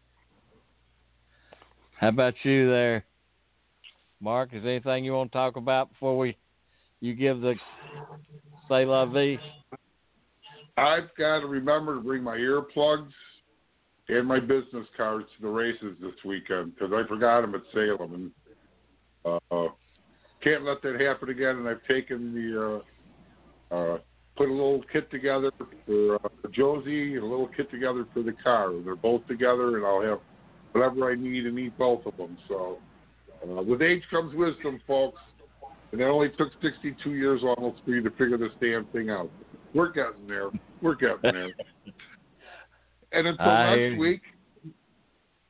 How 2.00 2.08
about 2.08 2.34
you 2.42 2.70
there, 2.70 3.04
Mark? 4.20 4.54
Is 4.54 4.62
there 4.62 4.72
anything 4.72 5.04
you 5.04 5.12
want 5.12 5.32
to 5.32 5.36
talk 5.38 5.56
about 5.56 5.90
before 5.90 6.16
we 6.16 6.36
you 7.00 7.14
give 7.14 7.40
the 7.40 7.56
say 8.68 8.84
la 8.86 9.04
vie? 9.04 9.38
I've 10.76 11.14
got 11.16 11.40
to 11.40 11.46
remember 11.46 11.94
to 11.94 12.00
bring 12.00 12.22
my 12.22 12.36
earplugs 12.36 13.12
and 14.08 14.26
my 14.26 14.40
business 14.40 14.86
cards 14.96 15.26
to 15.36 15.42
the 15.42 15.48
races 15.48 15.96
this 16.00 16.14
weekend 16.24 16.74
because 16.74 16.92
I 16.92 17.06
forgot 17.08 17.42
them 17.42 17.54
at 17.54 17.62
Salem 17.72 18.32
and 19.24 19.40
uh, 19.50 19.68
can't 20.42 20.64
let 20.64 20.82
that 20.82 21.00
happen 21.00 21.30
again. 21.30 21.56
And 21.56 21.68
I've 21.68 21.84
taken 21.88 22.34
the 22.34 22.82
uh, 23.72 23.74
uh, 23.74 23.98
put 24.36 24.48
a 24.48 24.52
little 24.52 24.82
kit 24.92 25.10
together 25.10 25.50
for, 25.86 26.16
uh, 26.16 26.48
Josie 26.52 27.14
and 27.14 27.22
a 27.22 27.26
little 27.26 27.48
kit 27.56 27.70
together 27.70 28.06
for 28.12 28.22
the 28.22 28.32
car. 28.32 28.72
They're 28.84 28.96
both 28.96 29.26
together, 29.26 29.76
and 29.76 29.86
I'll 29.86 30.02
have 30.02 30.20
whatever 30.72 31.10
I 31.10 31.14
need 31.14 31.46
and 31.46 31.58
eat 31.58 31.76
both 31.78 32.04
of 32.04 32.16
them. 32.16 32.36
So, 32.48 32.78
uh, 33.42 33.62
with 33.62 33.80
age 33.80 34.02
comes 34.10 34.34
wisdom, 34.34 34.80
folks. 34.86 35.20
And 35.92 36.00
it 36.00 36.04
only 36.04 36.30
took 36.30 36.50
62 36.60 37.12
years 37.12 37.42
almost 37.44 37.80
for 37.84 37.92
you 37.92 38.02
to 38.02 38.10
figure 38.10 38.36
this 38.36 38.50
damn 38.60 38.84
thing 38.86 39.10
out. 39.10 39.30
We're 39.74 39.92
getting 39.92 40.26
there. 40.26 40.50
We're 40.80 40.94
getting 40.94 41.18
there. 41.22 41.50
and 43.12 43.26
until 43.26 43.46
I- 43.46 43.76
next 43.76 43.98
week, 43.98 44.20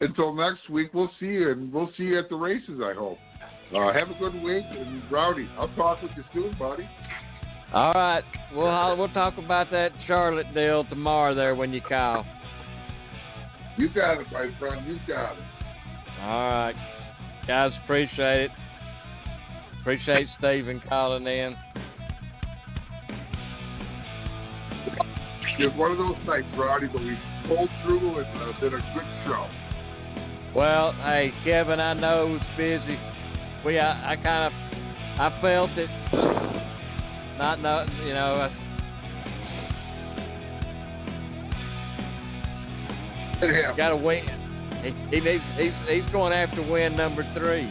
until 0.01 0.35
next 0.35 0.69
week, 0.71 0.93
we'll 0.93 1.11
see 1.21 1.27
you, 1.27 1.53
and 1.53 1.73
we'll 1.73 1.91
see 1.97 2.05
you 2.05 2.19
at 2.19 2.29
the 2.29 2.37
races. 2.37 2.81
I 2.83 2.95
hope. 2.95 3.19
Uh, 3.75 3.93
have 3.93 4.09
a 4.09 4.19
good 4.19 4.35
week, 4.43 4.65
and 4.71 5.11
Rowdy, 5.11 5.49
I'll 5.59 5.75
talk 5.75 6.01
with 6.03 6.13
you 6.17 6.23
soon, 6.33 6.57
buddy. 6.59 6.89
All 7.73 7.93
right, 7.93 8.23
we'll 8.55 8.97
we'll 8.97 9.09
talk 9.09 9.37
about 9.37 9.71
that 9.73 9.91
Charlotte 10.07 10.53
deal 10.55 10.85
tomorrow 10.85 11.35
there 11.35 11.55
when 11.57 11.73
you 11.73 11.81
call. 11.81 12.25
You 13.77 13.89
got 13.89 14.21
it, 14.21 14.27
my 14.31 14.49
friend. 14.61 14.87
You 14.87 14.99
got 15.09 15.33
it. 15.33 15.45
All 16.21 16.49
right, 16.51 16.75
guys, 17.49 17.73
appreciate 17.83 18.45
it. 18.45 18.51
Appreciate 19.81 20.29
Stephen 20.39 20.81
calling 20.89 21.27
in. 21.27 21.57
It's 25.57 25.77
one 25.77 25.93
of 25.93 25.99
those 25.99 26.17
nights, 26.27 26.47
Rowdy, 26.59 26.89
but 26.89 27.01
we 27.01 27.17
pulled 27.47 27.71
through 27.85 28.19
and 28.19 28.43
uh, 28.43 28.53
did 28.61 28.75
a 28.75 28.79
good 28.79 29.07
show. 29.25 29.49
Well, 30.55 30.93
hey 30.95 31.33
Kevin, 31.45 31.79
I 31.79 31.95
know 31.95 32.27
it 32.27 32.31
was 32.31 32.43
busy. 32.57 32.99
We 33.65 33.79
I, 33.79 34.13
I 34.13 34.17
kind 34.17 34.47
of 34.47 34.53
I 35.21 35.41
felt 35.41 35.71
it. 35.77 35.89
Not 37.39 37.61
know 37.61 37.87
you 38.05 38.15
know. 38.15 38.49
I. 38.49 38.65
Got 43.77 43.91
to 43.91 43.97
win. 43.97 44.25
He, 44.83 45.17
he 45.17 45.21
needs. 45.21 45.45
He's 45.57 45.73
he's 45.89 46.13
going 46.13 46.33
after 46.33 46.63
win 46.63 46.97
number 46.97 47.23
three. 47.37 47.71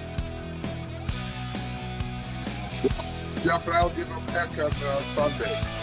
Jeff 3.43 3.61
and 3.65 3.75
I 3.75 3.83
will 3.83 3.89
give 3.89 4.07
him 4.07 4.17
a 4.17 4.25
peck 4.27 4.49
on 4.57 4.71
uh, 4.71 5.15
Sunday. 5.15 5.82